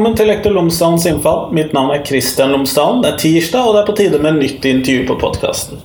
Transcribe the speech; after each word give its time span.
velkommen 0.00 0.16
til 0.16 0.30
Lektor 0.30 0.54
Lomsdalens 0.56 1.04
innfall. 1.10 1.50
Mitt 1.52 1.74
navn 1.76 1.90
er 1.92 2.00
Kristian 2.00 2.54
Lomsdalen. 2.54 3.02
Det 3.04 3.10
er 3.10 3.18
tirsdag, 3.20 3.66
og 3.66 3.74
det 3.74 3.80
er 3.82 3.88
på 3.90 3.94
tide 3.98 4.20
med 4.24 4.38
nytt 4.38 4.64
intervju 4.64 5.02
på 5.10 5.16
podkasten. 5.20 5.82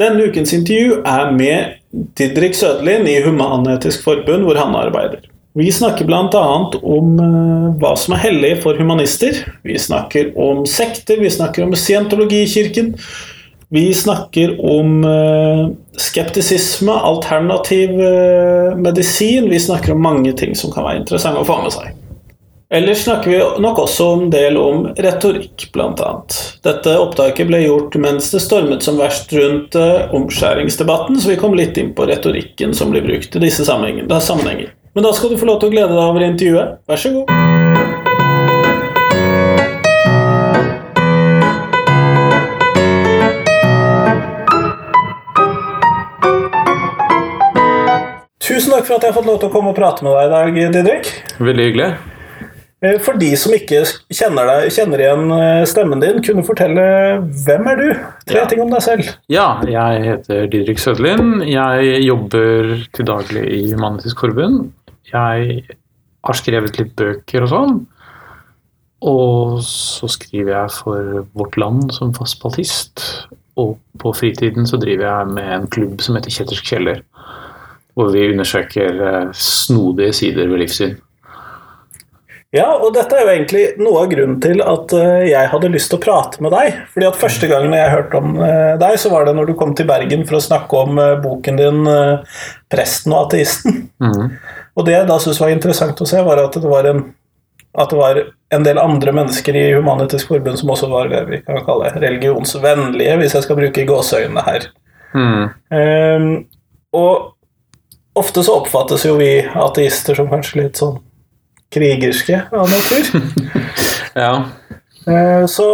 Denne 0.00 0.30
ukens 0.30 0.54
intervju 0.56 1.02
er 1.04 1.34
med 1.36 1.74
Didrik 2.16 2.56
Sødlin 2.56 3.04
i 3.04 3.18
Human-Etisk 3.20 4.00
Forbund, 4.06 4.46
hvor 4.48 4.56
han 4.56 4.72
arbeider. 4.80 5.28
Vi 5.60 5.68
snakker 5.68 6.08
bl.a. 6.08 6.42
om 6.80 7.12
uh, 7.20 7.68
hva 7.82 7.92
som 8.00 8.16
er 8.16 8.24
hellig 8.24 8.54
for 8.64 8.80
humanister. 8.80 9.44
Vi 9.60 9.76
snakker 9.76 10.32
om 10.40 10.64
sekter, 10.64 11.20
vi 11.20 11.28
snakker 11.36 11.66
om 11.68 11.76
scientologikirken. 11.76 12.94
Vi 13.76 13.86
snakker 13.92 14.56
om 14.56 15.02
uh, 15.04 15.66
skeptisisme, 16.00 16.96
alternativ 16.96 17.92
uh, 17.92 18.72
medisin. 18.80 19.52
Vi 19.52 19.60
snakker 19.68 19.92
om 19.92 20.00
mange 20.00 20.32
ting 20.32 20.56
som 20.56 20.72
kan 20.72 20.88
være 20.88 21.04
interessante 21.04 21.44
å 21.44 21.52
få 21.52 21.60
med 21.60 21.76
seg. 21.76 21.98
Ellers 22.72 23.04
snakker 23.04 23.30
vi 23.30 23.38
nok 23.60 23.78
også 23.82 24.04
en 24.16 24.30
del 24.32 24.56
om 24.56 24.86
retorikk, 24.96 25.66
bl.a. 25.74 26.12
Dette 26.64 26.94
opptaket 26.96 27.44
ble 27.50 27.58
gjort 27.66 27.98
mens 28.00 28.30
det 28.32 28.38
stormet 28.40 28.80
som 28.86 28.96
verst 28.96 29.28
rundt 29.36 29.76
uh, 29.76 30.08
omskjæringsdebatten, 30.16 31.18
så 31.20 31.34
vi 31.34 31.36
kom 31.36 31.52
litt 31.52 31.76
inn 31.76 31.90
på 31.92 32.06
retorikken 32.08 32.72
som 32.72 32.88
blir 32.94 33.04
brukt 33.04 33.36
i 33.36 33.42
disse 33.42 33.66
sammenhenger. 33.68 34.70
Men 34.96 35.04
da 35.04 35.12
skal 35.12 35.34
du 35.34 35.36
få 35.36 35.50
lov 35.50 35.58
til 35.60 35.68
å 35.68 35.74
glede 35.74 35.92
deg 35.92 36.00
over 36.00 36.24
intervjuet. 36.24 36.78
Vær 36.88 37.02
så 37.02 37.12
god. 37.12 37.28
Tusen 48.40 48.72
takk 48.72 48.88
for 48.88 48.96
at 48.96 49.04
jeg 49.04 49.12
har 49.12 49.20
fått 49.20 49.28
lov 49.28 49.44
til 49.44 49.52
å 49.52 49.54
komme 49.58 49.76
og 49.76 49.76
prate 49.76 50.08
med 50.08 50.16
deg 50.16 50.24
i 50.24 50.32
dag, 50.32 50.80
Didrik. 50.80 51.12
Veldig 51.36 51.68
hyggelig. 51.68 51.92
Eh, 52.82 52.96
for 52.98 53.14
de 53.20 53.28
som 53.38 53.52
ikke 53.54 53.84
kjenner, 54.10 54.48
deg, 54.48 54.72
kjenner 54.74 55.02
igjen 55.04 55.28
eh, 55.36 55.64
stemmen 55.70 56.00
din, 56.02 56.18
kunne 56.26 56.42
fortelle 56.46 56.86
hvem 57.44 57.68
er 57.70 57.76
du? 57.78 57.86
Tre 58.26 58.40
Ja. 58.40 58.46
ting 58.50 58.62
om 58.64 58.72
deg 58.74 58.82
selv. 58.82 59.12
Ja, 59.30 59.60
jeg 59.62 60.02
heter 60.08 60.48
Didrik 60.50 60.78
Sødlin. 60.82 61.42
Jeg 61.46 62.02
jobber 62.02 62.72
til 62.92 63.06
daglig 63.06 63.44
i 63.54 63.62
Human-Etisk 63.72 64.18
Forbund. 64.24 64.72
Jeg 65.12 65.62
har 66.24 66.34
skrevet 66.38 66.78
litt 66.78 66.96
bøker 66.98 67.42
og 67.46 67.52
sånn. 67.52 67.78
Og 69.02 69.62
så 69.66 70.06
skriver 70.10 70.52
jeg 70.54 70.74
for 70.76 71.24
Vårt 71.34 71.56
Land 71.58 71.90
som 71.94 72.12
fast 72.14 72.36
spaltist. 72.38 73.02
Og 73.58 73.76
på 73.98 74.12
fritiden 74.14 74.66
så 74.66 74.78
driver 74.80 75.06
jeg 75.10 75.32
med 75.34 75.50
en 75.56 75.66
klubb 75.70 76.00
som 76.00 76.14
heter 76.16 76.30
Kjettersk 76.34 76.64
kjeller. 76.70 77.02
Hvor 77.94 78.10
vi 78.14 78.28
undersøker 78.32 79.02
eh, 79.06 79.32
snodige 79.34 80.14
sider 80.16 80.48
ved 80.48 80.62
livssyn. 80.64 80.94
Ja, 82.52 82.66
og 82.76 82.90
dette 82.92 83.16
er 83.16 83.24
jo 83.24 83.32
egentlig 83.32 83.62
noe 83.80 84.02
av 84.02 84.10
grunnen 84.10 84.36
til 84.44 84.60
at 84.60 84.92
eh, 84.92 85.22
jeg 85.30 85.48
hadde 85.54 85.70
lyst 85.72 85.88
til 85.88 85.96
å 85.96 86.02
prate 86.04 86.42
med 86.44 86.52
deg. 86.52 86.82
Fordi 86.92 87.06
at 87.08 87.16
Første 87.16 87.48
gangen 87.48 87.72
jeg 87.72 87.92
hørte 87.94 88.18
om 88.20 88.34
eh, 88.44 88.74
deg, 88.80 88.96
så 89.00 89.12
var 89.12 89.24
det 89.24 89.32
når 89.38 89.48
du 89.48 89.54
kom 89.56 89.72
til 89.76 89.88
Bergen 89.88 90.26
for 90.28 90.36
å 90.36 90.44
snakke 90.44 90.82
om 90.84 91.00
eh, 91.00 91.14
boken 91.22 91.60
din 91.60 91.80
'Presten 92.68 93.14
og 93.14 93.30
ateisten'. 93.30 93.86
Mm. 94.04 94.36
Og 94.76 94.84
det 94.84 94.98
jeg 94.98 95.08
da 95.08 95.16
syntes 95.20 95.40
var 95.40 95.54
interessant 95.54 96.04
å 96.04 96.08
se, 96.08 96.20
var 96.26 96.42
at 96.44 96.58
det 96.60 96.68
var 96.68 96.88
en 96.90 97.02
at 97.72 97.88
det 97.88 97.96
var 97.96 98.18
en 98.52 98.64
del 98.66 98.76
andre 98.76 99.14
mennesker 99.16 99.56
i 99.56 99.62
Human-Etisk 99.72 100.28
Forbund 100.28 100.58
som 100.60 100.72
også 100.74 100.90
var 100.90 101.08
det 101.08 101.22
vi 101.30 101.38
kan 101.40 101.62
kalle 101.64 101.88
religionsvennlige, 102.02 103.14
hvis 103.16 103.36
jeg 103.38 103.46
skal 103.46 103.56
bruke 103.56 103.86
gåseøynene 103.88 104.42
her. 104.44 104.66
Mm. 105.16 105.46
Um, 105.72 106.26
og 106.92 108.18
ofte 108.20 108.44
så 108.44 108.58
oppfattes 108.60 109.06
jo 109.08 109.16
vi 109.16 109.30
ateister 109.40 110.20
som 110.20 110.28
kanskje 110.28 110.66
litt 110.66 110.82
sånn 110.82 111.00
krigerske 111.74 112.44
av 112.52 112.68
natur. 112.70 113.04
Ja. 114.12 114.32
Eh, 115.08 115.46
så 115.48 115.66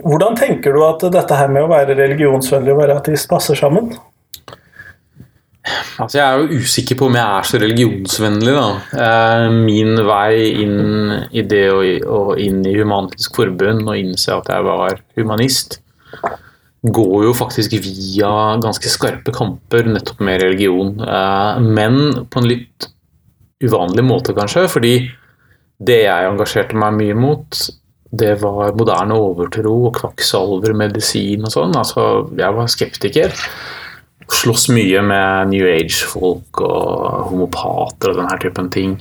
hvordan 0.00 0.38
tenker 0.38 0.72
du 0.72 0.80
at 0.86 1.02
dette 1.12 1.36
her 1.36 1.50
med 1.52 1.66
å 1.66 1.68
være 1.68 1.92
religionsvennlig 1.98 2.72
og 2.72 2.78
være 2.80 2.94
ateist 2.96 3.28
passer 3.28 3.58
sammen? 3.58 3.90
Altså, 6.00 6.16
jeg 6.16 6.24
er 6.24 6.38
jo 6.40 6.62
usikker 6.64 6.96
på 6.96 7.10
om 7.10 7.16
jeg 7.18 7.26
er 7.36 7.46
så 7.50 7.60
religionsvennlig. 7.60 8.54
Da. 8.56 9.02
Eh, 9.04 9.46
Min 9.66 10.00
vei 10.08 10.32
inn 10.62 11.12
i 11.36 11.44
det 11.44 11.66
og, 11.74 12.32
inn 12.40 12.62
i 12.64 12.72
Human-Etisk 12.78 13.36
Forbund 13.36 13.84
og 13.84 13.98
innse 14.00 14.32
at 14.38 14.48
jeg 14.48 14.64
var 14.64 15.02
humanist, 15.20 15.82
går 16.80 17.26
jo 17.26 17.34
faktisk 17.36 17.76
via 17.84 18.32
ganske 18.64 18.88
skarpe 18.88 19.34
kamper 19.36 19.90
nettopp 19.92 20.24
med 20.24 20.40
religion. 20.46 20.94
Eh, 21.04 21.60
Men 21.60 22.24
på 22.32 22.40
en 22.40 22.48
litt 22.48 22.88
uvanlig 23.64 24.04
måte, 24.06 24.36
kanskje. 24.36 24.66
Fordi 24.70 24.94
det 25.80 26.02
jeg 26.04 26.30
engasjerte 26.30 26.78
meg 26.78 26.96
mye 26.98 27.18
mot, 27.18 27.60
det 28.10 28.34
var 28.42 28.74
moderne 28.76 29.16
overtro 29.16 29.74
og 29.88 30.00
kvakksalver, 30.00 30.74
medisin 30.76 31.46
og 31.46 31.54
sånn. 31.54 31.76
Altså, 31.78 32.06
jeg 32.38 32.56
var 32.56 32.72
skeptiker 32.72 33.36
slåss 34.30 34.68
mye 34.70 35.02
med 35.02 35.50
New 35.50 35.66
Age-folk 35.66 36.60
og 36.62 37.30
homopater 37.30 38.12
og 38.12 38.20
denne 38.20 38.36
typen 38.42 38.68
ting. 38.72 38.96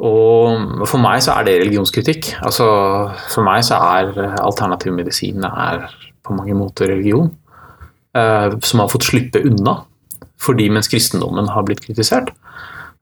Og 0.00 0.86
for 0.88 1.02
meg 1.02 1.20
så 1.24 1.34
er 1.36 1.48
det 1.48 1.58
religionskritikk. 1.60 2.30
Altså, 2.46 2.66
for 3.32 3.44
meg 3.44 3.64
så 3.66 3.80
er 3.98 4.14
alternativ 4.40 4.94
medisin 4.96 5.44
er 5.44 5.90
på 6.24 6.36
mange 6.36 6.56
måter 6.56 6.88
religion. 6.92 7.28
Eh, 8.16 8.56
som 8.64 8.82
har 8.82 8.90
fått 8.90 9.10
slippe 9.10 9.42
unna. 9.46 9.80
Fordi 10.40 10.70
mens 10.72 10.88
kristendommen 10.88 11.50
har 11.52 11.66
blitt 11.66 11.82
kritisert, 11.84 12.30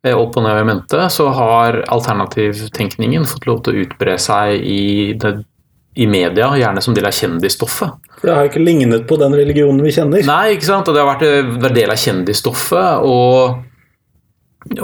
opp 0.07 0.37
og 0.39 0.45
ned 0.45 0.61
i 0.61 0.65
mente, 0.69 1.09
så 1.11 1.27
har 1.35 1.81
alternativtenkningen 1.91 3.25
fått 3.27 3.47
lov 3.49 3.63
til 3.67 3.75
å 3.75 3.85
utbre 3.85 4.15
seg 4.23 4.63
i, 4.63 5.15
det, 5.19 5.33
i 5.99 6.07
media, 6.07 6.53
gjerne 6.55 6.83
som 6.85 6.95
del 6.95 7.09
av 7.09 7.17
kjendisstoffet. 7.17 7.97
For 8.21 8.29
det 8.31 8.35
har 8.37 8.47
jo 8.47 8.53
ikke 8.53 8.63
lignet 8.63 9.09
på 9.11 9.19
den 9.19 9.35
religionen 9.35 9.83
vi 9.83 9.91
kjenner. 9.95 10.23
Nei, 10.27 10.53
ikke 10.55 10.69
sant? 10.71 10.89
Og 10.91 10.95
det 10.95 11.03
har 11.03 11.11
vært, 11.17 11.57
vært 11.65 11.75
del 11.81 11.91
av 11.95 11.99
kjendisstoffet. 11.99 13.03
Og, 13.11 13.65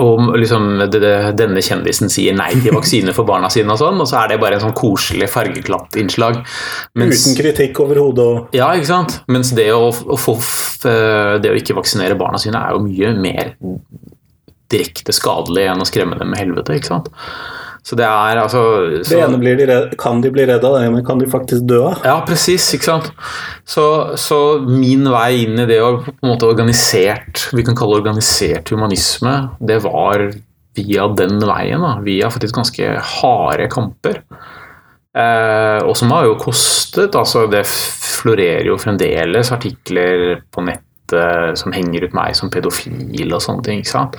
og 0.02 0.34
liksom 0.38 0.66
det, 0.90 1.00
det, 1.02 1.12
denne 1.38 1.62
kjendisen 1.62 2.10
sier 2.10 2.34
nei 2.38 2.50
til 2.62 2.74
vaksine 2.74 3.14
for 3.14 3.26
barna 3.28 3.50
sine, 3.54 3.70
og 3.74 3.78
sånn, 3.80 4.02
og 4.02 4.10
så 4.10 4.20
er 4.24 4.32
det 4.34 4.40
bare 4.42 4.58
en 4.58 4.64
sånn 4.66 4.74
koselig 4.78 5.30
fargeklatt 5.30 5.94
innslag. 6.02 6.40
Mens, 6.98 7.22
Uten 7.28 7.38
kritikk 7.38 7.80
overhodet. 7.86 8.26
og- 8.26 8.54
ja, 8.58 8.72
ikke 8.74 8.90
sant? 8.90 9.20
Mens 9.30 9.54
det 9.54 9.70
å, 9.74 9.92
å 9.94 10.18
få 10.18 10.34
det 10.84 11.48
å 11.48 11.56
ikke 11.56 11.78
vaksinere 11.78 12.18
barna 12.18 12.36
sine 12.42 12.58
er 12.60 12.74
jo 12.74 12.82
mye 12.84 13.14
mer 13.16 13.54
direkte 14.72 15.14
skadelig 15.14 15.68
enn 15.70 15.82
å 15.82 15.88
skremme 15.88 16.18
dem 16.20 16.32
med 16.32 16.40
helvete. 16.40 16.78
ikke 16.78 16.92
sant? 16.92 17.10
Så 17.84 17.98
det 18.00 18.06
er 18.08 18.38
altså 18.40 18.60
Det 19.04 19.18
ene 19.20 19.36
blir 19.40 19.58
de 19.60 19.66
redde, 19.68 19.96
kan 20.00 20.22
de 20.24 20.30
bli 20.32 20.46
redd 20.48 20.64
av, 20.64 20.78
det 20.78 20.86
ene 20.88 21.02
kan 21.04 21.20
de 21.20 21.28
faktisk 21.28 21.66
dø 21.68 21.82
av. 21.90 21.98
Ja, 22.06 22.16
presis. 22.24 22.64
Ikke 22.72 22.88
sant. 22.88 23.10
Så, 23.68 23.84
så 24.20 24.38
min 24.64 25.04
vei 25.12 25.42
inn 25.42 25.60
i 25.60 25.68
det 25.68 25.82
å 25.84 25.98
på 26.06 26.14
en 26.14 26.30
måte 26.32 26.48
organisert 26.48 27.48
Vi 27.52 27.64
kan 27.66 27.76
kalle 27.76 28.00
organisert 28.00 28.72
humanisme. 28.72 29.36
Det 29.60 29.82
var 29.84 30.30
via 30.74 31.08
den 31.12 31.36
veien. 31.44 31.84
Da. 31.84 31.98
Via 32.06 32.32
faktisk 32.32 32.56
ganske 32.56 32.88
harde 33.20 33.68
kamper. 33.72 34.22
Eh, 35.14 35.80
og 35.84 35.92
som 36.00 36.16
har 36.16 36.24
jo 36.30 36.40
kostet. 36.40 37.12
altså 37.14 37.44
Det 37.52 37.66
florerer 37.68 38.72
jo 38.72 38.80
fremdeles 38.80 39.52
artikler 39.52 40.40
på 40.48 40.64
nettet 40.64 40.88
som 41.60 41.74
henger 41.74 42.06
ut 42.06 42.14
meg 42.16 42.36
som 42.38 42.48
pedofil 42.50 43.34
og 43.34 43.42
sånne 43.44 43.66
ting. 43.66 43.82
ikke 43.82 43.92
sant? 43.92 44.16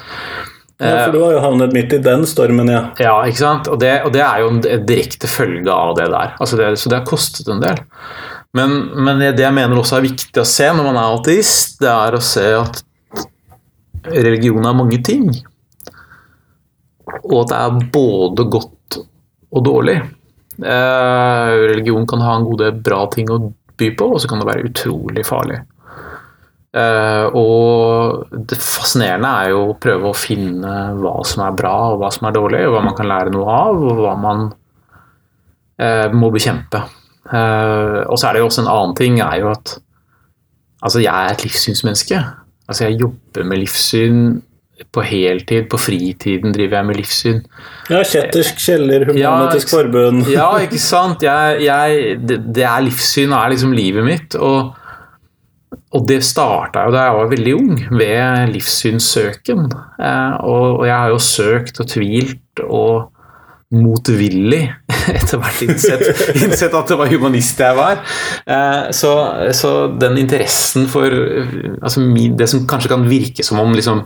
Ja, 0.77 1.05
for 1.05 1.13
du 1.15 1.21
har 1.23 1.31
jo 1.37 1.41
havnet 1.43 1.73
midt 1.73 1.93
i 1.95 2.01
den 2.03 2.25
stormen, 2.27 2.67
ja. 2.67 2.81
Ja, 2.99 3.15
ikke 3.23 3.39
sant? 3.39 3.69
Og 3.71 3.79
det, 3.79 3.93
og 4.03 4.11
det 4.11 4.21
er 4.25 4.41
jo 4.43 4.49
en 4.51 4.59
en 4.59 4.85
direkte 4.85 5.29
følge 5.31 5.71
av 5.71 5.95
det 5.95 6.09
der. 6.11 6.33
Altså 6.39 6.59
det, 6.59 6.73
så 6.79 6.91
det 6.91 6.99
har 6.99 7.07
kostet 7.07 7.47
en 7.47 7.63
del. 7.63 7.79
Men, 8.55 8.75
men 9.03 9.23
det 9.23 9.43
jeg 9.43 9.55
mener 9.55 9.79
også 9.79 9.97
er 9.97 10.09
viktig 10.09 10.41
å 10.41 10.47
se 10.47 10.67
når 10.71 10.89
man 10.89 10.99
er 10.99 11.15
ateist, 11.15 11.79
det 11.79 11.91
er 11.91 12.15
å 12.15 12.23
se 12.23 12.45
at 12.59 12.83
religion 14.11 14.67
er 14.67 14.75
mange 14.75 14.99
ting. 15.03 15.29
Og 17.23 17.37
at 17.45 17.53
det 17.53 17.61
er 17.61 17.89
både 17.95 18.47
godt 18.51 18.99
og 19.55 19.63
dårlig. 19.65 19.97
Eh, 20.59 21.53
religion 21.71 22.07
kan 22.07 22.23
ha 22.23 22.35
en 22.35 22.47
god 22.47 22.63
del 22.63 22.75
bra 22.83 23.05
ting 23.11 23.31
å 23.31 23.39
by 23.79 23.89
på, 23.95 24.11
og 24.15 24.21
så 24.23 24.27
kan 24.31 24.43
det 24.43 24.47
være 24.47 24.67
utrolig 24.69 25.23
farlig. 25.27 25.59
Eh, 26.75 27.25
og 27.39 28.35
det 28.49 28.57
fascinerende 28.59 29.31
er 29.39 29.53
jo 29.53 29.61
å 29.69 29.77
prøve 29.79 30.09
å 30.09 30.17
finne 30.17 30.73
hva 30.99 31.15
som 31.27 31.45
er 31.45 31.55
bra 31.55 31.75
og 31.93 32.01
hva 32.01 32.09
som 32.11 32.27
er 32.27 32.35
dårlig, 32.35 32.65
og 32.67 32.75
hva 32.75 32.83
man 32.89 32.97
kan 32.97 33.07
lære 33.11 33.31
noe 33.31 33.59
av, 33.61 33.79
og 33.79 34.01
hva 34.03 34.15
man 34.19 34.47
eh, 35.79 36.07
må 36.11 36.31
bekjempe. 36.35 36.83
Eh, 37.31 38.01
og 38.03 38.19
så 38.19 38.27
er 38.27 38.35
det 38.35 38.43
jo 38.43 38.49
også 38.49 38.65
en 38.65 38.73
annen 38.73 38.97
ting, 38.99 39.21
er 39.23 39.39
jo 39.45 39.53
at 39.53 39.77
altså 40.85 40.99
jeg 40.99 41.15
er 41.15 41.31
et 41.31 41.47
livssynsmenneske. 41.47 42.19
Altså 42.67 42.89
jeg 42.89 42.99
jobber 43.05 43.47
med 43.47 43.63
livssyn 43.63 44.19
på 44.91 45.03
heltid, 45.07 45.69
på 45.71 45.79
fritiden 45.79 46.51
driver 46.51 46.81
jeg 46.81 46.87
med 46.89 46.97
livssyn. 46.99 47.37
Ja, 47.87 48.01
Kjettersk 48.03 48.59
kjeller, 48.59 49.07
Ja, 49.15 49.31
Forbund. 49.69 50.27
Ja, 50.27 50.49
ikke 50.59 50.81
sant? 50.83 51.23
Jeg, 51.23 51.61
jeg, 51.63 52.17
det, 52.19 52.41
det 52.57 52.65
er 52.67 52.83
livssyn, 52.83 53.31
er 53.31 53.53
liksom 53.53 53.71
livet 53.77 54.03
mitt. 54.03 54.35
Og, 54.35 54.75
og 55.95 56.05
det 56.09 56.19
starta 56.25 56.85
jo 56.85 56.93
da 56.93 57.07
jeg 57.07 57.17
var 57.17 57.31
veldig 57.31 57.55
ung, 57.55 57.73
ved 57.95 58.53
livssynssøken. 58.53 59.65
Eh, 59.99 60.33
og, 60.43 60.85
jeg 60.87 60.95
har 60.95 61.11
jo 61.13 61.19
søkt 61.21 61.81
og 61.83 61.89
tvilt 61.91 62.63
og 62.65 63.11
motvillig 63.75 64.61
etter 65.17 65.41
hvert 65.41 65.63
innsett, 65.65 66.05
innsett 66.45 66.75
at 66.77 66.91
det 66.91 66.99
var 66.99 67.11
humanist 67.11 67.59
jeg 67.63 67.77
var. 67.77 67.99
Eh, 68.45 68.93
så, 68.95 69.15
så 69.57 69.73
den 69.95 70.19
interessen 70.21 70.87
for 70.91 71.11
altså 71.81 72.03
Det 72.37 72.47
som 72.51 72.67
kanskje 72.69 72.91
kan 72.93 73.09
virke 73.09 73.43
som 73.43 73.59
om 73.63 73.73
liksom 73.75 74.05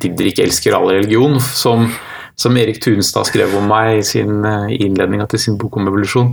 Didrik 0.00 0.38
elsker 0.40 0.72
all 0.72 0.88
religion, 0.88 1.34
som, 1.40 1.90
som 2.40 2.56
Erik 2.56 2.80
Tunstad 2.80 3.28
skrev 3.28 3.52
om 3.58 3.66
meg 3.68 3.98
i 3.98 4.06
sin 4.06 4.44
eh, 4.48 4.76
innledning 4.80 5.24
til 5.28 5.42
sin 5.42 5.58
bok 5.60 5.76
om 5.76 5.90
evolusjon. 5.90 6.32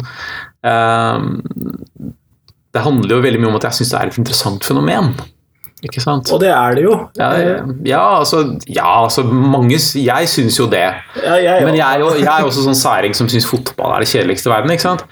Eh, 2.75 2.75
det 2.75 2.83
handler 2.83 3.16
jo 3.16 3.24
veldig 3.24 3.42
mye 3.42 3.54
om 3.54 3.57
at 3.62 3.69
jeg 3.69 3.80
syns 3.80 3.94
det 3.94 4.01
er 4.01 4.12
et 4.12 4.22
interessant 4.22 4.68
fenomen. 4.68 5.13
Ikke 5.86 6.01
sant? 6.01 6.31
Og 6.33 6.39
det 6.42 6.50
er 6.50 6.77
det 6.77 6.86
jo. 6.86 6.95
Ja, 7.19 7.27
ja, 7.86 8.04
altså, 8.19 8.39
ja, 8.66 8.88
altså 9.04 9.25
mange 9.27 9.77
Jeg 9.77 10.30
syns 10.31 10.57
jo 10.57 10.66
det. 10.72 10.88
Ja, 11.19 11.36
jeg, 11.36 11.66
Men 11.68 11.75
jeg 11.77 11.86
er 11.86 12.01
jo 12.01 12.13
jeg 12.16 12.31
er 12.31 12.48
også 12.48 12.63
sånn 12.66 12.80
særing 12.80 13.13
som 13.18 13.30
syns 13.30 13.45
fotball 13.50 13.94
er 13.94 14.06
det 14.06 14.10
kjedeligste 14.10 14.50
i 14.50 14.56
verden. 14.56 14.74
ikke 14.74 14.88
sant? 14.88 15.06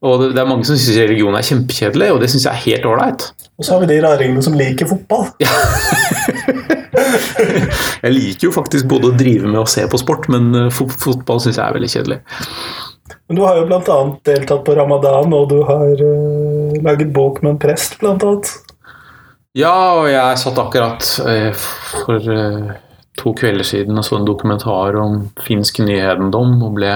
Og 0.00 0.22
det, 0.22 0.30
det 0.32 0.40
er 0.40 0.48
mange 0.48 0.64
som 0.64 0.78
syns 0.78 1.02
religion 1.02 1.36
er 1.36 1.44
kjempekjedelig, 1.44 2.08
og 2.14 2.22
det 2.22 2.30
syns 2.32 2.46
jeg 2.46 2.54
er 2.54 2.64
helt 2.64 2.86
ålreit. 2.88 3.26
Og 3.60 3.66
så 3.66 3.74
har 3.74 3.82
vi 3.82 3.90
de 3.90 3.98
raringene 4.00 4.44
som 4.46 4.56
liker 4.56 4.88
fotball. 4.88 5.26
jeg 8.06 8.14
liker 8.14 8.48
jo 8.48 8.54
faktisk 8.54 8.88
både 8.88 9.10
å 9.10 9.18
drive 9.20 9.50
med 9.50 9.60
og 9.60 9.68
se 9.68 9.84
på 9.90 10.00
sport, 10.00 10.30
men 10.32 10.48
uh, 10.56 10.72
fotball 10.72 11.42
syns 11.44 11.58
jeg 11.58 11.66
er 11.66 11.76
veldig 11.76 11.92
kjedelig. 11.92 12.18
Men 13.28 13.36
du 13.36 13.44
har 13.44 13.60
jo 13.60 13.68
bl.a. 13.68 13.98
deltatt 14.26 14.64
på 14.64 14.78
ramadan, 14.78 15.36
og 15.36 15.52
du 15.52 15.60
har 15.68 16.00
uh, 16.00 16.49
laget 16.84 17.12
bok 17.14 17.40
med 17.44 17.54
en 17.54 17.62
prest, 17.62 17.98
blant 18.00 18.24
annet. 18.26 18.52
Ja, 19.58 19.74
og 19.98 20.06
jeg 20.10 20.38
satt 20.38 20.60
akkurat 20.62 21.06
eh, 21.26 21.50
for 22.04 22.30
to 23.20 23.32
kvelder 23.36 23.66
siden 23.66 23.98
og 23.98 24.06
så 24.06 24.18
en 24.18 24.28
dokumentar 24.28 24.96
om 25.00 25.24
finsk 25.44 25.82
nyhedendom 25.84 26.60
og 26.64 26.76
ble, 26.78 26.92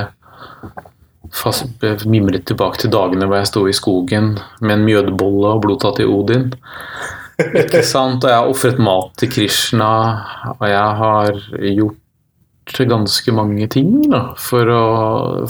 fast, 1.35 1.67
ble 1.83 1.97
mimret 2.11 2.47
tilbake 2.49 2.81
til 2.81 2.93
dagene 2.95 3.29
hvor 3.29 3.41
jeg 3.41 3.51
sto 3.51 3.65
i 3.69 3.77
skogen 3.77 4.35
med 4.63 4.77
en 4.77 4.87
mjødbolle 4.87 5.57
og 5.57 5.65
blodtatt 5.67 6.01
i 6.05 6.09
Odin. 6.09 6.49
Ikke 7.65 7.83
sant? 7.87 8.23
Og 8.23 8.31
jeg 8.31 8.39
har 8.39 8.51
ofret 8.51 8.81
mat 8.83 9.11
til 9.19 9.33
Krishna, 9.33 9.91
og 10.55 10.67
jeg 10.71 10.99
har 11.01 11.41
gjort 11.61 12.85
ganske 12.89 13.35
mange 13.35 13.67
ting 13.73 13.97
da, 14.13 14.29
for 14.41 14.71
å, 14.71 14.85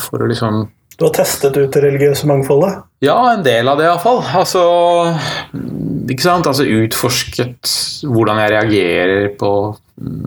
for 0.01 0.25
å 0.25 0.31
liksom 0.31 0.65
Du 0.99 1.07
har 1.09 1.15
testet 1.17 1.57
ut 1.59 1.73
det 1.75 1.83
religiøse 1.83 2.29
mangfoldet? 2.31 2.85
Ja, 3.03 3.17
en 3.33 3.43
del 3.47 3.69
av 3.71 3.81
det 3.81 3.89
iallfall. 3.89 4.21
Altså, 4.39 4.63
ikke 6.11 6.23
sant? 6.23 6.47
altså 6.47 6.67
utforsket 6.67 7.73
hvordan 8.07 8.39
jeg 8.43 8.53
reagerer 8.55 9.33
på 9.41 9.51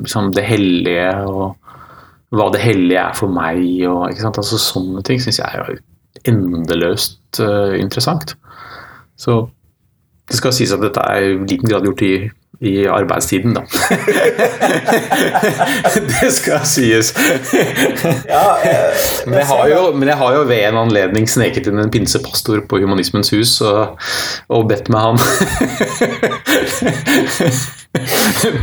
liksom, 0.01 0.33
det 0.35 0.43
hellige, 0.47 1.11
og 1.29 2.35
hva 2.35 2.49
det 2.51 2.63
hellige 2.65 3.05
er 3.05 3.15
for 3.15 3.31
meg. 3.31 3.63
og 3.87 4.09
ikke 4.11 4.25
sant? 4.25 4.41
Altså, 4.43 4.59
Sånne 4.59 5.05
ting 5.07 5.23
syns 5.23 5.39
jeg 5.39 5.61
er 5.61 5.79
endeløst 6.27 7.39
uh, 7.39 7.77
interessant. 7.79 8.35
Så 9.17 9.45
det 10.27 10.41
skal 10.41 10.55
sies 10.55 10.73
at 10.75 10.83
dette 10.83 10.99
er 10.99 11.23
i 11.23 11.37
liten 11.45 11.69
grad 11.69 11.87
gjort 11.87 12.03
i, 12.03 12.13
i 12.59 12.87
arbeidstiden, 12.89 13.53
da. 13.53 13.61
det 16.09 16.31
skal 16.33 16.65
sies. 16.65 17.13
ja, 18.25 18.57
eh, 18.65 18.97
men, 19.27 19.39
jeg 19.43 19.71
jo, 19.71 19.93
men, 19.93 20.07
jeg 20.09 20.17
har 20.17 20.33
jo, 20.33 20.43
ved 20.49 20.63
en 20.65 20.77
anledning 20.81 21.29
sneket 21.29 21.67
inn 21.69 21.79
en 21.83 21.91
pinsepastor 21.93 22.61
på 22.69 22.77
Humanismens 22.81 23.29
hus 23.35 23.61
og, 23.61 23.99
og 24.49 24.69
bedt 24.71 24.89
med 24.89 24.99
han 25.05 25.17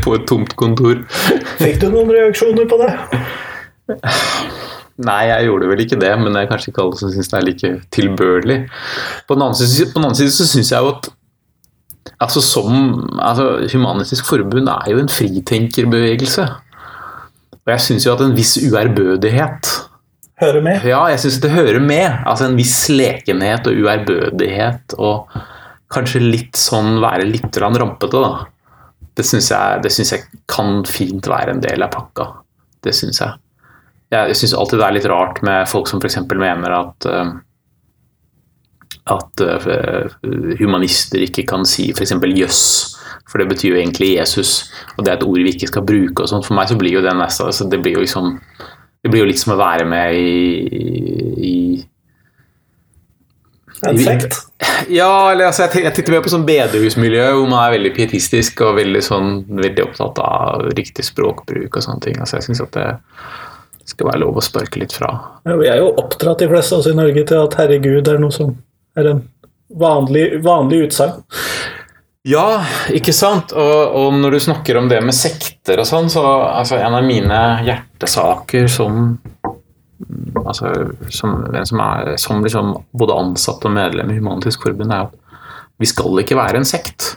på 0.04 0.10
et 0.18 0.26
tomt 0.30 0.52
kontor. 0.58 0.96
Fikk 1.62 1.76
du 1.82 1.86
noen 1.94 2.10
reaksjoner 2.14 2.64
på 2.70 2.76
det? 2.82 2.92
Nei, 5.04 5.22
jeg 5.26 5.46
gjorde 5.48 5.68
vel 5.70 5.80
ikke 5.82 5.98
det, 5.98 6.12
men 6.20 6.34
det 6.34 6.40
er 6.44 6.50
kanskje 6.50 6.70
ikke 6.70 6.82
alle 6.84 6.98
som 6.98 7.08
syns 7.14 7.30
det 7.30 7.38
er 7.38 7.46
like 7.48 7.70
tilbørlig. 7.94 8.58
På 9.28 9.34
den 9.34 9.44
annen 9.46 9.58
side, 9.58 9.90
på 9.90 9.98
den 9.98 10.06
annen 10.08 10.18
side 10.18 10.34
så 10.34 10.44
syns 10.46 10.70
jeg 10.70 10.82
jo 10.82 10.88
at 10.94 11.04
altså 12.22 12.42
som, 12.44 12.76
altså 13.18 13.64
Humanistisk 13.72 14.28
Forbund 14.28 14.70
er 14.70 14.92
jo 14.92 15.00
en 15.02 15.10
fritenkerbevegelse. 15.10 16.46
Og 17.64 17.72
jeg 17.72 17.80
syns 17.80 18.06
jo 18.06 18.14
at 18.14 18.22
en 18.24 18.36
viss 18.36 18.58
uærbødighet 18.60 19.72
Hører 20.42 20.64
med? 20.66 20.82
Ja, 20.82 21.04
jeg 21.12 21.20
syns 21.22 21.38
det 21.44 21.52
hører 21.54 21.78
med. 21.78 22.08
Altså 22.26 22.48
en 22.48 22.56
viss 22.58 22.88
lekenhet 22.90 23.68
og 23.70 23.84
uærbødighet 23.84 24.96
og 24.98 25.36
kanskje 25.94 26.24
litt 26.24 26.58
sånn 26.58 26.98
være 27.02 27.28
litt 27.28 27.54
rampete, 27.62 28.18
da. 28.18 28.42
Det 29.14 29.22
syns 29.22 29.52
jeg, 29.52 29.92
jeg, 29.94 30.24
kan 30.50 30.82
fint 30.90 31.28
være 31.30 31.54
en 31.54 31.62
del 31.62 31.86
av 31.86 31.92
pakka. 31.94 32.26
Det 32.82 32.94
syns 32.98 33.22
jeg. 33.22 33.38
Jeg 34.10 34.34
syns 34.38 34.56
alltid 34.58 34.80
det 34.80 34.88
er 34.88 34.96
litt 34.96 35.08
rart 35.10 35.38
med 35.46 35.70
folk 35.70 35.86
som 35.90 36.02
f.eks. 36.02 36.18
mener 36.34 36.74
at 36.80 37.06
uh, 37.06 37.30
at 39.12 39.42
uh, 39.44 40.06
humanister 40.58 41.20
ikke 41.26 41.44
kan 41.48 41.66
si 41.68 41.90
f.eks. 41.92 42.14
jøss, 42.24 42.62
for 43.28 43.40
det 43.42 43.50
betyr 43.50 43.74
jo 43.74 43.80
egentlig 43.80 44.14
Jesus, 44.14 44.70
og 44.96 45.04
det 45.04 45.12
er 45.12 45.18
et 45.18 45.26
ord 45.26 45.42
vi 45.42 45.52
ikke 45.52 45.68
skal 45.68 45.84
bruke 45.84 46.24
og 46.24 46.30
sånn. 46.30 46.44
For 46.46 46.56
meg 46.56 46.70
så 46.70 46.78
blir 46.80 46.96
jo 46.96 47.04
det 47.04 47.12
nesten 47.18 47.50
altså 47.50 47.68
det 47.68 47.82
blir 47.84 47.98
jo 47.98 48.04
liksom 48.04 48.38
det 49.04 49.10
blir 49.12 49.20
jo 49.20 49.28
litt 49.28 49.40
som 49.42 49.52
å 49.52 49.60
være 49.60 49.84
med 49.84 50.16
i, 50.16 50.84
i 51.44 51.54
en 53.84 53.98
sekt? 54.00 54.38
Ja, 54.88 55.32
eller 55.32 55.50
altså, 55.50 55.66
jeg 55.68 55.92
titter 55.92 56.14
mer 56.14 56.22
på 56.24 56.32
sånn 56.32 56.46
bedehusmiljø 56.48 57.26
hvor 57.36 57.48
man 57.50 57.66
er 57.66 57.74
veldig 57.76 57.92
pietistisk 57.96 58.62
og 58.64 58.78
veldig, 58.78 59.02
sånn, 59.04 59.32
veldig 59.50 59.84
opptatt 59.84 60.20
av 60.24 60.68
riktig 60.78 61.04
språkbruk 61.04 61.76
og 61.76 61.84
sånne 61.84 62.06
ting. 62.06 62.16
Altså, 62.16 62.38
jeg 62.38 62.48
syns 62.48 62.62
at 62.64 62.78
det 62.78 62.88
skal 63.92 64.08
være 64.08 64.22
lov 64.22 64.40
å 64.40 64.44
sparke 64.44 64.80
litt 64.80 64.94
fra. 64.96 65.10
Ja, 65.44 65.58
vi 65.60 65.68
er 65.68 65.82
jo 65.82 65.92
oppdratt, 66.00 66.40
de 66.40 66.48
fleste 66.48 66.76
av 66.76 66.84
oss 66.84 66.88
i 66.88 66.96
Norge, 66.96 67.26
til 67.28 67.42
at 67.42 67.58
herregud 67.60 68.08
er 68.08 68.22
noe 68.22 68.32
som 68.34 68.54
er 68.96 69.10
en 69.10 69.22
vanlig, 69.74 70.26
vanlig 70.44 70.84
utsagn. 70.88 71.22
Ja, 72.24 72.64
ikke 72.94 73.12
sant? 73.12 73.52
Og, 73.52 73.96
og, 73.98 74.14
når 74.16 74.36
du 74.36 74.40
snakker 74.46 74.78
om 74.80 74.88
det 74.88 75.02
med 75.04 75.16
sekter 75.16 75.82
og 75.82 75.88
sånn, 75.88 76.08
så 76.12 76.22
altså, 76.24 76.78
en 76.80 76.96
av 76.96 77.04
mine 77.04 77.40
hjertesaker 77.66 78.70
som 78.72 79.18
altså, 80.44 80.70
som, 81.12 81.42
som, 81.68 81.82
er, 81.84 82.14
som 82.20 82.40
liksom 82.44 82.72
både 82.96 83.18
ansatt 83.20 83.66
og 83.68 83.74
medlem 83.76 84.12
i 84.12 84.16
Humanitisk 84.18 84.64
Forbund, 84.64 84.92
er 84.92 85.10
at 85.10 85.44
vi 85.80 85.90
skal 85.90 86.22
ikke 86.22 86.38
være 86.38 86.62
en 86.62 86.68
sekt. 86.68 87.14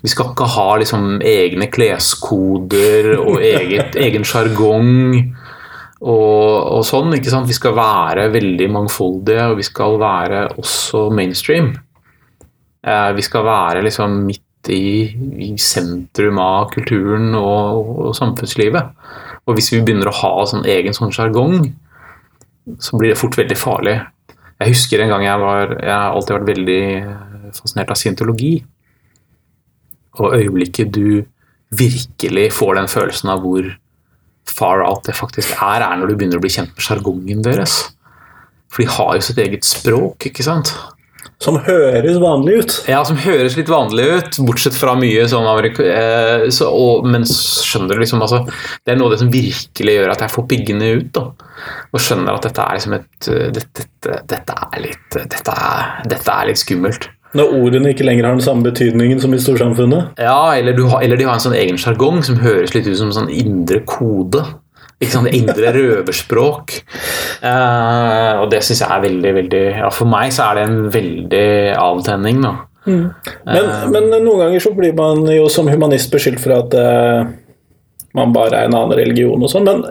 Vi 0.00 0.10
skal 0.12 0.32
ikke 0.32 0.48
ha 0.52 0.68
liksom 0.80 1.20
egne 1.24 1.68
kleskoder 1.72 3.14
og 3.18 3.40
eget, 3.54 3.96
egen 4.00 4.26
sjargong 4.28 5.16
og, 6.00 6.78
og, 6.78 6.82
sånn. 6.88 7.12
ikke 7.16 7.32
sant? 7.32 7.48
Vi 7.48 7.56
skal 7.56 7.74
være 7.76 8.30
veldig 8.32 8.68
mangfoldige, 8.72 9.50
og 9.52 9.58
vi 9.58 9.66
skal 9.66 9.98
være 10.00 10.44
også 10.60 11.08
mainstream. 11.12 11.74
Eh, 12.80 13.10
vi 13.16 13.24
skal 13.24 13.44
være 13.44 13.82
liksom 13.84 14.22
midt 14.24 14.70
i, 14.72 15.10
i 15.44 15.50
sentrum 15.60 16.40
av 16.40 16.70
kulturen 16.72 17.34
og, 17.36 17.90
og, 17.98 18.14
samfunnslivet. 18.16 18.96
Og 19.44 19.56
hvis 19.56 19.72
vi 19.74 19.82
begynner 19.84 20.08
å 20.08 20.16
ha 20.22 20.32
sånn 20.48 20.64
egen 20.68 20.96
sånn 20.96 21.12
sjargong, 21.12 21.68
så 22.80 23.00
blir 23.00 23.12
det 23.12 23.20
fort 23.20 23.36
veldig 23.40 23.58
farlig. 23.58 23.98
Jeg 24.60 24.74
husker 24.74 25.00
en 25.00 25.08
gang 25.08 25.22
jeg 25.24 25.40
var 25.40 25.70
Jeg 25.72 25.88
har 25.88 26.12
alltid 26.12 26.34
vært 26.36 26.50
veldig 26.50 26.82
fascinert 27.56 27.92
av 27.92 27.98
scientologi. 27.98 28.54
Og 30.20 30.36
øyeblikket 30.36 30.92
du 30.92 31.22
virkelig 31.76 32.50
får 32.56 32.76
den 32.80 32.90
følelsen 32.90 33.30
av 33.32 33.44
hvor 33.44 33.68
far 34.48 34.84
out 34.84 35.04
det 35.08 35.16
faktisk 35.18 35.56
er, 35.56 35.84
er 35.84 35.98
når 36.00 36.10
du 36.10 36.16
begynner 36.16 36.40
å 36.40 36.44
bli 36.44 36.52
kjent 36.52 36.72
med 36.74 36.84
sjargongen 36.84 37.44
deres. 37.44 37.82
For 38.70 38.84
de 38.84 38.90
har 38.94 39.14
jo 39.18 39.26
sitt 39.26 39.40
eget 39.42 39.66
språk, 39.66 40.30
ikke 40.30 40.46
sant? 40.46 40.72
Som 41.40 41.56
høres 41.64 42.18
vanlig 42.20 42.56
ut. 42.60 42.74
Ja, 42.88 43.00
som 43.08 43.16
høres 43.20 43.56
litt 43.56 43.70
vanlig 43.72 44.04
ut, 44.12 44.38
bortsett 44.44 44.76
fra 44.76 44.92
mye 44.98 45.24
sånn 45.28 45.46
amerika... 45.48 45.84
Eh, 45.84 46.44
så, 46.52 46.68
og, 46.68 47.06
men 47.08 47.24
skjønner 47.28 47.96
du 47.96 48.02
liksom 48.02 48.20
altså, 48.20 48.42
Det 48.84 48.92
er 48.92 49.00
noe 49.00 49.08
av 49.08 49.14
det 49.14 49.22
som 49.22 49.32
virkelig 49.32 49.94
gjør 49.96 50.12
at 50.12 50.24
jeg 50.26 50.34
får 50.34 50.46
piggene 50.52 50.90
ut. 51.00 51.08
da. 51.16 51.24
Og 51.96 52.04
skjønner 52.04 52.36
at 52.36 52.44
dette 52.44 52.66
er 52.66 52.76
liksom 52.76 52.98
et 52.98 53.30
eh, 53.32 53.46
Dette, 53.56 53.86
dette, 53.88 54.20
dette 54.34 54.58
er, 54.68 54.76
litt, 54.84 55.08
dette 55.16 55.56
er, 55.56 55.88
dette 56.12 56.36
er 56.36 56.50
litt 56.50 56.60
skummelt. 56.60 57.08
Når 57.38 57.52
ordene 57.54 57.92
ikke 57.92 58.06
lenger 58.06 58.26
har 58.26 58.34
den 58.34 58.42
samme 58.42 58.66
betydningen 58.66 59.20
som 59.22 59.34
i 59.34 59.38
storsamfunnet? 59.38 60.18
Ja, 60.18 60.56
eller, 60.58 60.78
har, 60.90 61.04
eller 61.06 61.20
de 61.20 61.28
har 61.28 61.36
en 61.36 61.44
sånn 61.44 61.54
egen 61.54 61.78
sjargong 61.78 62.24
som 62.26 62.40
høres 62.42 62.74
litt 62.74 62.88
ut 62.88 62.98
som 62.98 63.12
en 63.12 63.18
sånn 63.20 63.30
indre 63.30 63.84
kode. 63.86 64.42
Ikke 65.00 65.14
sant? 65.14 65.30
Indre 65.36 65.70
røverspråk. 65.78 66.74
Uh, 67.44 68.42
og 68.42 68.50
det 68.52 68.64
syns 68.66 68.82
jeg 68.82 68.90
er 68.90 69.04
veldig, 69.06 69.30
veldig 69.38 69.62
ja, 69.78 69.92
For 69.94 70.10
meg 70.10 70.34
så 70.36 70.50
er 70.50 70.58
det 70.58 70.66
en 70.66 70.82
veldig 70.92 71.46
avtenning, 71.80 72.42
da. 72.44 72.56
Mm. 72.88 73.06
Men, 73.46 73.62
uh, 73.68 73.86
men, 73.92 74.10
noen 74.16 74.44
ganger 74.46 74.66
så 74.66 74.74
blir 74.74 74.96
man 74.98 75.22
jo 75.30 75.46
som 75.52 75.70
humanist 75.70 76.10
beskyldt 76.12 76.42
for 76.42 76.56
at 76.58 76.74
uh, 76.74 77.30
man 78.18 78.34
bare 78.34 78.64
er 78.64 78.68
en 78.68 78.76
annen 78.76 78.98
religion 78.98 79.38
og 79.38 79.52
sånn. 79.52 79.70
Men 79.70 79.86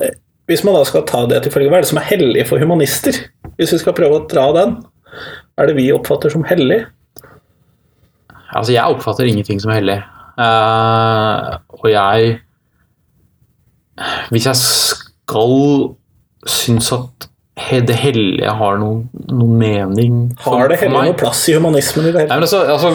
hvis 0.50 0.66
man 0.68 0.76
da 0.76 0.84
skal 0.88 1.08
ta 1.08 1.24
det 1.30 1.46
til 1.46 1.56
følge, 1.56 1.72
hva 1.72 1.80
er 1.80 1.88
det 1.88 1.94
som 1.94 2.02
er 2.02 2.10
hellig 2.12 2.46
for 2.50 2.60
humanister? 2.60 3.16
Hvis 3.56 3.78
vi 3.78 3.84
skal 3.84 3.96
prøve 3.96 4.20
å 4.20 4.28
dra 4.28 4.50
den? 4.60 4.80
Hva 5.56 5.64
er 5.64 5.72
det 5.72 5.80
vi 5.80 5.92
oppfatter 5.96 6.34
som 6.34 6.44
hellig? 6.50 6.84
Altså, 8.56 8.74
jeg 8.74 8.84
oppfatter 8.84 9.30
ingenting 9.30 9.62
som 9.62 9.72
hellig. 9.74 10.00
Uh, 10.40 11.60
og 11.70 11.90
jeg 11.92 12.38
Hvis 14.30 14.46
jeg 14.46 14.56
skal 14.56 15.96
synes 16.48 16.92
at 16.96 17.30
det 17.70 17.96
hellige 18.00 18.52
har 18.56 18.78
noen, 18.80 19.02
noen 19.28 19.58
mening 19.60 20.14
Har 20.46 20.70
det 20.72 20.78
hellige 20.80 21.10
noen 21.10 21.18
plass 21.20 21.42
i 21.52 21.58
humanismen 21.58 22.08
i 22.08 22.14
det 22.16 22.22
hele 22.22 22.38
altså, 22.38 22.62
altså 22.64 22.94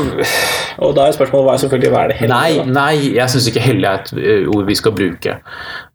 Og 0.79 0.95
da 0.97 1.05
er 1.05 1.13
spørsmålet 1.13 1.45
hva 1.47 1.53
er 1.53 1.61
selvfølgelig 1.63 1.91
hva 1.93 2.01
er 2.05 2.09
det 2.11 2.17
hellige? 2.23 2.39
Nei, 2.65 2.73
nei 2.73 3.13
jeg 3.19 3.31
syns 3.31 3.51
ikke 3.51 3.63
hellig 3.67 3.91
er 3.91 4.01
et 4.01 4.49
ord 4.49 4.65
vi 4.67 4.75
skal 4.75 4.95
bruke. 4.97 5.37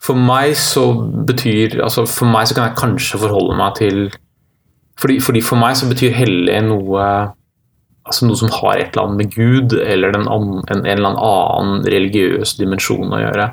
For 0.06 0.22
meg 0.30 0.54
så 0.60 0.86
betyr 1.28 1.80
altså 1.82 2.06
For 2.06 2.30
meg 2.30 2.48
så 2.48 2.56
kan 2.56 2.70
jeg 2.70 2.78
kanskje 2.80 3.20
forholde 3.26 3.58
meg 3.58 3.76
til 3.82 4.06
fordi, 5.00 5.20
fordi 5.24 5.42
for 5.42 5.60
meg 5.60 5.78
så 5.80 5.88
betyr 5.88 6.12
hellig 6.12 6.62
noe 6.68 7.04
altså 8.08 8.26
noe 8.30 8.40
som 8.40 8.50
har 8.54 8.80
et 8.80 8.94
eller 8.94 9.06
annet 9.08 9.20
med 9.22 9.34
Gud 9.36 9.76
eller 9.80 10.16
en, 10.18 10.28
en 10.72 10.86
eller 10.88 11.20
annen 11.20 11.86
religiøs 11.86 12.56
dimensjon 12.60 13.12
å 13.14 13.22
gjøre. 13.22 13.50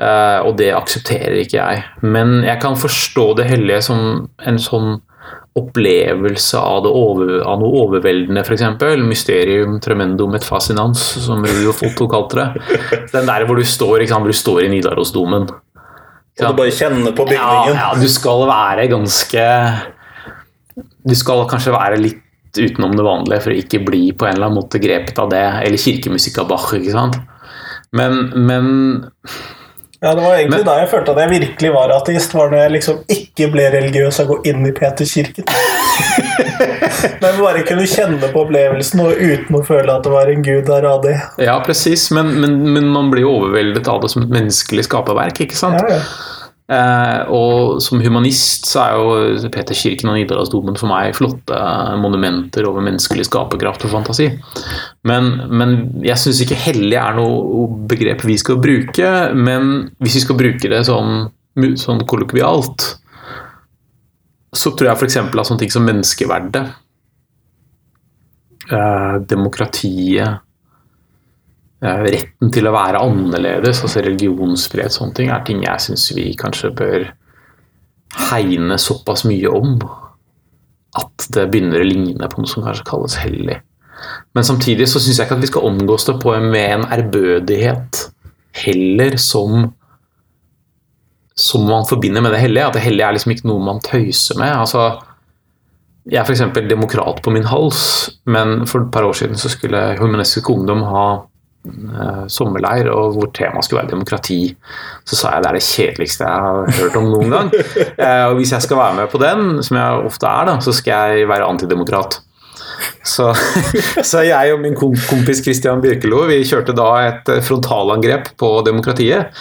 Uh, 0.00 0.40
og 0.48 0.54
det 0.56 0.70
aksepterer 0.72 1.42
ikke 1.42 1.58
jeg. 1.60 1.82
Men 2.00 2.38
jeg 2.46 2.60
kan 2.62 2.78
forstå 2.80 3.26
det 3.42 3.50
hellige 3.50 3.82
som 3.90 4.28
en 4.48 4.60
sånn 4.62 4.94
opplevelse 5.58 6.56
av, 6.56 6.84
det 6.86 6.92
over, 6.94 7.32
av 7.42 7.58
noe 7.60 7.82
overveldende, 7.82 8.44
f.eks. 8.46 8.62
Mysterium 9.02 9.80
tremendum 9.82 10.36
et 10.38 10.46
fascinans, 10.46 11.02
som 11.26 11.42
Rudolf 11.44 11.82
Otto 11.88 12.06
kalte 12.08 12.38
det. 12.38 12.78
Den 13.12 13.28
der 13.28 13.44
hvor 13.48 13.58
du 13.58 13.66
står, 13.66 14.04
ikke 14.04 14.14
sant, 14.14 14.30
du 14.30 14.36
står 14.36 14.62
i 14.68 14.70
Nidarosdomen. 14.72 15.48
Og 15.50 16.46
du 16.46 16.56
bare 16.62 16.72
kjenner 16.72 17.12
på 17.12 17.26
Ja, 17.34 17.50
bygningen. 17.50 17.76
ja, 17.82 17.90
du 18.00 18.08
skal 18.08 18.46
være 18.48 18.86
ganske 18.88 19.42
Du 21.04 21.12
skal 21.18 21.42
kanskje 21.50 21.74
være 21.74 21.98
litt 22.00 22.22
utenom 22.58 22.96
det 22.96 23.04
vanlige 23.06 23.42
for 23.44 23.52
å 23.54 23.60
ikke 23.60 23.84
bli 23.86 24.02
på 24.12 24.26
en 24.26 24.34
eller 24.34 24.48
annen 24.48 24.58
måte 24.62 24.80
grepet 24.82 25.18
av 25.22 25.30
det. 25.30 25.44
Eller 25.66 25.78
kirkemusikk 25.78 26.38
av 26.42 26.48
Bach, 26.50 26.72
ikke 26.74 26.94
sant. 26.96 27.20
Men, 27.92 28.32
men 28.34 28.66
Ja, 30.00 30.14
Det 30.14 30.22
var 30.22 30.34
egentlig 30.38 30.56
Men- 30.62 30.66
da 30.66 30.78
jeg 30.80 30.88
følte 30.88 31.12
at 31.12 31.18
jeg 31.18 31.40
virkelig 31.40 31.72
var 31.74 31.90
ateist, 31.92 32.32
var 32.34 32.48
når 32.50 32.62
jeg 32.62 32.72
liksom 32.72 33.00
ikke 33.12 33.50
ble 33.52 33.66
religiøs 33.74 34.20
og 34.22 34.28
gå 34.28 34.36
inn 34.48 34.66
i 34.66 34.72
Peterkirken. 34.72 35.44
Men 37.20 37.36
bare 37.40 37.62
kunne 37.68 37.86
kjenne 37.88 38.30
på 38.32 38.42
opplevelsen 38.44 39.00
og 39.04 39.20
uten 39.20 39.56
å 39.56 39.62
føle 39.64 39.92
at 39.92 40.04
det 40.04 40.12
var 40.12 40.30
en 40.32 40.42
gud 40.44 40.64
der 40.68 40.86
av 40.88 41.02
det. 41.04 41.14
Ja, 41.40 41.58
presis, 41.64 42.08
men, 42.10 42.32
men, 42.40 42.58
men 42.74 42.88
man 42.92 43.10
blir 43.12 43.24
jo 43.26 43.34
overveldet 43.42 43.88
av 43.88 44.00
det 44.02 44.10
som 44.12 44.24
et 44.24 44.32
menneskelig 44.34 44.84
skaperverk, 44.88 45.40
ikke 45.46 45.56
sant? 45.58 45.80
Ja, 45.80 46.00
ja. 46.00 46.00
Eh, 46.70 47.30
og 47.34 47.80
som 47.82 47.98
humanist 47.98 48.68
så 48.70 48.82
er 48.84 48.92
jo 48.94 49.48
Peterskirken 49.50 50.12
og 50.12 50.14
Nidarosdomen 50.14 50.76
for 50.78 50.90
meg 50.90 51.16
flotte 51.18 51.56
monumenter 51.98 52.68
over 52.68 52.84
menneskelig 52.86 53.26
skaperkraft 53.26 53.88
og 53.88 53.94
fantasi. 53.96 54.28
Men, 55.10 55.32
men 55.50 55.74
jeg 56.06 56.22
syns 56.22 56.44
ikke 56.44 56.60
hellig 56.68 56.94
er 57.00 57.18
noe 57.18 57.66
begrep 57.90 58.22
vi 58.28 58.38
skal 58.38 58.60
bruke. 58.62 59.10
Men 59.34 59.90
hvis 59.98 60.20
vi 60.20 60.24
skal 60.28 60.38
bruke 60.38 60.70
det 60.70 60.84
sånn, 60.86 61.26
sånn 61.80 62.04
kollokvialt, 62.10 62.86
så 64.54 64.72
tror 64.74 64.92
jeg 64.92 65.00
f.eks. 65.00 65.18
at 65.24 65.42
sånne 65.50 65.64
ting 65.64 65.74
som 65.74 65.86
menneskeverdet, 65.86 66.62
eh, 68.70 69.18
demokratiet 69.30 70.46
Retten 71.80 72.50
til 72.52 72.68
å 72.68 72.74
være 72.74 73.00
annerledes, 73.00 73.80
altså 73.80 74.02
religionsfrihet, 74.04 74.92
sånne 74.92 75.16
ting, 75.16 75.30
er 75.32 75.44
ting 75.46 75.62
jeg 75.64 75.80
syns 75.86 76.10
vi 76.12 76.26
kanskje 76.36 76.74
bør 76.76 77.06
hegne 78.30 78.76
såpass 78.80 79.24
mye 79.24 79.48
om 79.48 79.78
at 80.98 81.26
det 81.32 81.46
begynner 81.52 81.80
å 81.80 81.88
ligne 81.88 82.28
på 82.28 82.42
noe 82.42 82.50
som 82.50 82.66
kanskje 82.66 82.86
kalles 82.88 83.16
hellig. 83.22 83.60
Men 84.36 84.46
samtidig 84.46 84.88
så 84.90 85.00
syns 85.00 85.20
jeg 85.20 85.28
ikke 85.28 85.38
at 85.38 85.44
vi 85.44 85.50
skal 85.50 85.68
omgås 85.70 86.06
det 86.08 86.16
på 86.22 86.34
med 86.42 86.66
en 86.76 86.88
ærbødighet 86.98 88.06
heller 88.64 89.16
som 89.20 89.70
som 91.40 91.62
man 91.64 91.86
forbinder 91.88 92.20
med 92.20 92.34
det 92.34 92.42
hellige. 92.42 92.66
At 92.68 92.76
det 92.76 92.84
hellige 92.84 93.06
er 93.06 93.16
liksom 93.16 93.32
ikke 93.32 93.48
noe 93.48 93.64
man 93.64 93.80
tøyser 93.84 94.36
med. 94.40 94.52
altså 94.52 94.90
jeg 96.10 96.18
er 96.20 96.24
f.eks. 96.24 96.42
demokrat 96.68 97.20
på 97.22 97.30
min 97.30 97.44
hals, 97.44 97.82
men 98.24 98.64
for 98.66 98.82
et 98.82 98.92
par 98.92 99.04
år 99.04 99.12
siden 99.18 99.38
så 99.38 99.50
skulle 99.52 99.98
Humanistisk 100.00 100.48
Ungdom 100.50 100.80
ha 100.88 101.04
eh, 101.12 101.26
sommerleir, 102.32 102.88
og 102.92 103.16
hvor 103.16 103.28
temaet 103.36 103.66
skulle 103.66 103.82
være 103.82 103.92
demokrati. 103.92 104.40
Så 105.04 105.18
sa 105.18 105.34
jeg 105.34 105.44
det 105.44 105.50
er 105.50 105.58
det 105.58 105.66
kjedeligste 105.66 106.28
jeg 106.28 106.46
har 106.46 106.72
hørt 106.80 106.98
om 107.00 107.12
noen 107.12 107.36
gang. 107.36 107.54
Eh, 108.00 108.24
og 108.30 108.38
hvis 108.38 108.52
jeg 108.54 108.64
skal 108.64 108.78
være 108.78 108.96
med 108.96 109.10
på 109.12 109.18
den, 109.20 109.60
som 109.64 109.76
jeg 109.76 110.04
ofte 110.08 110.28
er, 110.28 110.46
da, 110.48 110.54
så 110.64 110.72
skal 110.72 111.12
jeg 111.12 111.28
være 111.28 111.48
antidemokrat. 111.52 112.16
Så, 113.04 113.28
så 114.10 114.22
jeg 114.24 114.54
og 114.54 114.62
min 114.62 114.76
kompis 114.78 115.42
Christian 115.44 115.82
Birkelo 115.84 116.22
vi 116.30 116.40
kjørte 116.48 116.74
da 116.76 116.88
et 117.08 117.28
eh, 117.32 117.42
frontalangrep 117.44 118.32
på 118.40 118.52
demokratiet. 118.66 119.36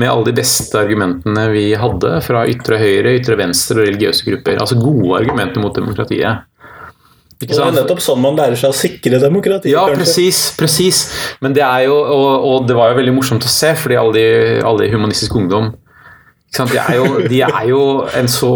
Med 0.00 0.10
alle 0.10 0.28
de 0.28 0.36
beste 0.36 0.76
argumentene 0.80 1.46
vi 1.54 1.68
hadde 1.78 2.18
fra 2.26 2.44
ytre 2.50 2.80
høyre, 2.80 3.14
ytre 3.20 3.38
venstre 3.40 3.80
og 3.80 3.88
religiøse 3.88 4.26
grupper. 4.28 4.60
Altså 4.60 4.80
gode 4.80 5.22
argumenter 5.22 5.62
mot 5.64 5.76
demokratiet. 5.76 6.44
Ikke 7.40 7.50
Det 7.50 7.58
er 7.58 7.62
sant? 7.64 7.78
nettopp 7.80 8.02
sånn 8.04 8.20
man 8.22 8.36
lærer 8.38 8.58
seg 8.58 8.72
å 8.72 8.76
sikre 8.76 9.18
demokratiet. 9.22 9.72
Ja, 9.74 9.84
presis, 9.90 10.46
presis. 10.58 11.04
Men 11.44 11.56
det 11.56 11.64
er 11.66 11.88
jo, 11.88 11.96
og, 11.98 12.28
og 12.50 12.68
det 12.68 12.76
var 12.78 12.92
jo 12.92 13.00
veldig 13.00 13.16
morsomt 13.16 13.46
å 13.46 13.50
se, 13.50 13.74
fordi 13.78 13.98
alle 14.00 14.14
de, 14.16 14.28
alle 14.62 14.84
de 14.84 14.92
humanistisk 14.94 15.34
ungdom 15.40 15.72
sant? 16.54 16.70
De, 16.70 16.78
er 16.78 16.98
jo, 16.98 17.06
de 17.30 17.40
er 17.44 17.66
jo 17.68 17.80
en 18.14 18.28
så 18.30 18.50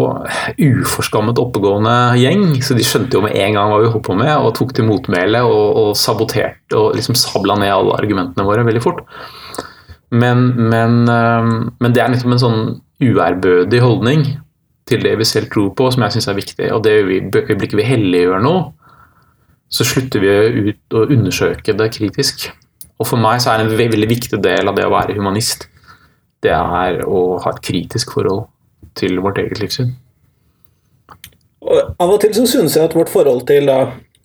uforskammet 0.55 1.41
oppegående 1.43 1.95
gjeng, 2.21 2.47
så 2.65 2.77
de 2.79 2.87
skjønte 2.87 3.19
jo 3.19 3.25
med 3.25 3.37
en 3.37 3.59
gang 3.59 3.73
hva 3.73 3.81
vi 3.83 3.91
holdt 3.91 4.07
på 4.07 4.17
med, 4.19 4.33
og 4.37 4.55
tok 4.59 4.75
til 4.77 4.87
motmæle 4.89 5.43
og, 5.47 5.65
og 5.83 5.91
saboterte 5.99 6.79
og 6.79 6.99
liksom 6.99 7.19
sabla 7.19 7.59
ned 7.61 7.75
alle 7.75 7.97
argumentene 7.99 8.47
våre 8.47 8.67
veldig 8.69 8.85
fort. 8.85 9.03
Men, 10.15 10.47
men, 10.71 11.03
men 11.05 11.95
det 11.95 12.01
er 12.01 12.13
nettopp 12.13 12.37
en 12.37 12.45
sånn 12.45 12.61
uærbødig 13.05 13.83
holdning 13.83 14.23
til 14.89 15.05
det 15.05 15.15
vi 15.21 15.27
selv 15.29 15.51
tror 15.53 15.71
på, 15.77 15.91
som 15.93 16.05
jeg 16.05 16.17
syns 16.17 16.29
er 16.31 16.39
viktig. 16.39 16.69
Og 16.75 16.83
det 16.85 16.97
øyeblikket 17.05 17.77
vi 17.79 17.87
helliggjør 17.87 18.45
noe, 18.45 18.67
så 19.69 19.85
slutter 19.85 20.25
vi 20.25 20.71
ut 20.71 20.97
å 20.97 21.05
undersøke 21.13 21.77
det 21.77 21.91
kritisk. 21.99 22.49
Og 22.99 23.07
for 23.07 23.21
meg 23.21 23.43
så 23.45 23.53
er 23.53 23.65
en 23.65 23.75
veldig 23.79 24.09
viktig 24.11 24.41
del 24.43 24.71
av 24.71 24.79
det 24.79 24.87
å 24.89 24.95
være 24.95 25.17
humanist, 25.19 25.69
det 26.43 26.55
er 26.55 27.03
å 27.07 27.39
ha 27.43 27.53
et 27.53 27.65
kritisk 27.65 28.15
forhold 28.17 28.47
til 28.99 29.19
vårt 29.23 29.41
eget 29.43 29.61
livssyn. 29.63 29.93
Og 31.69 31.95
av 31.99 32.13
og 32.15 32.21
til 32.23 32.35
så 32.37 32.47
synes 32.49 32.77
jeg 32.79 32.87
at 32.87 32.95
vårt 32.97 33.11
forhold 33.13 33.45
til 33.49 33.67
da, 33.69 33.79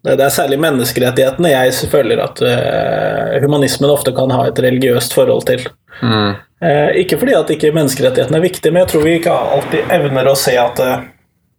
det 0.05 0.21
er 0.21 0.33
særlig 0.33 0.59
menneskerettighetene 0.61 1.53
jeg 1.53 1.89
føler 1.91 2.21
at 2.23 2.41
uh, 2.43 3.39
humanismen 3.43 3.91
ofte 3.91 4.13
kan 4.15 4.31
ha 4.35 4.45
et 4.49 4.61
religiøst 4.61 5.15
forhold 5.15 5.47
til. 5.49 5.65
Mm. 6.01 6.37
Eh, 6.63 7.01
ikke 7.01 7.17
fordi 7.19 7.33
at 7.35 7.49
ikke 7.51 7.73
menneskerettighetene 7.75 8.39
er 8.39 8.45
viktige, 8.45 8.71
men 8.71 8.85
jeg 8.85 8.93
tror 8.93 9.03
vi 9.03 9.17
ikke 9.17 9.33
alltid 9.57 9.91
evner 9.91 10.29
å 10.31 10.37
se 10.39 10.53
at 10.55 10.79
eh, 10.79 11.05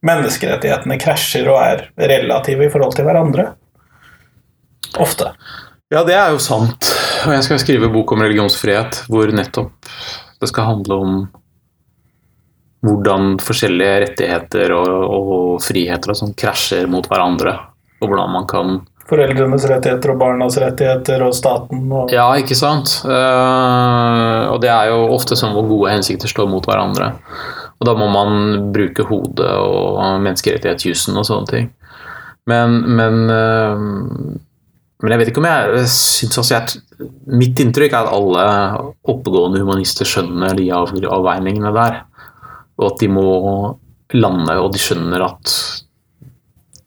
menneskerettighetene 0.09 0.97
krasjer 1.03 1.51
og 1.53 1.61
er 1.61 1.85
relative 2.15 2.65
i 2.65 2.73
forhold 2.73 2.97
til 2.97 3.09
hverandre. 3.09 3.51
Ofte. 5.03 5.35
Ja, 5.93 6.05
det 6.07 6.17
er 6.17 6.33
jo 6.33 6.41
sant. 6.41 6.89
Og 7.27 7.35
jeg 7.35 7.45
skal 7.45 7.61
skrive 7.61 7.91
bok 7.93 8.15
om 8.15 8.25
religionsfrihet, 8.25 9.05
hvor 9.13 9.29
nettopp 9.35 9.91
det 10.41 10.49
skal 10.51 10.71
handle 10.71 11.01
om 11.05 11.19
hvordan 12.85 13.39
forskjellige 13.41 14.01
rettigheter 14.05 14.73
og, 14.77 14.89
og 14.89 15.63
friheter 15.65 16.13
og 16.13 16.21
sånn 16.21 16.35
krasjer 16.37 16.89
mot 16.91 17.07
hverandre. 17.09 17.57
Og 18.01 18.09
hvordan 18.09 18.35
man 18.35 18.49
kan 18.49 18.75
Foreldrenes 19.09 19.67
rettigheter 19.69 20.15
og 20.15 20.21
barnas 20.23 20.57
rettigheter 20.61 21.27
og 21.27 21.35
staten 21.37 21.91
og 21.93 22.13
Ja, 22.15 22.25
ikke 22.41 22.57
sant? 22.57 23.03
Uh, 23.05 24.49
og 24.55 24.63
det 24.65 24.71
er 24.73 24.89
jo 24.93 25.03
ofte 25.13 25.37
sånn 25.37 25.53
hvor 25.57 25.69
gode 25.69 25.93
hensikter 25.93 26.31
står 26.31 26.49
mot 26.49 26.65
hverandre. 26.65 27.13
Og 27.81 27.89
da 27.89 27.95
må 27.99 28.09
man 28.09 28.71
bruke 28.73 29.05
hodet 29.09 29.51
og 29.61 30.01
menneskerettighetsjussen 30.25 31.19
og 31.21 31.27
sånne 31.29 31.51
ting. 31.51 31.71
Men, 32.49 32.81
men, 32.97 33.21
eh, 33.33 33.85
men 35.01 35.15
jeg 35.15 35.21
vet 35.21 35.31
ikke 35.31 35.41
om 35.41 35.47
jeg 35.49 35.85
syns 35.89 36.41
altså 36.43 36.59
Mitt 37.33 37.61
inntrykk 37.63 37.95
er 37.97 38.05
at 38.05 38.13
alle 38.13 38.45
oppegående 39.09 39.63
humanister 39.63 40.09
skjønner 40.09 40.53
de 40.59 40.69
avveiningene 40.75 41.73
der. 41.77 42.03
Og 42.81 42.93
at 42.93 43.01
de 43.01 43.09
må 43.11 43.27
lande, 44.15 44.59
og 44.61 44.71
de 44.75 44.81
skjønner 44.81 45.25
at 45.27 45.55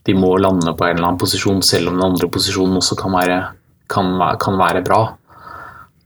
de 0.07 0.15
må 0.15 0.33
lande 0.39 0.73
på 0.73 0.87
en 0.87 0.97
eller 0.97 1.09
annen 1.09 1.21
posisjon, 1.21 1.61
selv 1.65 1.91
om 1.91 1.97
den 1.99 2.07
andre 2.07 2.29
posisjonen 2.31 2.79
også 2.79 2.97
kan 2.99 3.15
være, 3.15 3.39
kan 3.91 4.13
kan 4.41 4.59
være 4.59 4.83
bra. 4.87 5.01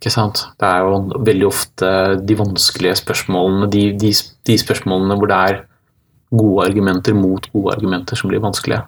Ikke 0.01 0.13
sant? 0.13 0.47
Det 0.57 0.65
er 0.65 0.81
jo 0.81 1.21
veldig 1.21 1.45
ofte 1.45 1.89
de 2.25 2.37
vanskelige 2.39 2.95
spørsmålene, 3.03 3.69
de, 3.69 3.83
de, 4.01 4.09
de 4.49 4.57
spørsmålene 4.57 5.17
hvor 5.19 5.29
det 5.29 5.37
er 5.51 5.59
gode 6.31 6.65
argumenter 6.65 7.13
mot 7.13 7.45
gode 7.53 7.75
argumenter 7.75 8.17
som 8.17 8.31
blir 8.31 8.41
vanskelige. 8.41 8.81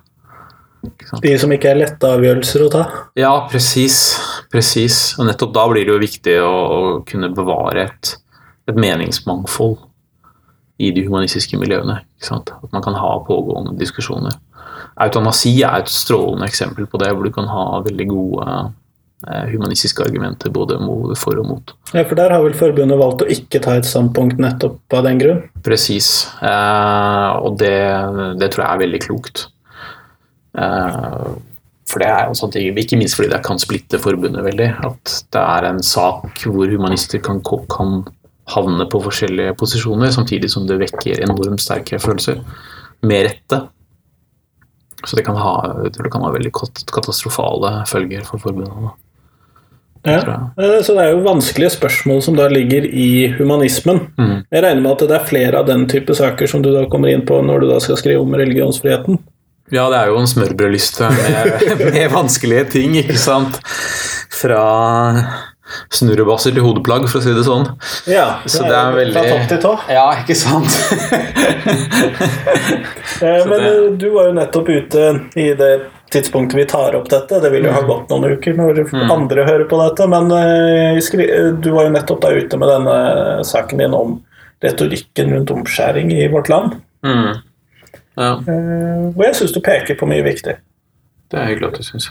De 1.23 1.31
som 1.39 1.51
ikke 1.53 1.69
er 1.71 1.79
lette 1.79 2.09
avgjørelser 2.09 2.65
å 2.65 2.71
ta. 2.73 2.83
Ja, 3.19 3.31
presis. 3.51 4.17
Presis. 4.51 5.13
Og 5.19 5.29
nettopp 5.29 5.53
da 5.55 5.67
blir 5.71 5.85
det 5.85 5.93
jo 5.93 6.01
viktig 6.01 6.35
å, 6.43 6.51
å 6.51 6.79
kunne 7.07 7.29
bevare 7.35 7.85
et, 7.85 8.15
et 8.67 8.79
meningsmangfold 8.79 9.77
i 10.83 10.89
de 10.95 11.05
humanistiske 11.05 11.59
miljøene. 11.61 12.01
At 12.25 12.51
man 12.73 12.83
kan 12.83 12.97
ha 12.99 13.13
pågående 13.27 13.77
diskusjoner. 13.79 14.35
Eutanasi 15.01 15.55
er 15.65 15.81
et 15.81 15.91
strålende 15.91 16.47
eksempel 16.49 16.87
på 16.89 17.01
det, 17.01 17.11
hvor 17.13 17.25
du 17.25 17.33
kan 17.33 17.47
ha 17.49 17.63
veldig 17.85 18.07
gode 18.11 18.57
eh, 19.27 19.45
humanistiske 19.53 20.05
argumenter 20.05 20.53
både 20.53 20.77
for 21.19 21.39
og 21.41 21.47
mot. 21.49 21.73
Ja, 21.93 22.03
for 22.03 22.19
der 22.19 22.35
har 22.35 22.43
vel 22.45 22.57
forbundet 22.57 22.99
valgt 23.01 23.25
å 23.25 23.31
ikke 23.33 23.61
ta 23.63 23.77
et 23.79 23.89
standpunkt 23.89 24.41
nettopp 24.41 24.97
av 24.99 25.07
den 25.07 25.21
grunn. 25.21 25.41
Presis. 25.65 26.11
Eh, 26.41 27.31
og 27.41 27.57
det, 27.61 27.73
det 28.41 28.53
tror 28.53 28.65
jeg 28.65 28.69
er 28.69 28.85
veldig 28.85 29.01
klokt. 29.07 29.47
Eh, 30.53 31.33
for 31.89 32.01
det 32.01 32.09
er 32.09 32.29
en 32.29 32.37
sånn 32.37 32.51
ting, 32.53 32.69
Ikke 32.79 32.97
minst 32.97 33.17
fordi 33.17 33.31
det 33.33 33.43
kan 33.45 33.59
splitte 33.61 33.99
forbundet 34.01 34.45
veldig. 34.45 34.69
At 34.87 35.17
det 35.33 35.41
er 35.41 35.69
en 35.69 35.81
sak 35.83 36.45
hvor 36.45 36.69
humanister 36.71 37.21
kan, 37.23 37.41
kan 37.43 38.03
havne 38.53 38.87
på 38.91 39.01
forskjellige 39.03 39.55
posisjoner, 39.59 40.11
samtidig 40.13 40.51
som 40.51 40.67
det 40.67 40.79
vekker 40.81 41.21
enormt 41.23 41.63
sterke 41.63 41.99
følelser. 42.01 42.41
Med 43.03 43.27
rette. 43.27 43.65
Så 45.05 45.17
det 45.19 45.25
kan 45.27 45.35
ha, 45.35 45.53
det 45.83 46.11
kan 46.11 46.23
ha 46.23 46.31
veldig 46.31 46.51
katastrofale 46.93 47.81
følger 47.89 48.23
for 48.27 48.39
forbundet. 48.39 48.93
Ja. 50.03 50.19
Eh, 50.57 50.81
Så 50.83 50.93
det 50.95 51.03
er 51.03 51.11
jo 51.13 51.23
vanskelige 51.23 51.73
spørsmål 51.77 52.21
som 52.23 52.35
da 52.35 52.47
ligger 52.51 52.85
i 52.85 53.27
humanismen. 53.37 54.01
Mm. 54.17 54.43
Jeg 54.51 54.63
regner 54.63 54.81
med 54.83 54.91
at 54.95 55.05
det 55.07 55.17
er 55.19 55.27
flere 55.29 55.59
av 55.59 55.67
den 55.67 55.85
type 55.91 56.15
saker 56.15 56.47
som 56.47 56.63
du 56.63 56.71
da 56.73 56.85
kommer 56.91 57.11
inn 57.13 57.25
på 57.27 57.39
når 57.43 57.63
du 57.63 57.69
da 57.71 57.79
skal 57.83 57.99
skrive 57.99 58.23
om 58.23 58.35
religionsfriheten. 58.35 59.19
Ja, 59.71 59.87
det 59.89 60.01
er 60.01 60.11
jo 60.11 60.19
en 60.19 60.27
smørbrødliste 60.27 61.07
med, 61.07 61.63
med 61.95 62.11
vanskelige 62.11 62.65
ting, 62.75 62.97
ikke 62.99 63.17
sant? 63.17 63.59
Fra 64.33 64.63
snurrebasser 65.93 66.53
til 66.53 66.63
hodeplagg, 66.65 67.07
for 67.09 67.19
å 67.19 67.23
si 67.23 67.33
det 67.33 67.43
sånn. 67.47 67.67
Ja, 68.07 68.39
Så 68.45 68.63
det 68.67 68.75
er 68.77 68.91
veldig 68.97 69.13
Fra 69.13 69.23
topp 69.29 69.47
til 69.49 69.61
tå. 69.63 69.73
Ja, 69.89 70.05
ikke 70.23 70.35
sant? 70.35 70.71
Eh, 73.23 73.45
Men 73.47 73.59
det- 73.61 73.85
eh, 73.85 73.91
du 73.97 74.09
var 74.09 74.25
jo 74.27 74.33
nettopp 74.33 74.69
ute 74.69 75.03
i 75.39 75.53
det 75.53 75.81
tidspunktet 76.11 76.55
vi 76.57 76.65
tar 76.65 76.95
opp 76.95 77.07
dette. 77.09 77.39
Det 77.39 77.49
vil 77.51 77.63
jo 77.63 77.71
ha 77.71 77.81
gått 77.81 78.09
noen 78.09 78.25
uker 78.33 78.53
når 78.57 78.81
Mm. 78.91 79.11
andre 79.11 79.45
hører 79.45 79.65
på 79.69 79.77
dette, 79.81 80.07
men 80.09 80.31
eh, 80.31 81.53
du 81.61 81.71
var 81.71 81.83
jo 81.85 81.89
nettopp 81.93 82.21
da 82.21 82.29
ute 82.31 82.57
med 82.57 82.67
denne 82.69 83.43
saken 83.45 83.77
din 83.79 83.93
om 83.93 84.21
retorikken 84.61 85.31
rundt 85.33 85.51
omskjæring 85.51 86.11
i 86.11 86.27
vårt 86.27 86.49
land. 86.49 86.81
Mm. 87.05 87.37
Ja, 88.17 88.35
Hvor 88.37 89.23
jeg 89.25 89.35
syns 89.35 89.53
du 89.53 89.59
peker 89.61 89.95
på 89.95 90.07
mye 90.07 90.23
viktig. 90.23 90.57
det 91.31 91.39
er 91.39 91.45
hyggelig 91.47 91.67
at 91.67 91.77
du 91.77 91.83
syns. 91.83 92.09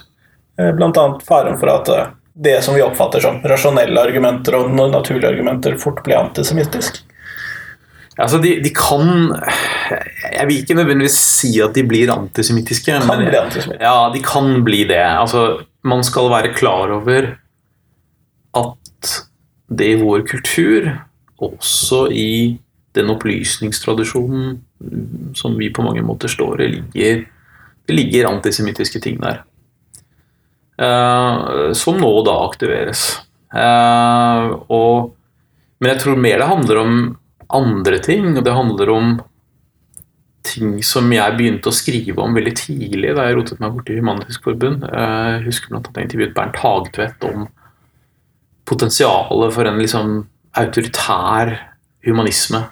Eh, 0.59 0.73
Blant 0.73 0.97
annet 0.97 1.23
faren 1.23 1.59
for 1.59 1.69
at 1.69 1.89
det 2.35 2.63
som 2.65 2.75
vi 2.75 2.83
oppfatter 2.85 3.21
som 3.21 3.41
rasjonelle 3.45 4.01
argumenter 4.01 4.57
og 4.57 4.71
naturlige 4.73 5.29
argumenter, 5.29 5.77
fort 5.81 6.03
blir 6.05 6.17
antisemittisk. 6.21 7.03
Altså, 8.21 8.39
de, 8.43 8.59
de 8.61 8.71
kan 8.77 9.33
Jeg 10.35 10.47
vil 10.49 10.59
ikke 10.61 10.75
nødvendigvis 10.77 11.15
si 11.17 11.53
at 11.65 11.73
de 11.75 11.83
blir 11.89 12.11
antisemittiske. 12.13 12.93
Kan 12.93 13.07
men- 13.09 13.29
bli 13.29 13.39
antisemittiske. 13.41 13.83
Ja, 13.85 14.11
de 14.13 14.21
kan 14.25 14.65
bli 14.65 14.85
det. 14.89 15.01
Altså, 15.01 15.63
man 15.85 16.05
skal 16.05 16.29
være 16.31 16.53
klar 16.55 16.93
over 16.93 17.37
at 18.55 19.13
det 19.73 19.87
i 19.95 20.01
vår 20.03 20.27
kultur, 20.29 20.91
også 21.41 22.07
i 22.13 22.59
den 22.95 23.09
opplysningstradisjonen 23.09 24.61
som 25.35 25.57
vi 25.59 25.71
på 25.73 25.83
mange 25.83 26.03
måter 26.05 26.29
står 26.29 26.61
i, 26.61 26.69
ligger, 26.69 27.25
det 27.89 27.97
ligger 27.97 28.29
antisemittiske 28.29 29.01
ting 29.01 29.17
der. 29.23 29.41
Eh, 30.83 31.73
som 31.79 31.99
nå 32.01 32.13
da 32.27 32.37
aktiveres. 32.47 33.03
Eh, 33.55 34.47
og, 34.73 35.13
men 35.79 35.93
jeg 35.95 36.03
tror 36.03 36.23
mer 36.25 36.41
det 36.43 36.49
handler 36.51 36.81
om 36.83 36.97
andre 37.53 38.01
ting. 38.03 38.33
og 38.37 38.45
Det 38.47 38.57
handler 38.57 38.91
om 38.95 39.13
ting 40.43 40.81
som 40.83 41.07
jeg 41.15 41.37
begynte 41.39 41.71
å 41.71 41.77
skrive 41.77 42.19
om 42.19 42.35
veldig 42.35 42.55
tidlig 42.59 43.13
da 43.15 43.29
jeg 43.29 43.37
rotet 43.39 43.61
meg 43.63 43.77
borti 43.77 43.99
Humanitisk 44.01 44.49
Forbund. 44.49 44.87
Eh, 44.89 45.27
Jeg 45.37 45.45
husker 45.47 45.71
blant 45.71 45.87
annet 45.87 46.01
jeg 46.01 46.09
intervjuet 46.11 46.37
Bernt 46.39 46.63
Hagtvedt 46.65 47.27
om 47.31 47.47
potensialet 48.67 49.55
for 49.55 49.69
en 49.69 49.79
liksom 49.79 50.15
autoritær 50.59 51.55
humanisme. 52.07 52.65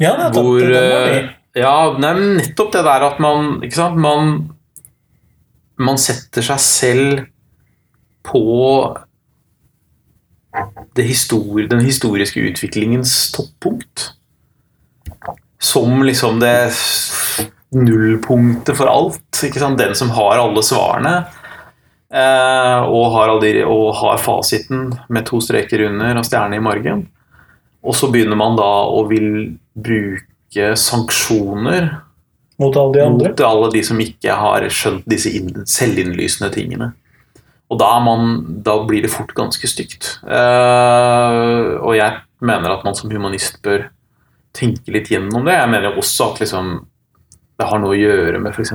Ja, 0.00 0.14
det 0.16 0.28
er 0.28 0.36
Hvor 0.36 0.58
det, 0.60 0.82
det. 0.82 1.22
Ja, 1.62 1.74
nei, 2.00 2.12
nettopp 2.38 2.72
det 2.72 2.80
der 2.86 3.04
at 3.04 3.18
man 3.20 3.58
Ikke 3.60 3.76
sant? 3.76 3.98
Man, 4.00 4.51
man 5.84 6.00
setter 6.00 6.44
seg 6.46 6.62
selv 6.62 7.24
på 8.26 8.42
histori 10.96 11.66
den 11.66 11.80
historiske 11.80 12.40
utviklingens 12.40 13.32
toppunkt. 13.32 14.10
Som 15.62 16.02
liksom 16.02 16.40
det 16.42 16.72
nullpunktet 17.72 18.76
for 18.76 18.90
alt. 18.90 19.42
Den 19.78 19.94
som 19.94 20.10
har 20.10 20.38
alle 20.38 20.62
svarene. 20.62 21.14
Eh, 22.12 22.80
og, 22.84 23.06
har 23.14 23.32
alle, 23.32 23.64
og 23.64 23.94
har 23.96 24.20
fasiten 24.20 24.90
med 25.08 25.24
to 25.26 25.40
streker 25.40 25.86
under 25.88 26.18
og 26.20 26.26
stjerne 26.28 26.58
i 26.58 26.64
margen. 26.64 27.06
Og 27.82 27.96
så 27.96 28.10
begynner 28.12 28.36
man 28.36 28.58
da 28.58 28.68
å 28.84 29.06
vil 29.08 29.56
bruke 29.72 30.74
sanksjoner 30.76 31.88
Mot 32.62 32.76
alle 32.78 32.94
de 32.96 33.04
andre. 33.04 33.30
mot 33.32 33.44
alle 33.48 33.70
de 33.74 33.82
som 33.86 34.00
ikke 34.02 34.36
har 34.38 34.66
skjønt 34.70 35.06
disse 35.10 35.32
inn- 35.34 35.64
selvinnlysende 35.68 36.52
tingene. 36.54 36.92
Og 37.72 37.78
da, 37.80 37.88
man, 38.04 38.34
da 38.64 38.76
blir 38.84 39.04
det 39.04 39.10
fort 39.12 39.32
ganske 39.36 39.68
stygt. 39.70 40.18
Uh, 40.26 41.80
og 41.80 41.94
jeg 41.96 42.18
mener 42.44 42.74
at 42.74 42.82
man 42.84 42.96
som 42.98 43.12
humanist 43.12 43.62
bør 43.64 43.86
tenke 44.52 44.92
litt 44.92 45.08
gjennom 45.08 45.46
det. 45.48 45.56
Jeg 45.56 45.70
mener 45.72 45.96
også 45.96 46.32
at 46.32 46.42
liksom, 46.44 46.72
det 47.56 47.68
har 47.70 47.80
noe 47.80 47.94
å 47.94 48.00
gjøre 48.00 48.42
med 48.44 48.52
f.eks. 48.52 48.74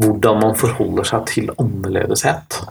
hvordan 0.00 0.40
man 0.40 0.56
forholder 0.56 1.10
seg 1.10 1.26
til 1.28 1.52
annerledeshet. 1.58 2.62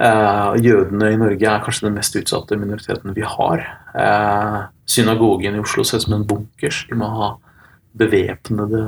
Uh, 0.00 0.56
jødene 0.58 1.12
i 1.12 1.20
Norge 1.20 1.46
er 1.46 1.62
kanskje 1.62 1.86
den 1.86 1.96
mest 2.00 2.18
utsatte 2.18 2.58
minoriteten 2.58 3.14
vi 3.14 3.22
har. 3.26 3.62
Uh, 3.94 4.58
synagogen 4.90 5.54
i 5.54 5.62
Oslo 5.62 5.84
ser 5.86 6.02
ut 6.02 6.08
som 6.08 6.18
en 6.18 6.26
bunkers. 6.26 6.82
De 6.90 6.98
må 6.98 7.10
ha 7.14 7.30
bevæpnede 7.98 8.84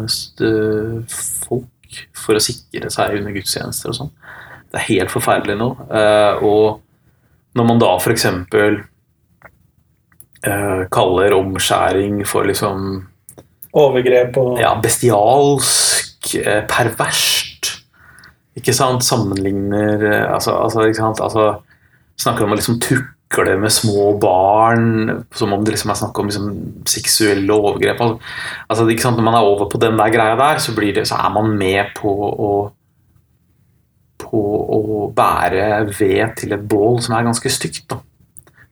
folk 1.08 1.98
for 2.16 2.38
å 2.38 2.42
sikre 2.42 2.90
seg 2.92 3.18
under 3.18 3.34
gudstjenester 3.34 3.92
og 3.92 3.98
sånn. 3.98 4.12
Det 4.72 4.80
er 4.80 4.88
helt 4.88 5.12
forferdelig 5.12 5.58
nå. 5.60 5.68
Eh, 5.92 6.44
og 6.46 6.80
når 7.58 7.68
man 7.68 7.82
da 7.82 7.92
f.eks. 7.98 8.26
Uh, 10.42 10.88
kaller 10.90 11.36
omskjæring 11.36 12.24
for 12.26 12.48
liksom 12.48 13.04
Overgrep 13.78 14.34
og 14.40 14.58
ja, 14.60 14.72
bestialsk, 14.82 16.34
eh, 16.36 16.64
perverst. 16.68 17.70
Ikke 18.58 18.74
sant? 18.76 19.06
Sammenligner 19.06 20.02
eh, 20.02 20.26
altså, 20.26 20.58
altså, 20.60 20.84
ikke 20.88 20.98
sant? 20.98 21.22
altså 21.24 21.46
Snakker 22.20 22.44
om 22.44 22.52
å 22.52 22.58
liksom 22.58 22.76
tukle 23.32 23.56
med 23.58 23.72
små 23.72 24.12
barn 24.20 25.24
som 25.34 25.52
om 25.52 25.64
det 25.64 25.74
liksom 25.74 25.90
er 25.90 25.98
snakk 26.00 26.18
om 26.18 26.28
liksom, 26.28 26.52
seksuelle 26.88 27.54
overgrep. 27.54 28.00
Altså, 28.00 28.20
altså? 28.68 29.10
Når 29.10 29.24
man 29.24 29.34
er 29.34 29.48
over 29.48 29.70
på 29.70 29.78
den 29.78 29.98
der 29.98 30.12
greia 30.12 30.36
der, 30.36 30.58
så, 30.58 30.74
blir 30.74 30.94
det, 30.94 31.08
så 31.08 31.14
er 31.14 31.32
man 31.34 31.56
med 31.56 31.94
på 31.98 32.12
å 32.12 32.52
på 34.22 34.38
å 34.38 35.08
bære 35.12 35.90
ved 35.98 36.36
til 36.38 36.54
et 36.54 36.62
bål 36.68 37.00
som 37.02 37.16
er 37.16 37.26
ganske 37.26 37.50
stygt. 37.50 37.88
Da. 37.90 37.98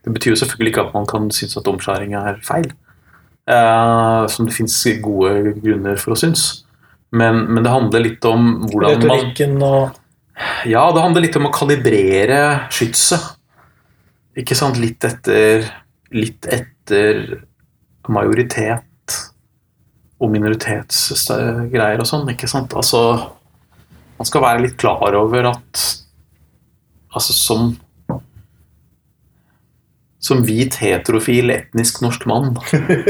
Det 0.04 0.12
betyr 0.14 0.32
jo 0.32 0.38
selvfølgelig 0.44 0.72
ikke 0.72 0.84
at 0.86 0.94
man 0.94 1.08
kan 1.10 1.26
synes 1.34 1.58
at 1.58 1.68
omskjæring 1.68 2.14
er 2.16 2.38
feil 2.46 2.70
eh, 3.50 4.22
som 4.30 4.46
det 4.46 4.54
fins 4.54 4.78
gode 5.02 5.56
grunner 5.58 5.98
for 6.00 6.14
å 6.14 6.20
synes. 6.20 6.64
Men, 7.10 7.42
men 7.50 7.66
det 7.66 7.74
handler 7.74 8.06
litt 8.06 8.24
om 8.28 8.46
hvordan 8.70 9.02
man 9.02 9.02
retorikken 9.02 9.58
og 9.66 9.98
Ja, 10.70 10.86
det 10.94 11.02
handler 11.02 11.26
litt 11.26 11.36
om 11.36 11.50
å 11.50 11.52
kalibrere 11.52 12.40
skytset. 12.72 13.39
Ikke 14.40 14.56
sant? 14.58 14.80
Litt 14.80 15.04
etter 15.06 15.68
Litt 16.10 16.48
etter 16.50 17.20
majoritet 18.10 19.14
og 20.20 20.32
minoritetsgreier 20.32 22.02
og 22.02 22.08
sånn, 22.08 22.26
ikke 22.32 22.48
sant? 22.50 22.74
Altså 22.76 23.02
Man 24.18 24.28
skal 24.28 24.44
være 24.44 24.64
litt 24.66 24.74
klar 24.80 25.14
over 25.20 25.52
at 25.52 25.84
Altså 27.10 27.36
som 27.36 27.70
som 30.20 30.42
hvit, 30.44 30.74
heterofil, 30.82 31.48
etnisk 31.54 32.02
norsk 32.04 32.26
mann, 32.28 32.50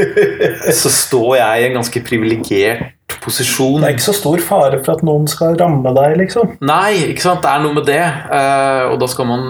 så 0.81 0.91
står 0.95 1.33
jeg 1.41 1.59
i 1.59 1.65
en 1.67 1.75
ganske 1.75 2.01
privilegert 2.07 2.93
posisjon. 3.21 3.81
Det 3.81 3.89
er 3.89 3.95
ikke 3.95 4.07
så 4.09 4.15
stor 4.17 4.41
fare 4.45 4.79
for 4.81 4.95
at 4.97 5.03
noen 5.07 5.27
skal 5.29 5.57
ramme 5.59 5.93
deg, 5.97 6.17
liksom. 6.23 6.55
Nei, 6.67 7.11
ikke 7.11 7.25
sant? 7.25 7.43
det 7.45 7.51
er 7.51 7.63
noe 7.63 7.77
med 7.77 7.87
det. 7.89 8.01
Eh, 8.01 8.85
og 8.91 8.97
da 9.01 9.09
skal 9.11 9.29
man 9.29 9.45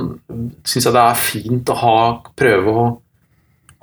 Syns 0.68 0.88
jeg 0.88 0.96
det 0.96 1.06
er 1.06 1.22
fint 1.22 1.72
å 1.72 1.78
ha, 1.82 1.96
prøve 2.38 2.76
å 2.76 2.86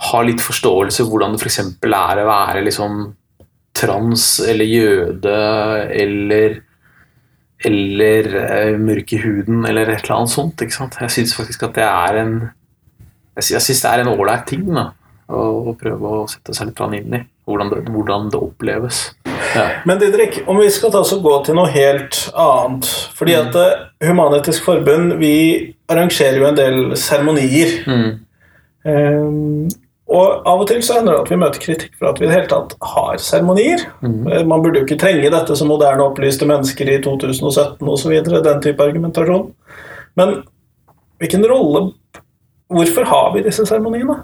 ha 0.08 0.20
litt 0.22 0.42
forståelse 0.44 1.02
for 1.02 1.10
hvordan 1.12 1.34
det 1.34 1.42
f.eks. 1.42 1.58
er 1.88 2.22
å 2.22 2.28
være 2.28 2.62
liksom 2.66 3.00
trans 3.78 4.30
eller 4.46 4.68
jøde 4.68 5.36
eller 5.94 6.62
eller 7.66 8.28
eh, 8.38 8.76
mørk 8.78 9.12
i 9.16 9.18
huden 9.18 9.64
eller 9.66 9.90
et 9.90 10.04
eller 10.04 10.20
annet 10.20 10.30
sånt. 10.30 10.62
ikke 10.62 10.76
sant? 10.76 10.98
Jeg 11.02 11.14
syns 11.16 11.34
faktisk 11.34 11.64
at 11.66 11.74
det 11.80 11.86
er 11.88 12.20
en 12.22 12.36
Jeg 13.38 13.62
synes 13.62 13.82
det 13.82 13.90
er 13.90 14.02
en 14.02 14.12
ålreit 14.14 14.46
ting. 14.46 14.64
da. 14.74 14.92
Og, 15.28 15.74
prøve 15.76 16.12
å 16.22 16.28
sette 16.30 16.54
seg 16.56 16.70
litt 16.70 16.80
inn 16.96 17.16
i 17.18 17.24
hvordan 17.48 17.72
det, 17.72 17.80
hvordan 17.92 18.28
det 18.32 18.38
oppleves. 18.40 19.00
Ja. 19.54 19.66
Men 19.88 20.00
Didrik, 20.00 20.42
om 20.48 20.60
vi 20.60 20.68
skal 20.72 20.92
ta 20.92 21.02
oss 21.02 21.12
og 21.16 21.24
gå 21.24 21.34
til 21.46 21.56
noe 21.56 21.70
helt 21.72 22.16
annet 22.36 22.88
Fordi 23.16 23.32
at 23.38 23.54
eh, 23.56 23.84
Human-Etisk 24.04 24.66
Forbund 24.66 25.14
vi 25.20 25.34
arrangerer 25.88 26.40
jo 26.40 26.48
en 26.48 26.58
del 26.58 26.80
seremonier. 27.00 27.76
Mm. 27.88 28.10
Um, 28.88 29.68
og 30.08 30.48
av 30.48 30.62
og 30.62 30.68
til 30.70 30.80
så 30.84 30.98
hender 30.98 31.16
det 31.16 31.24
at 31.26 31.32
vi 31.32 31.40
møter 31.40 31.60
kritikk 31.60 31.96
for 31.98 32.10
at 32.10 32.20
vi 32.20 32.24
i 32.24 32.28
det 32.30 32.36
hele 32.38 32.48
tatt 32.48 32.74
har 32.94 33.20
seremonier. 33.20 33.84
Mm. 34.00 34.22
Man 34.48 34.64
burde 34.64 34.80
jo 34.80 34.88
ikke 34.88 35.00
trenge 35.00 35.32
dette 35.32 35.56
som 35.56 35.68
moderne 35.68 36.06
opplyste 36.06 36.48
mennesker 36.48 36.88
i 36.94 37.00
2017 37.04 37.84
osv. 37.84 38.14
Den 38.24 38.62
type 38.64 38.84
argumentasjon. 38.84 39.50
Men 40.16 40.40
hvilken 41.20 41.44
rolle 41.48 41.90
Hvorfor 42.68 43.06
har 43.08 43.30
vi 43.32 43.40
disse 43.46 43.64
seremoniene? 43.64 44.18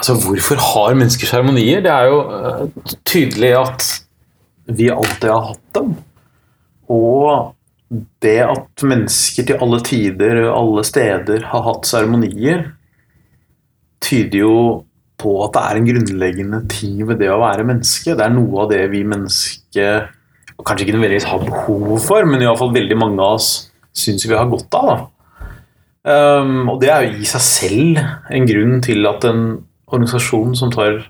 Altså, 0.00 0.16
Hvorfor 0.16 0.60
har 0.64 0.96
mennesker 0.96 1.28
seremonier? 1.28 1.82
Det 1.84 1.92
er 1.92 2.08
jo 2.08 2.20
eh, 2.32 2.92
tydelig 3.04 3.50
at 3.58 3.88
vi 4.70 4.88
alltid 4.92 5.28
har 5.28 5.48
hatt 5.50 5.74
dem. 5.76 5.94
Og 6.90 7.54
det 8.22 8.38
at 8.46 8.84
mennesker 8.86 9.46
til 9.46 9.60
alle 9.60 9.80
tider, 9.84 10.44
alle 10.54 10.84
steder, 10.86 11.44
har 11.52 11.66
hatt 11.66 11.88
seremonier, 11.90 12.70
tyder 14.00 14.40
jo 14.40 14.54
på 15.20 15.34
at 15.44 15.52
det 15.52 15.62
er 15.66 15.78
en 15.78 15.88
grunnleggende 15.90 16.62
ting 16.72 17.02
ved 17.04 17.20
det 17.20 17.28
å 17.28 17.42
være 17.42 17.66
menneske. 17.68 18.16
Det 18.16 18.24
er 18.24 18.32
noe 18.32 18.64
av 18.64 18.72
det 18.72 18.86
vi 18.94 19.04
mennesker 19.04 20.08
kanskje 20.64 20.86
ikke 20.86 20.96
nødvendigvis 20.96 21.28
har 21.28 21.44
behov 21.44 22.00
for, 22.04 22.26
men 22.28 22.42
i 22.42 22.48
hvert 22.48 22.60
fall 22.60 22.74
veldig 22.74 22.96
mange 23.00 23.20
av 23.24 23.38
oss 23.38 23.50
syns 23.96 24.26
vi 24.28 24.36
har 24.36 24.48
godt 24.48 24.76
av. 24.76 24.90
Da. 24.90 24.98
Um, 26.00 26.68
og 26.72 26.80
det 26.80 26.90
er 26.92 27.04
jo 27.04 27.20
i 27.20 27.28
seg 27.28 27.44
selv 27.44 28.00
en 28.32 28.48
grunn 28.48 28.78
til 28.84 29.08
at 29.08 29.24
en 29.28 29.42
organisasjon 29.90 30.56
som 30.58 30.72
tar 30.72 31.02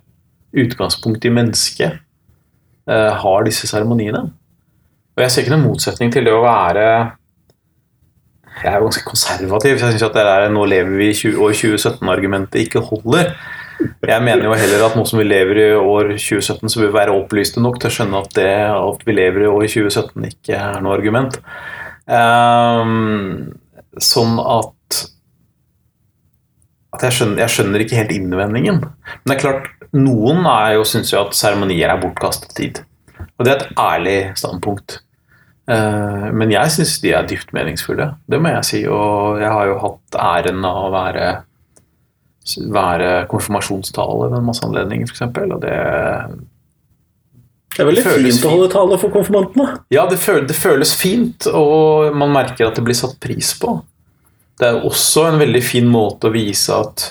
utgangspunkt 0.51 1.25
i 1.25 1.33
mennesket, 1.35 2.01
uh, 2.91 3.13
har 3.23 3.47
disse 3.47 3.69
seremoniene. 3.71 4.27
Og 5.17 5.25
jeg 5.25 5.33
ser 5.33 5.45
ikke 5.45 5.55
noen 5.55 5.69
motsetning 5.69 6.13
til 6.15 6.25
det 6.25 6.33
å 6.33 6.45
være 6.45 6.85
Jeg 8.61 8.69
er 8.71 8.77
jo 8.81 8.89
ganske 8.89 9.07
konservativ, 9.07 9.79
så 9.79 9.89
jeg 9.89 9.95
syns 9.95 10.05
at 10.09 10.17
det 10.17 10.25
der 10.27 10.51
'nå 10.51 10.65
lever 10.69 10.97
vi 10.99 11.09
i 11.11 11.33
år 11.33 11.53
2017'-argumentet 11.57 12.61
ikke 12.61 12.83
holder. 12.85 13.31
Jeg 14.09 14.23
mener 14.23 14.45
jo 14.45 14.57
heller 14.59 14.85
at 14.85 14.97
nå 14.97 15.05
som 15.09 15.21
vi 15.21 15.25
lever 15.25 15.61
i 15.63 15.69
år 15.73 16.13
2017, 16.19 16.69
så 16.69 16.81
bør 16.81 16.91
vi 16.91 16.99
være 16.99 17.15
opplyste 17.17 17.63
nok 17.63 17.79
til 17.81 17.89
å 17.89 17.95
skjønne 17.95 18.21
at 18.21 18.35
det 18.37 18.51
at 18.75 19.07
vi 19.07 19.17
lever 19.17 19.47
i 19.47 19.49
år 19.49 19.65
2017 19.65 20.29
ikke 20.29 20.59
er 20.59 20.83
noe 20.85 20.97
argument. 20.99 21.39
Um, 22.11 23.55
sånn 23.97 24.37
at 24.43 24.75
at 26.97 27.05
jeg 27.07 27.17
skjønner, 27.17 27.43
jeg 27.45 27.55
skjønner, 27.55 27.85
ikke 27.85 27.99
helt 28.01 28.15
innvendingen. 28.15 28.81
Men 28.83 29.31
det 29.31 29.37
er 29.37 29.43
klart, 29.45 29.69
noen 29.97 30.43
er 30.51 30.77
jo, 30.77 30.87
syns 30.89 31.13
jo 31.15 31.21
at 31.23 31.37
seremonier 31.39 31.93
er 31.93 32.03
bortkastet 32.03 32.55
tid. 32.57 32.83
Og 33.39 33.47
det 33.47 33.53
er 33.53 33.63
et 33.63 33.79
ærlig 33.81 34.19
standpunkt. 34.39 35.01
Uh, 35.71 36.31
men 36.35 36.51
jeg 36.51 36.73
syns 36.75 36.97
de 37.03 37.13
er 37.15 37.29
dypt 37.31 37.55
meningsfulle. 37.55 38.11
Det 38.31 38.41
må 38.43 38.55
jeg 38.57 38.67
si. 38.67 38.83
Og 38.91 39.39
jeg 39.43 39.53
har 39.55 39.71
jo 39.71 39.79
hatt 39.85 40.19
æren 40.19 40.67
av 40.67 40.81
å 40.89 40.95
være, 40.95 41.27
være 42.75 43.13
konfirmasjonstale 43.31 44.31
ved 44.33 44.41
en 44.41 44.49
masse 44.51 44.67
anledninger, 44.67 45.11
f.eks. 45.11 45.29
Og 45.47 45.61
det 45.63 45.77
det 47.71 47.85
er 47.85 47.87
veldig 47.87 48.03
fint 48.03 48.45
å 48.45 48.51
holde 48.51 48.71
tale 48.73 48.97
for 48.99 49.15
konfirmantene. 49.15 49.77
Ja, 49.95 50.03
det 50.11 50.19
føles, 50.21 50.49
det 50.51 50.57
føles, 50.59 50.91
fint, 50.99 51.47
og 51.47 52.17
man 52.19 52.33
merker 52.35 52.67
at 52.67 52.77
det 52.77 52.83
blir 52.85 52.99
satt 52.99 53.15
pris 53.23 53.53
på. 53.63 53.77
Det 54.61 54.69
er 54.69 54.85
også 54.85 55.25
en 55.31 55.41
veldig 55.41 55.63
fin 55.65 55.89
måte 55.89 56.29
å 56.29 56.35
vise 56.35 56.75
at 56.77 57.07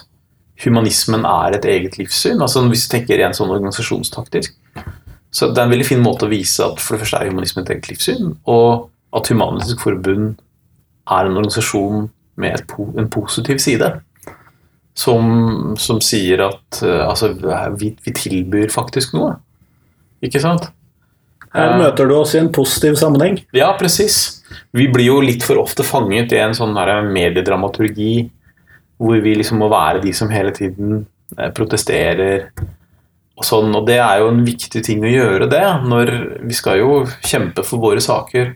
humanismen 0.64 1.26
er 1.26 1.56
et 1.58 1.66
eget 1.66 1.98
livssyn. 1.98 2.42
altså 2.42 2.62
Hvis 2.68 2.86
du 2.86 2.94
tenker 2.94 3.18
rent 3.22 3.38
sånn 3.38 3.52
organisasjonstaktisk. 3.56 4.54
Så 5.32 5.50
det 5.50 5.62
er 5.62 5.68
en 5.68 5.74
veldig 5.74 5.88
fin 5.88 6.04
måte 6.04 6.26
å 6.28 6.32
vise 6.32 6.66
at 6.66 6.82
for 6.82 6.96
det 6.96 7.04
første 7.04 7.20
er 7.22 7.32
humanismen 7.32 7.66
et 7.66 7.74
eget 7.76 7.90
livssyn, 7.92 8.34
og 8.50 8.90
at 9.16 9.30
Human-Etisk 9.30 9.82
Forbund 9.82 10.40
er 11.10 11.26
en 11.26 11.38
organisasjon 11.38 12.10
med 12.40 12.58
et, 12.58 12.74
en 12.98 13.10
positiv 13.14 13.62
side. 13.62 13.92
Som, 15.00 15.78
som 15.80 16.02
sier 16.04 16.42
at 16.44 16.82
altså, 16.84 17.32
vi, 17.80 17.94
vi 18.04 18.14
tilbyr 18.18 18.74
faktisk 18.74 19.14
noe. 19.16 19.38
Ikke 20.26 20.42
sant? 20.44 20.68
Her 21.56 21.78
møter 21.80 22.10
du 22.10 22.18
oss 22.18 22.36
i 22.36 22.42
en 22.42 22.52
positiv 22.54 22.98
sammenheng. 23.00 23.40
Ja, 23.56 23.72
presis. 23.80 24.39
Vi 24.76 24.86
blir 24.92 25.08
jo 25.08 25.22
litt 25.24 25.46
for 25.46 25.62
ofte 25.62 25.86
fanget 25.86 26.34
i 26.36 26.42
en 26.44 26.54
sånn 26.58 26.76
mediedramaturgi 27.10 28.30
hvor 29.00 29.22
vi 29.24 29.34
liksom 29.40 29.62
må 29.64 29.70
være 29.72 30.04
de 30.04 30.12
som 30.14 30.30
hele 30.30 30.52
tiden 30.54 31.06
protesterer 31.56 32.50
og 33.40 33.48
sånn. 33.48 33.72
Og 33.76 33.88
det 33.88 34.00
er 34.04 34.20
jo 34.22 34.30
en 34.34 34.44
viktig 34.46 34.82
ting 34.86 35.06
å 35.06 35.14
gjøre, 35.14 35.48
det. 35.52 35.64
når 35.88 36.12
Vi 36.44 36.58
skal 36.58 36.82
jo 36.82 36.92
kjempe 37.24 37.64
for 37.66 37.82
våre 37.82 38.04
saker. 38.04 38.54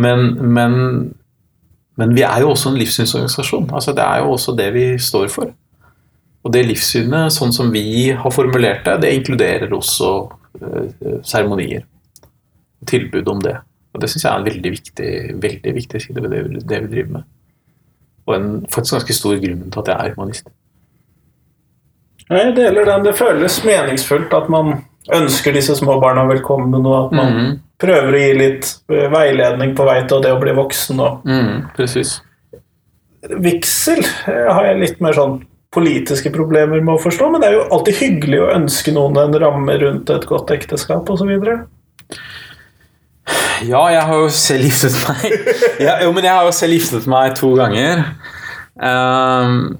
Men, 0.00 0.34
men, 0.56 0.74
men 2.00 2.14
vi 2.16 2.26
er 2.26 2.42
jo 2.42 2.52
også 2.54 2.72
en 2.72 2.80
livssynsorganisasjon. 2.80 3.70
Altså, 3.70 3.94
det 3.96 4.04
er 4.04 4.24
jo 4.24 4.34
også 4.34 4.56
det 4.58 4.68
vi 4.74 4.86
står 4.98 5.30
for. 5.32 5.54
Og 6.40 6.52
det 6.54 6.66
livssynet, 6.66 7.32
sånn 7.36 7.52
som 7.52 7.70
vi 7.72 8.10
har 8.16 8.34
formulert 8.34 8.86
det, 8.88 9.00
det 9.04 9.16
inkluderer 9.18 9.72
også 9.76 10.12
seremonier. 11.22 11.84
Tilbud 12.88 13.28
om 13.28 13.42
det. 13.44 13.58
Og 13.94 14.00
Det 14.00 14.10
syns 14.10 14.24
jeg 14.24 14.30
er 14.30 14.38
en 14.38 14.46
veldig 14.46 14.72
viktig, 14.76 15.10
veldig 15.42 15.74
viktig 15.74 16.00
side 16.02 16.22
ved 16.22 16.30
det, 16.30 16.62
det, 16.68 16.82
vi 16.84 16.92
driver 16.94 17.12
med. 17.18 17.28
Og 18.28 18.36
en 18.36 18.48
faktisk 18.70 18.98
ganske 18.98 19.16
stor 19.16 19.40
grunn 19.42 19.64
til 19.66 19.82
at 19.82 19.90
jeg 19.90 19.96
er 19.96 20.14
humanist. 20.14 20.52
Jeg 22.30 22.54
deler 22.54 22.86
den. 22.86 23.04
Det 23.08 23.16
føles 23.18 23.58
meningsfullt 23.66 24.34
at 24.36 24.50
man 24.52 24.84
ønsker 25.16 25.56
disse 25.56 25.74
små 25.78 25.96
barna 26.02 26.22
velkommen, 26.28 26.86
og 26.86 26.96
at 27.00 27.14
man 27.16 27.34
mm. 27.34 27.52
prøver 27.82 28.14
å 28.14 28.20
gi 28.20 28.32
litt 28.38 28.72
veiledning 28.86 29.74
på 29.74 29.86
vei 29.88 29.98
til 30.06 30.22
det 30.22 30.34
å 30.36 30.40
bli 30.42 30.54
voksen. 30.54 31.00
Og... 31.02 31.26
Mm, 31.26 31.70
precis. 31.74 32.20
Vigsel 33.42 34.04
har 34.26 34.68
jeg 34.68 34.78
litt 34.84 35.02
mer 35.02 35.16
sånn 35.16 35.40
politiske 35.74 36.30
problemer 36.34 36.82
med 36.82 36.96
å 36.96 37.02
forstå, 37.02 37.28
men 37.32 37.42
det 37.42 37.50
er 37.50 37.58
jo 37.58 37.66
alltid 37.74 37.98
hyggelig 37.98 38.40
å 38.42 38.52
ønske 38.54 38.94
noen 38.94 39.18
en 39.22 39.36
ramme 39.42 39.76
rundt 39.82 40.10
et 40.14 40.26
godt 40.30 40.50
ekteskap 40.54 41.10
osv. 41.10 41.34
Ja, 43.68 43.82
jeg 43.92 44.04
har 44.08 44.20
jo 44.22 44.28
selv 44.32 44.68
giftet 44.68 44.96
meg 45.08 45.34
ja, 45.86 45.98
Jo, 46.04 46.12
men 46.16 46.24
jeg 46.26 46.32
har 46.32 46.46
jo 46.46 46.54
selv 46.54 46.76
giftet 46.78 47.08
meg 47.10 47.34
to 47.38 47.52
ganger. 47.58 48.04
Um, 48.80 49.74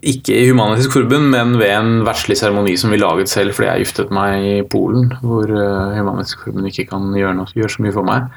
ikke 0.00 0.32
i 0.32 0.46
Human-Etisk 0.48 0.94
Forbund, 0.96 1.28
men 1.34 1.58
ved 1.60 1.72
en 1.74 1.90
verdslig 2.06 2.38
seremoni 2.40 2.76
som 2.80 2.94
vi 2.94 3.00
laget 3.00 3.28
selv 3.28 3.52
fordi 3.52 3.68
jeg 3.68 3.84
giftet 3.84 4.14
meg 4.14 4.46
i 4.48 4.54
Polen, 4.64 5.10
hvor 5.20 5.50
uh, 5.50 5.92
Human-Etisk 5.98 6.46
Forbund 6.46 6.70
ikke 6.70 6.86
kan 6.94 7.10
gjøre, 7.12 7.34
noe, 7.36 7.52
gjøre, 7.52 7.74
så 7.74 7.84
mye 7.84 7.96
for 7.96 8.08
meg. 8.08 8.30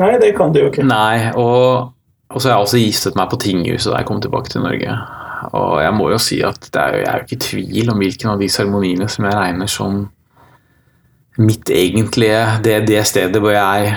Nei, 0.00 0.10
det 0.22 0.32
kan 0.38 0.54
de 0.54 0.64
jo 0.64 0.72
ikke. 0.72 0.86
Nei, 0.86 1.30
og, 1.38 1.94
og 2.30 2.42
så 2.42 2.50
har 2.50 2.56
jeg 2.56 2.66
også 2.66 2.82
giftet 2.82 3.18
meg 3.18 3.30
på 3.30 3.40
tinghuset 3.46 3.92
da 3.92 4.02
jeg 4.02 4.10
kom 4.10 4.22
tilbake 4.24 4.50
til 4.50 4.66
Norge. 4.66 4.98
Og 5.54 5.78
jeg 5.84 5.94
må 5.94 6.10
jo 6.10 6.18
si 6.22 6.40
at 6.42 6.66
er, 6.74 6.98
jeg 6.98 7.08
er 7.08 7.20
jo 7.20 7.26
ikke 7.28 7.38
i 7.38 7.44
tvil 7.46 7.92
om 7.92 8.02
hvilken 8.02 8.32
av 8.34 8.42
de 8.42 8.50
seremoniene 8.50 9.06
som 9.10 9.26
jeg 9.28 9.38
regner 9.38 9.70
som 9.70 10.00
mitt 11.38 11.70
egentlige 11.70 12.58
Det, 12.64 12.80
det 12.88 13.04
stedet 13.06 13.40
hvor 13.42 13.52
jeg, 13.54 13.92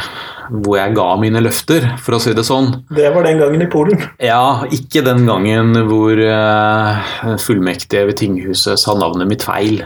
hvor 0.51 0.77
jeg 0.77 0.95
ga 0.97 1.07
mine 1.21 1.41
løfter, 1.43 1.87
for 2.01 2.17
å 2.17 2.19
si 2.21 2.33
det 2.37 2.45
sånn. 2.47 2.69
Det 2.93 3.09
var 3.15 3.25
den 3.27 3.41
gangen 3.41 3.63
i 3.65 3.69
Polen? 3.71 4.03
Ja, 4.21 4.63
ikke 4.73 5.03
den 5.05 5.25
gangen 5.29 5.73
hvor 5.89 6.21
uh, 6.21 7.35
fullmektige 7.41 8.05
ved 8.09 8.19
tinghuset 8.21 8.79
sa 8.81 8.95
navnet 8.97 9.29
mitt 9.31 9.45
feil. 9.47 9.81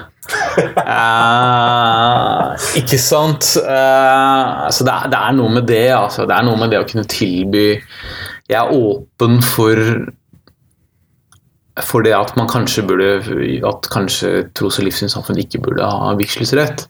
uh, 0.82 2.54
ikke 2.82 3.00
sant? 3.00 3.56
Uh, 3.62 4.68
så 4.74 4.88
det 4.88 4.94
er, 4.94 5.10
det 5.14 5.20
er, 5.22 5.34
noe 5.40 5.52
med 5.60 5.66
det, 5.70 5.88
altså. 5.96 6.28
Det 6.28 6.36
er 6.36 6.48
noe 6.48 6.60
med 6.60 6.74
det 6.74 6.82
å 6.82 6.88
kunne 6.90 7.06
tilby 7.06 7.68
Jeg 8.50 8.58
er 8.60 8.74
åpen 8.74 9.42
for 9.46 9.78
for 11.84 12.06
det 12.06 12.14
at 12.16 12.32
man 12.40 12.48
kanskje 12.48 12.86
burde 12.88 13.08
at 13.68 13.88
kanskje 13.92 14.46
tros- 14.56 14.78
og 14.80 14.86
livssynssamfunn 14.88 15.42
ikke 15.42 15.60
burde 15.66 15.84
ha 15.84 16.14
vigselsrett. 16.16 16.86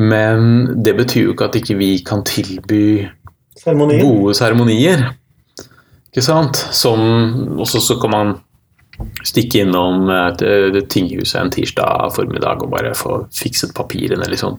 Men 0.00 0.82
det 0.84 0.94
betyr 0.96 1.28
jo 1.28 1.34
ikke 1.34 1.50
at 1.50 1.58
ikke 1.60 1.76
vi 1.76 1.90
kan 2.06 2.22
tilby 2.24 2.84
Seremonier. 3.60 4.04
gode 4.04 4.36
seremonier. 4.38 5.02
Ikke 6.08 6.24
sant? 6.24 6.56
Som 6.74 7.58
også 7.60 7.82
så 7.84 7.98
kan 8.00 8.14
man 8.14 8.32
stikke 9.24 9.62
innom 9.64 10.08
det 10.40 10.86
tinghuset 10.92 11.38
en 11.40 11.52
tirsdag 11.52 12.10
formiddag 12.16 12.64
og 12.64 12.72
bare 12.72 12.94
få 12.96 13.22
fikset 13.34 13.74
papirene, 13.76 14.26
liksom. 14.28 14.58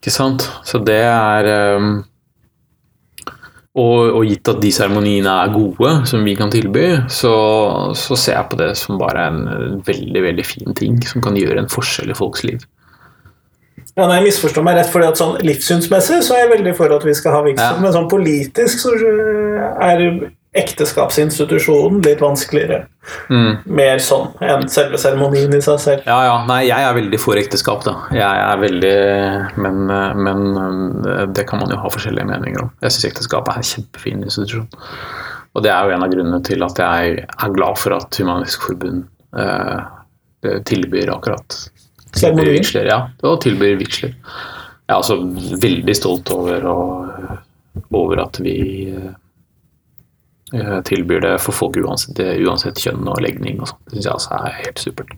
Ikke 0.00 0.12
sant? 0.14 0.46
Så 0.64 0.80
det 0.84 1.02
er 1.04 1.76
um, 1.76 1.98
og, 3.78 3.98
og, 4.16 4.24
gitt 4.26 4.48
at 4.50 4.58
de 4.62 4.70
seremoniene 4.74 5.30
er 5.44 5.52
gode, 5.54 5.92
som 6.10 6.24
vi 6.26 6.34
kan 6.38 6.50
tilby, 6.50 6.86
så, 7.12 7.34
så, 7.94 8.16
ser 8.18 8.34
jeg 8.34 8.48
på 8.50 8.58
det 8.58 8.72
som 8.80 8.98
bare 8.98 9.28
en 9.30 9.82
veldig 9.86 10.24
veldig 10.24 10.46
fin 10.46 10.74
ting 10.74 10.98
som 11.06 11.22
kan 11.22 11.38
gjøre 11.38 11.62
en 11.62 11.70
forskjell 11.70 12.10
i 12.10 12.18
folks 12.18 12.42
liv. 12.48 12.64
Ja, 14.00 14.08
nei, 14.08 14.20
Misforstå 14.24 14.64
meg 14.64 14.78
rett, 14.78 14.88
fordi 14.88 15.10
at 15.10 15.20
sånn 15.20 15.38
livssynsmessig 15.44 16.22
så 16.24 16.36
er 16.36 16.46
jeg 16.46 16.52
veldig 16.56 16.76
for 16.78 16.92
at 16.96 17.04
vi 17.04 17.16
skal 17.16 17.36
ha 17.36 17.40
vigsel, 17.44 17.74
ja. 17.76 17.80
men 17.82 17.92
sånn 17.92 18.08
politisk 18.08 18.80
så 18.80 18.94
er 18.96 20.04
ekteskapsinstitusjonen 20.56 22.00
litt 22.02 22.22
vanskeligere. 22.24 22.80
Mm. 23.30 23.60
Mer 23.70 24.00
sånn 24.02 24.32
enn 24.42 24.64
selve 24.72 24.98
seremonien 24.98 25.52
i 25.54 25.60
seg 25.62 25.78
selv. 25.82 26.08
Ja, 26.08 26.16
ja. 26.26 26.38
Nei, 26.48 26.64
jeg 26.66 26.86
er 26.86 26.96
veldig 26.96 27.20
for 27.22 27.38
ekteskap, 27.38 27.84
da. 27.86 27.94
Jeg 28.14 28.26
er 28.26 28.58
veldig 28.64 28.96
Men, 29.62 29.84
men 30.26 30.42
det 31.36 31.46
kan 31.48 31.62
man 31.62 31.70
jo 31.70 31.78
ha 31.80 31.92
forskjellige 31.92 32.26
meninger 32.32 32.64
om. 32.64 32.72
Jeg 32.82 32.96
syns 32.96 33.10
ekteskap 33.12 33.50
er 33.52 33.60
en 33.60 33.70
kjempefin 33.70 34.24
institusjon. 34.26 34.66
Og 35.54 35.64
det 35.66 35.70
er 35.74 35.86
jo 35.86 35.94
en 35.94 36.06
av 36.06 36.12
grunnene 36.12 36.42
til 36.46 36.66
at 36.66 36.82
jeg 36.82 37.24
er 37.26 37.54
glad 37.54 37.78
for 37.78 37.94
at 37.96 38.18
Humanisk 38.18 38.66
Forbund 38.66 39.04
eh, 39.38 40.58
tilbyr 40.66 41.14
akkurat 41.14 41.58
tilbyr 42.16 42.52
vigsler. 42.56 42.88
Ja, 42.90 43.00
og 43.26 43.40
tilbyr 43.44 43.78
vigsler. 43.80 44.14
Jeg 44.14 44.94
er 44.94 44.98
altså 44.98 45.20
veldig 45.62 45.94
stolt 45.96 46.30
over, 46.34 46.66
og, 46.66 47.84
over 47.94 48.24
at 48.24 48.40
vi 48.42 48.56
uh, 48.90 50.80
tilbyr 50.86 51.22
det 51.26 51.36
for 51.44 51.54
folk 51.54 51.78
uansett, 51.78 52.18
uansett 52.42 52.80
kjønn 52.82 53.06
og 53.06 53.22
legning 53.22 53.62
og 53.62 53.70
sånn. 53.70 53.82
Det 53.86 53.96
syns 53.96 54.08
jeg 54.08 54.16
altså 54.16 54.40
er 54.40 54.58
helt 54.64 54.82
supert. 54.82 55.16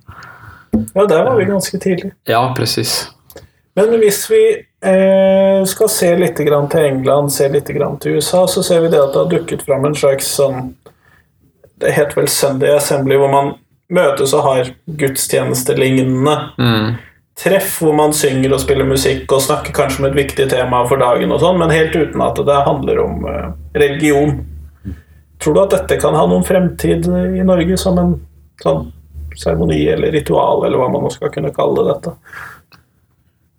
Ja, 0.72 1.06
der 1.06 1.24
var 1.24 1.36
vi 1.36 1.48
ganske 1.48 1.80
tidlig. 1.80 2.12
Ja, 2.28 2.44
presis. 2.56 3.10
Men 3.74 3.94
hvis 4.00 4.26
vi 4.30 4.42
eh, 4.84 5.64
skal 5.64 5.88
se 5.88 6.10
litt 6.16 6.40
grann 6.44 6.68
til 6.72 6.84
England, 6.90 7.32
se 7.32 7.48
litt 7.48 7.68
grann 7.72 7.96
til 8.00 8.18
USA, 8.18 8.44
så 8.48 8.64
ser 8.64 8.84
vi 8.84 8.92
det 8.92 9.00
at 9.00 9.14
det 9.14 9.22
har 9.22 9.30
dukket 9.32 9.64
fram 9.64 9.86
en 9.88 9.96
slags 9.96 10.28
sånn 10.36 10.74
Det 11.82 11.90
het 11.96 12.12
vel 12.14 12.28
Sunday 12.30 12.76
Assembly, 12.76 13.16
hvor 13.18 13.32
man 13.32 13.54
møtes 13.92 14.32
og 14.34 14.44
har 14.46 14.70
gudstjenestelignende 15.00 16.36
Mm. 16.58 16.94
treff 17.36 17.78
hvor 17.80 17.94
man 17.96 18.12
synger 18.12 18.52
og 18.54 18.60
spiller 18.60 18.84
musikk 18.88 19.30
og 19.32 19.42
snakker 19.44 19.72
kanskje 19.76 20.02
om 20.02 20.08
et 20.10 20.16
viktig 20.18 20.48
tema 20.50 20.82
for 20.88 21.00
dagen, 21.00 21.32
og 21.32 21.40
sånn, 21.40 21.58
men 21.58 21.70
helt 21.72 21.94
uten 21.96 22.20
at 22.24 22.36
det 22.36 22.58
handler 22.66 23.00
om 23.04 23.26
eh, 23.26 23.52
religion. 23.74 24.34
Tror 25.42 25.54
du 25.54 25.60
at 25.62 25.70
dette 25.74 26.00
kan 26.00 26.14
ha 26.14 26.26
noen 26.30 26.44
fremtid 26.46 27.08
i 27.08 27.42
Norge 27.42 27.76
som 27.80 27.98
en 27.98 28.12
sånn 28.62 28.92
seremoni 29.34 29.80
eller 29.88 30.12
ritual, 30.12 30.64
eller 30.66 30.78
hva 30.78 30.90
man 30.92 31.02
nå 31.02 31.10
skal 31.10 31.32
kunne 31.34 31.50
kalle 31.56 31.86
dette? 31.88 32.12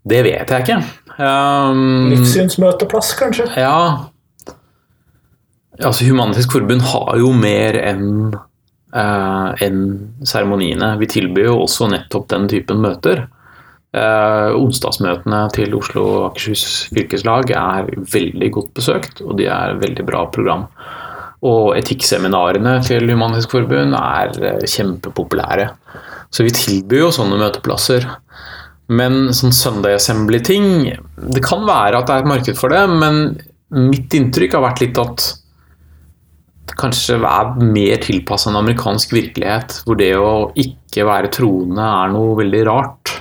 Det 0.05 0.21
vet 0.23 0.49
jeg 0.51 0.63
ikke. 0.63 0.77
Um, 1.17 2.09
Livssynsmøteplass, 2.13 3.13
kanskje? 3.19 3.45
Ja 3.57 4.09
Altså, 5.81 6.05
Human-Etisk 6.05 6.51
Forbund 6.53 6.83
har 6.85 7.17
jo 7.17 7.31
mer 7.33 7.73
enn 7.81 8.35
enn 8.93 9.79
seremoniene. 10.21 10.91
Vi 10.99 11.07
tilbyr 11.09 11.47
jo 11.47 11.55
også 11.63 11.87
nettopp 11.89 12.27
den 12.29 12.45
typen 12.51 12.83
møter. 12.83 13.23
Eh, 13.93 14.49
onsdagsmøtene 14.57 15.43
til 15.53 15.73
Oslo 15.77 16.03
og 16.09 16.21
Akershus 16.31 16.87
fylkeslag 16.95 17.51
er 17.53 17.91
veldig 18.09 18.49
godt 18.55 18.71
besøkt, 18.79 19.21
og 19.21 19.37
de 19.37 19.45
er 19.53 19.77
veldig 19.81 20.05
bra 20.07 20.23
program. 20.33 20.65
Og 21.45 21.75
etikkseminarene 21.77 22.79
til 22.87 23.05
Human-Etisk 23.11 23.53
Forbund 23.53 23.93
er 23.99 24.33
eh, 24.41 24.65
kjempepopulære. 24.65 25.67
Så 26.33 26.47
vi 26.47 26.55
tilbyr 26.57 27.03
jo 27.03 27.11
sånne 27.13 27.37
møteplasser. 27.37 28.07
Men 28.93 29.29
sånn 29.31 29.53
Sunday 29.55 29.95
Assembly-ting 29.95 30.65
Det 31.31 31.39
kan 31.45 31.61
være 31.63 32.01
at 32.01 32.09
det 32.09 32.15
er 32.17 32.25
et 32.25 32.27
marked 32.33 32.57
for 32.59 32.73
det, 32.73 32.81
men 32.91 33.37
mitt 33.73 34.11
inntrykk 34.17 34.57
har 34.57 34.65
vært 34.65 34.81
litt 34.83 34.99
at 34.99 35.29
kanskje 36.79 37.19
er 37.19 37.53
mer 37.59 38.01
tilpassa 38.03 38.51
en 38.51 38.61
amerikansk 38.61 39.13
virkelighet, 39.15 39.81
hvor 39.87 39.99
det 39.99 40.13
å 40.17 40.51
ikke 40.59 41.07
være 41.07 41.31
troende 41.33 41.83
er 41.83 42.13
noe 42.13 42.37
veldig 42.39 42.65
rart. 42.69 43.17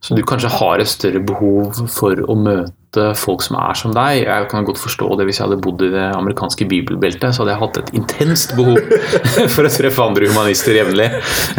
Så 0.00 0.16
du 0.16 0.22
kanskje 0.24 0.48
har 0.54 0.80
et 0.80 0.88
større 0.88 1.20
behov 1.20 1.82
for 1.92 2.16
å 2.24 2.34
møte 2.38 3.10
folk 3.20 3.42
som 3.44 3.58
er 3.60 3.76
som 3.78 3.92
deg. 3.94 4.22
Jeg 4.24 4.46
kan 4.50 4.64
godt 4.66 4.80
forstå 4.80 5.10
det 5.18 5.26
hvis 5.28 5.38
jeg 5.38 5.44
hadde 5.44 5.58
bodd 5.62 5.82
i 5.84 5.90
det 5.92 6.06
amerikanske 6.16 6.64
bibelbeltet, 6.70 7.36
så 7.36 7.42
hadde 7.42 7.52
jeg 7.52 7.60
hatt 7.60 7.80
et 7.82 7.90
intenst 8.00 8.54
behov 8.56 8.80
for 9.54 9.68
å 9.68 9.72
treffe 9.74 10.06
andre 10.06 10.30
humanister 10.32 10.78
jevnlig. 10.80 11.10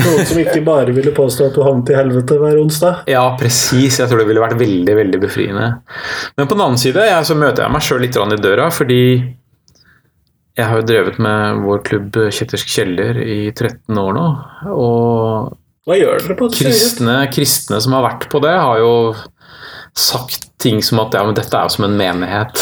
Noen 0.02 0.26
som 0.28 0.42
ikke 0.42 0.64
bare 0.66 0.96
ville 0.96 1.14
påstå 1.16 1.52
at 1.52 1.60
du 1.60 1.62
havnet 1.64 1.94
i 1.94 2.00
helvete 2.00 2.40
hver 2.42 2.58
onsdag? 2.64 3.06
Ja, 3.14 3.28
presis. 3.40 4.02
Jeg 4.02 4.10
tror 4.10 4.24
det 4.24 4.28
ville 4.32 4.44
vært 4.44 4.58
veldig 4.60 4.98
veldig 5.04 5.22
befriende. 5.22 5.70
Men 6.34 6.50
på 6.50 6.58
den 6.58 6.66
annen 6.66 6.82
side 6.82 7.06
jeg, 7.12 7.30
så 7.30 7.38
møter 7.38 7.68
jeg 7.68 7.76
meg 7.78 7.86
sjøl 7.86 8.04
litt 8.08 8.18
i 8.18 8.42
døra, 8.42 8.72
fordi 8.74 9.04
jeg 10.60 10.68
har 10.68 10.82
jo 10.82 10.88
drevet 10.88 11.20
med 11.24 11.62
vår 11.64 11.84
klubb 11.88 12.18
Kjettersk 12.36 12.72
kjeller 12.72 13.22
i 13.24 13.40
13 13.54 14.00
år 14.02 14.16
nå. 14.18 14.26
Og 14.76 15.54
Hva 15.88 15.98
gjør 15.98 16.26
dere 16.26 16.38
på 16.40 16.50
det 16.52 16.60
kristne, 16.60 17.16
kristne 17.34 17.80
som 17.84 17.96
har 17.98 18.06
vært 18.10 18.28
på 18.32 18.42
det, 18.44 18.52
har 18.60 18.82
jo 18.82 18.92
sagt 19.98 20.48
ting 20.62 20.84
som 20.84 21.00
at 21.02 21.16
ja, 21.18 21.24
men 21.26 21.36
dette 21.36 21.58
er 21.58 21.66
jo 21.66 21.74
som 21.74 21.88
en 21.88 21.98
menighet. 21.98 22.62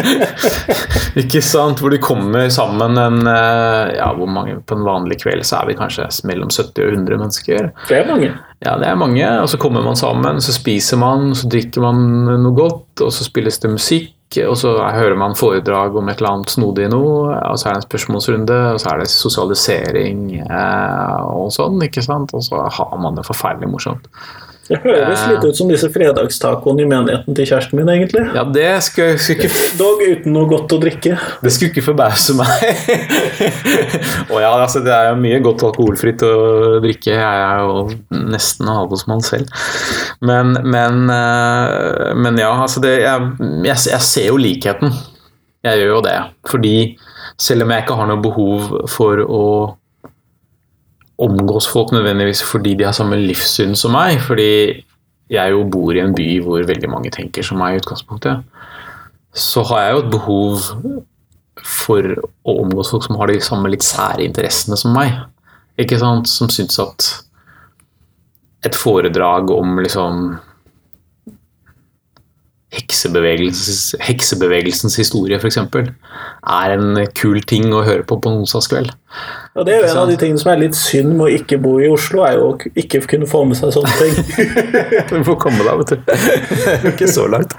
Ikke 1.22 1.40
sant? 1.44 1.80
Hvor 1.80 1.92
de 1.92 2.00
kommer 2.02 2.50
sammen 2.52 3.00
en 3.00 3.24
eh, 3.24 3.96
Ja, 3.96 4.10
hvor 4.16 4.28
mange 4.30 4.58
på 4.60 4.76
en 4.76 4.86
vanlig 4.86 5.20
kveld 5.22 5.46
så 5.48 5.62
er 5.62 5.70
vi 5.70 5.78
kanskje 5.80 6.10
mellom 6.28 6.52
70 6.52 6.84
og 6.84 6.94
100 6.98 7.22
mennesker. 7.22 7.70
Det 7.88 7.98
er 8.02 8.08
mange. 8.10 8.30
Ja, 8.60 8.76
det 8.80 8.90
er 8.90 9.00
mange. 9.00 9.26
Og 9.40 9.48
så 9.50 9.60
kommer 9.60 9.84
man 9.84 9.96
sammen, 9.96 10.42
så 10.44 10.54
spiser 10.54 11.00
man, 11.00 11.32
så 11.34 11.48
drikker 11.50 11.84
man 11.84 12.02
noe 12.44 12.56
godt, 12.56 13.00
og 13.00 13.14
så 13.16 13.24
spilles 13.24 13.58
det 13.62 13.72
musikk, 13.72 14.12
og 14.44 14.54
så 14.60 14.76
hører 14.84 15.16
man 15.18 15.38
foredrag 15.38 15.96
om 15.96 16.12
et 16.12 16.20
eller 16.20 16.36
annet 16.36 16.52
snodig 16.52 16.90
noe, 16.92 17.32
og 17.40 17.56
så 17.58 17.70
er 17.70 17.78
det 17.78 17.80
en 17.80 17.88
spørsmålsrunde, 17.88 18.60
og 18.74 18.82
så 18.82 18.92
er 18.92 19.00
det 19.00 19.08
sosialisering 19.10 20.20
eh, 20.44 21.16
og 21.32 21.48
sånn, 21.56 21.80
ikke 21.88 22.04
sant? 22.04 22.36
Og 22.36 22.44
så 22.46 22.60
har 22.76 22.94
man 23.00 23.16
det 23.18 23.26
forferdelig 23.26 23.72
morsomt. 23.72 24.06
Det 24.70 24.78
høres 24.84 25.24
litt 25.26 25.42
ut 25.42 25.58
som 25.58 25.70
disse 25.70 25.88
fredagstacoene 25.90 26.84
i 26.84 26.88
menigheten 26.88 27.34
til 27.34 27.48
kjæresten 27.48 27.80
min, 27.80 27.88
egentlig. 27.90 28.22
Ja, 28.36 28.44
det 28.46 28.68
skulle, 28.86 29.16
skulle 29.18 29.48
ikke 29.48 29.64
Dog 29.80 30.04
uten 30.04 30.36
noe 30.36 30.46
godt 30.50 30.74
å 30.76 30.78
drikke. 30.78 31.16
Det 31.42 31.52
skulle 31.54 31.72
ikke 31.72 31.84
forbause 31.88 32.36
meg. 32.38 32.62
og 34.30 34.38
ja, 34.38 34.52
altså, 34.52 34.84
det 34.86 34.94
er 34.94 35.10
jo 35.10 35.18
mye 35.24 35.40
godt 35.42 35.64
alkoholfritt 35.66 36.22
å 36.26 36.34
drikke. 36.84 37.16
Jeg 37.16 37.42
er 37.42 37.64
jo 37.66 38.20
nesten 38.30 38.70
avholdsmann 38.70 39.26
selv. 39.26 39.50
Men, 40.22 40.54
men, 40.62 41.02
eh, 41.16 42.14
men 42.14 42.38
ja, 42.38 42.52
altså 42.54 42.84
det, 42.84 43.00
jeg, 43.02 43.50
jeg, 43.66 43.78
jeg 43.90 44.06
ser 44.06 44.30
jo 44.30 44.38
likheten. 44.38 44.94
Jeg 45.66 45.82
gjør 45.82 45.96
jo 45.96 46.00
det. 46.06 46.16
Fordi 46.46 46.76
selv 47.40 47.66
om 47.66 47.74
jeg 47.74 47.84
ikke 47.84 47.98
har 47.98 48.10
noe 48.10 48.22
behov 48.22 48.72
for 48.92 49.26
å 49.26 49.44
omgås 51.20 51.68
folk 51.70 51.92
nødvendigvis 51.94 52.42
fordi 52.46 52.74
de 52.78 52.86
har 52.88 52.96
samme 52.96 53.18
livssyn 53.20 53.76
som 53.76 53.94
meg, 53.96 54.20
fordi 54.24 54.50
jeg 55.30 55.54
jo 55.54 55.64
bor 55.70 55.94
i 55.94 56.02
en 56.02 56.14
by 56.16 56.28
hvor 56.44 56.64
veldig 56.66 56.90
mange 56.90 57.12
tenker 57.14 57.46
som 57.46 57.60
meg 57.60 57.76
i 57.76 57.82
utgangspunktet, 57.82 58.42
så 59.36 59.62
har 59.70 59.84
jeg 59.84 59.92
jo 59.94 60.02
et 60.02 60.12
behov 60.14 60.70
for 61.60 62.06
å 62.48 62.56
omgås 62.64 62.90
folk 62.90 63.04
som 63.06 63.18
har 63.20 63.30
de 63.30 63.40
samme 63.44 63.70
litt 63.70 63.84
sære 63.86 64.24
interessene 64.24 64.78
som 64.80 64.94
meg. 64.96 65.12
Ikke 65.80 66.00
sant? 66.00 66.28
Som 66.28 66.50
syns 66.52 66.80
at 66.82 67.10
et 68.66 68.76
foredrag 68.76 69.52
om 69.54 69.78
liksom 69.80 70.38
heksebevegelsens, 72.70 73.96
heksebevegelsens 74.04 74.94
historie, 75.00 75.38
f.eks., 75.40 75.58
er 75.58 76.74
en 76.76 77.00
kul 77.18 77.40
ting 77.50 77.66
å 77.74 77.82
høre 77.86 78.04
på 78.06 78.20
på 78.22 78.30
en 78.30 78.44
onsdagskveld. 78.44 78.92
Ja, 79.56 79.64
det 79.66 79.74
er 79.74 79.82
jo 79.82 79.90
en 79.90 80.02
av 80.04 80.10
de 80.12 80.18
tingene 80.20 80.38
som 80.38 80.52
er 80.52 80.60
litt 80.62 80.78
synd 80.78 81.16
med 81.16 81.26
å 81.26 81.30
ikke 81.40 81.58
bo 81.62 81.76
i 81.82 81.88
Oslo, 81.90 82.22
er 82.26 82.38
jo 82.38 82.52
å 82.52 82.74
ikke 82.78 83.02
kunne 83.10 83.28
få 83.30 83.42
med 83.50 83.58
seg 83.58 83.74
sånne 83.74 83.94
ting. 83.98 84.14
Du 85.10 85.16
får 85.26 85.40
komme 85.42 85.66
deg, 85.66 85.82
vet 85.82 85.96
du. 85.96 86.92
Ikke 86.92 87.10
så 87.10 87.26
langt. 87.30 87.56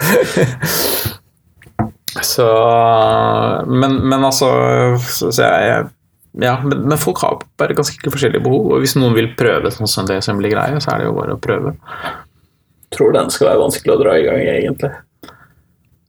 Så 2.21 2.45
Men, 3.67 3.95
men 4.11 4.23
altså 4.27 4.49
så, 4.99 5.29
så 5.31 5.45
jeg, 5.47 5.85
Ja, 6.43 6.57
men, 6.63 6.83
men 6.87 6.99
folk 6.99 7.21
har 7.23 7.39
bare 7.59 7.75
ganske 7.75 8.11
forskjellige 8.11 8.43
behov. 8.43 8.71
Og 8.71 8.83
hvis 8.83 8.95
noen 8.95 9.15
vil 9.17 9.33
prøve 9.35 9.71
sånn 9.75 9.91
Sunday 9.91 10.21
Assembly-greie, 10.23 10.79
så 10.79 10.93
er 10.93 11.01
det 11.01 11.09
jo 11.09 11.17
bare 11.19 11.35
å 11.35 11.41
prøve. 11.43 11.75
Tror 12.91 13.13
den 13.15 13.31
skal 13.31 13.51
være 13.51 13.63
vanskelig 13.63 13.95
å 13.95 14.01
dra 14.01 14.17
i 14.19 14.25
gang, 14.25 14.41
egentlig. 14.51 14.91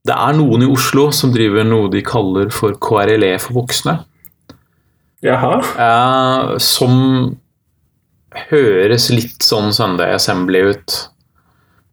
Det 0.03 0.15
er 0.17 0.35
noen 0.35 0.65
i 0.65 0.71
Oslo 0.71 1.11
som 1.15 1.31
driver 1.35 1.67
noe 1.67 1.91
de 1.93 2.03
kaller 2.03 2.51
for 2.55 2.75
KRLE 2.83 3.37
for 3.43 3.61
voksne. 3.61 4.01
Jaha. 5.23 5.61
Eh, 5.79 6.57
som 6.59 6.97
høres 8.49 9.11
litt 9.15 9.45
sånn 9.47 9.71
Sunday 9.77 10.17
Assembly 10.17 10.65
ut. 10.73 10.97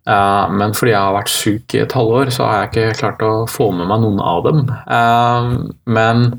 Eh, 0.10 0.46
men 0.58 0.74
fordi 0.74 0.94
jeg 0.96 1.04
har 1.04 1.18
vært 1.20 1.34
syk 1.34 1.76
i 1.76 1.84
et 1.84 1.96
halvår, 1.96 2.32
så 2.34 2.48
har 2.48 2.64
jeg 2.64 2.72
ikke 2.72 3.00
klart 3.04 3.26
å 3.26 3.34
få 3.50 3.70
med 3.76 3.90
meg 3.92 4.02
noen 4.06 4.22
av 4.24 4.46
dem. 4.48 4.64
Eh, 4.98 5.52
men 5.86 6.30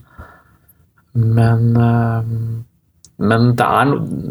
Men 1.13 1.77
eh, 1.77 2.35
Men 3.21 3.51
det, 3.55 3.65
er, 3.67 3.91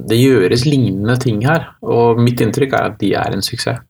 det 0.09 0.17
gjøres 0.17 0.65
lignende 0.65 1.15
ting 1.21 1.43
her, 1.45 1.67
og 1.85 2.17
mitt 2.17 2.41
inntrykk 2.41 2.73
er 2.73 2.87
at 2.89 2.95
de 2.97 3.11
er 3.13 3.35
en 3.35 3.45
suksess. 3.45 3.83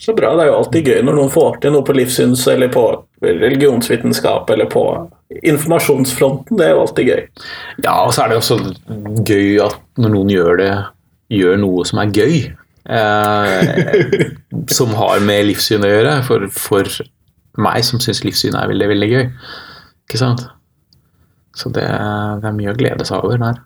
Så 0.00 0.14
bra. 0.16 0.32
Det 0.36 0.44
er 0.44 0.50
jo 0.50 0.58
alltid 0.58 0.88
gøy 0.88 1.02
når 1.06 1.18
noen 1.18 1.32
får 1.32 1.58
til 1.62 1.74
noe 1.74 1.86
på 1.86 1.94
livssyns 1.94 2.46
eller 2.50 2.72
på 2.72 2.84
religionsvitenskap 3.22 4.50
eller 4.50 4.70
på 4.70 4.82
informasjonsfronten. 5.52 6.58
Det 6.58 6.66
er 6.66 6.74
jo 6.74 6.80
alltid 6.82 7.12
gøy. 7.12 7.22
Ja, 7.84 7.94
og 8.00 8.14
så 8.14 8.24
er 8.24 8.32
det 8.32 8.40
også 8.40 8.58
gøy 9.28 9.60
at 9.62 9.78
når 10.00 10.14
noen 10.16 10.32
gjør 10.32 10.58
det, 10.58 10.72
gjør 11.32 11.60
noe 11.62 11.86
som 11.88 12.02
er 12.02 12.14
gøy. 12.16 12.40
Eh, 12.82 14.24
som 14.78 14.96
har 14.98 15.22
med 15.22 15.46
livssyn 15.52 15.86
å 15.86 15.92
gjøre. 15.92 16.16
For, 16.26 16.48
for 16.56 16.90
meg 17.62 17.86
som 17.86 18.02
syns 18.02 18.24
livssyn 18.26 18.58
er 18.58 18.72
veldig, 18.72 18.90
veldig 18.94 19.10
gøy. 19.12 19.28
Ikke 20.08 20.20
sant? 20.20 20.46
Så 21.56 21.70
det, 21.70 21.84
det 21.84 22.48
er 22.48 22.56
mye 22.56 22.72
å 22.72 22.78
glede 22.78 23.06
seg 23.06 23.22
over 23.22 23.38
der. 23.40 23.62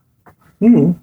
Mm. 0.61 0.95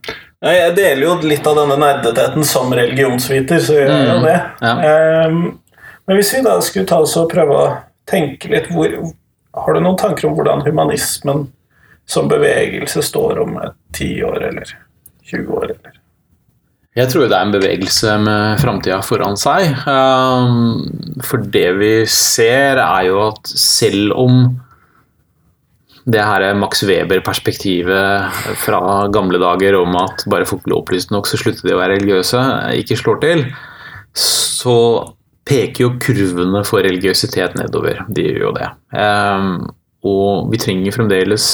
Jeg 0.43 0.75
deler 0.75 1.03
jo 1.05 1.13
litt 1.23 1.45
av 1.47 1.55
denne 1.55 1.77
nerdetheten 1.79 2.43
som 2.43 2.73
religionsviter, 2.75 3.59
så 3.63 3.77
gjør 3.79 3.91
jeg 3.93 4.07
jo 4.09 4.17
Mm, 4.19 4.23
det. 4.27 4.39
ja. 4.61 4.73
Ehm, 4.89 5.59
men 6.07 6.17
hvis 6.19 6.33
vi 6.35 6.41
da 6.43 6.57
skulle 6.61 6.85
ta 6.89 6.97
oss 6.99 7.15
og 7.17 7.29
prøve 7.31 7.55
å 7.55 7.77
tenke 8.05 8.49
litt 8.51 8.67
hvor, 8.73 8.89
Har 9.55 9.73
du 9.73 9.79
noen 9.81 9.95
tanker 9.97 10.25
om 10.27 10.33
hvordan 10.35 10.63
humanismen 10.65 11.43
som 12.09 12.27
bevegelse 12.27 13.03
står 13.05 13.37
om 13.43 13.57
et 13.61 13.75
tiår 13.93 14.47
eller 14.49 14.65
20 15.29 15.47
år? 15.53 15.63
Eller? 15.75 15.91
Jeg 16.95 17.09
tror 17.09 17.27
det 17.29 17.37
er 17.37 17.45
en 17.45 17.51
bevegelse 17.53 18.15
med 18.19 18.59
framtida 18.59 18.97
foran 19.05 19.37
seg. 19.37 19.69
Um, 19.87 21.21
For 21.21 21.37
det 21.37 21.67
vi 21.77 22.05
ser, 22.05 22.77
er 22.81 23.05
jo 23.11 23.21
at 23.29 23.47
selv 23.47 24.11
om 24.17 24.59
det 26.03 26.23
her 26.23 26.43
er 26.43 26.57
Max 26.59 26.81
Weber-perspektivet 26.83 28.39
fra 28.59 28.79
gamle 29.13 29.39
dager 29.39 29.77
om 29.79 29.95
at 30.01 30.25
bare 30.31 30.47
folk 30.47 30.65
blir 30.65 30.81
opplyst 30.81 31.13
nok, 31.15 31.29
så 31.29 31.39
slutter 31.39 31.69
de 31.69 31.75
å 31.75 31.79
være 31.79 31.97
religiøse, 31.97 32.41
ikke 32.81 32.97
slår 32.99 33.21
til, 33.23 33.45
så 34.19 34.75
peker 35.47 35.85
jo 35.85 35.93
kurvene 36.03 36.63
for 36.67 36.83
religiøsitet 36.83 37.55
nedover. 37.59 38.03
De 38.11 38.27
gjør 38.27 38.45
jo 38.47 38.51
det. 38.57 38.69
Um, 38.95 39.55
og 40.03 40.51
vi 40.51 40.59
trenger 40.59 40.95
fremdeles 40.95 41.47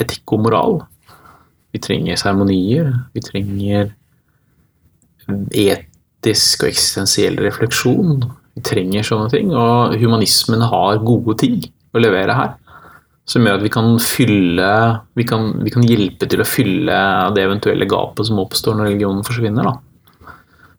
etikk 0.00 0.36
og 0.36 0.44
moral. 0.46 0.78
Vi 1.72 1.80
trenger 1.80 2.20
seremonier. 2.20 2.90
Vi 3.12 3.24
trenger 3.24 3.92
etisk 5.52 6.64
og 6.64 6.72
eksistensiell 6.72 7.38
refleksjon. 7.44 8.24
Vi 8.56 8.64
trenger 8.64 9.06
sånne 9.06 9.30
ting, 9.32 9.52
og 9.56 9.96
humanismen 10.00 10.64
har 10.64 11.00
gode 11.04 11.38
ting 11.40 11.60
å 11.92 12.00
levere 12.00 12.36
her. 12.36 12.56
Som 13.28 13.46
gjør 13.46 13.60
at 13.60 13.62
vi 13.62 13.70
kan 13.70 13.92
fylle 14.02 14.68
Vi 15.14 15.24
kan, 15.28 15.52
vi 15.62 15.70
kan 15.70 15.84
hjelpe 15.86 16.26
til 16.26 16.42
å 16.42 16.48
fylle 16.48 16.96
det 17.36 17.44
eventuelle 17.44 17.86
gapet 17.86 18.26
som 18.26 18.40
oppstår 18.42 18.74
når 18.78 18.90
religionen 18.90 19.26
forsvinner. 19.26 19.68
Da. 19.68 20.32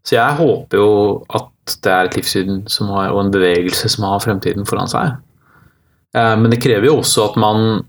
Så 0.03 0.17
jeg 0.17 0.39
håper 0.41 0.82
jo 0.82 0.89
at 1.32 1.77
det 1.86 1.91
er 1.93 2.10
et 2.10 2.17
livssyn 2.19 2.65
har, 2.89 3.13
og 3.13 3.21
en 3.21 3.32
bevegelse 3.32 3.88
som 3.93 4.03
har 4.10 4.19
fremtiden 4.19 4.67
foran 4.67 4.91
seg. 4.91 5.15
Eh, 6.15 6.36
Men 6.36 6.51
det 6.51 6.60
krever 6.63 6.89
jo 6.89 6.97
også 6.99 7.29
at 7.29 7.39
man 7.39 7.86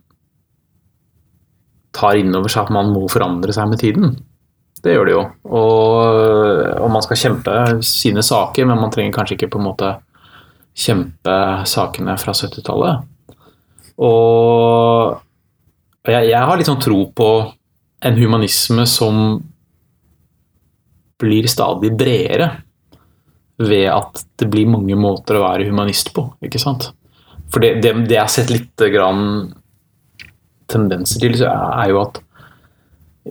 tar 1.94 2.18
inn 2.18 2.34
over 2.34 2.50
seg 2.50 2.66
at 2.66 2.74
man 2.74 2.92
må 2.94 3.06
forandre 3.10 3.54
seg 3.54 3.68
med 3.70 3.82
tiden. 3.82 4.14
Det 4.84 4.94
gjør 4.94 5.08
det 5.08 5.14
jo. 5.14 5.24
Og, 5.56 6.80
og 6.84 6.90
man 6.92 7.02
skal 7.02 7.18
kjempe 7.18 7.54
sine 7.86 8.22
saker, 8.22 8.66
men 8.68 8.80
man 8.82 8.92
trenger 8.92 9.14
kanskje 9.16 9.38
ikke 9.38 9.52
på 9.54 9.60
en 9.62 9.68
måte 9.70 9.92
kjempe 10.74 11.36
sakene 11.70 12.16
fra 12.20 12.34
70-tallet. 12.36 13.06
Og 14.02 15.20
jeg, 16.08 16.30
jeg 16.30 16.40
har 16.40 16.58
litt 16.58 16.68
sånn 16.68 16.82
tro 16.82 16.98
på 17.14 17.30
en 18.04 18.18
humanisme 18.20 18.84
som 18.90 19.38
blir 21.20 21.46
stadig 21.48 21.92
bredere 21.96 22.50
ved 23.62 23.86
at 23.92 24.24
det 24.40 24.48
blir 24.50 24.68
mange 24.68 24.96
måter 24.98 25.38
å 25.38 25.44
være 25.46 25.68
humanist 25.68 26.10
på, 26.14 26.26
ikke 26.44 26.60
sant? 26.60 26.90
For 27.52 27.62
det, 27.62 27.76
det, 27.84 27.94
det 28.08 28.16
jeg 28.16 28.24
har 28.24 28.32
sett 28.32 28.50
litt 28.50 28.84
grann 28.92 29.54
tendenser 30.70 31.22
til, 31.22 31.36
er 31.44 31.92
jo 31.92 32.00
at 32.02 32.18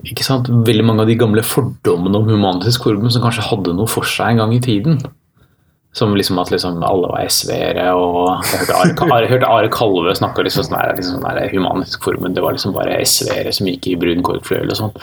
ikke 0.02 0.24
sant? 0.26 0.48
veldig 0.48 0.86
mange 0.86 1.04
av 1.04 1.10
de 1.10 1.18
gamle 1.18 1.44
fordommene 1.46 2.18
om 2.18 2.30
humanitisk 2.30 2.88
forbund 2.88 3.12
som 3.14 3.22
kanskje 3.22 3.46
hadde 3.46 3.76
noe 3.76 3.90
for 3.90 4.08
seg 4.08 4.32
en 4.32 4.42
gang 4.42 4.54
i 4.56 4.62
tiden. 4.64 4.98
Som 5.94 6.16
liksom 6.18 6.40
at 6.42 6.50
liksom 6.50 6.80
alle 6.82 7.06
var 7.06 7.28
SV-ere, 7.30 7.86
og 7.94 8.42
jeg 8.42 8.64
hørte 8.64 9.06
Are, 9.06 9.28
hørte 9.30 9.46
Are 9.46 9.70
Kalve 9.70 10.14
snakke 10.18 10.42
liksom 10.42 10.66
sånn 10.66 10.74
der, 10.74 10.94
liksom 10.98 11.20
sånn 11.20 11.28
her 11.28 11.52
humanistisk. 11.52 12.08
Det 12.34 12.42
var 12.42 12.56
liksom 12.56 12.74
bare 12.74 12.96
SV-ere 13.04 13.52
som 13.54 13.70
gikk 13.70 13.86
i 13.92 13.96
brun 14.00 14.24
korkfløyel 14.26 14.74
og 14.74 14.80
sånn. 14.80 14.94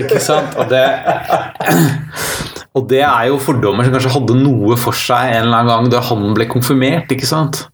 Ikke 0.00 0.22
sant? 0.24 0.56
Og 0.56 0.72
det, 0.72 0.86
og 2.80 2.88
det 2.88 3.02
er 3.04 3.28
jo 3.28 3.42
fordommer 3.44 3.84
som 3.84 3.98
kanskje 3.98 4.14
hadde 4.16 4.38
noe 4.40 4.78
for 4.80 4.96
seg 4.96 5.34
en 5.34 5.50
eller 5.50 5.58
annen 5.58 5.72
gang 5.74 5.92
da 5.92 6.04
han 6.08 6.30
ble 6.38 6.48
konfirmert, 6.48 7.12
ikke 7.12 7.28
sant? 7.28 7.66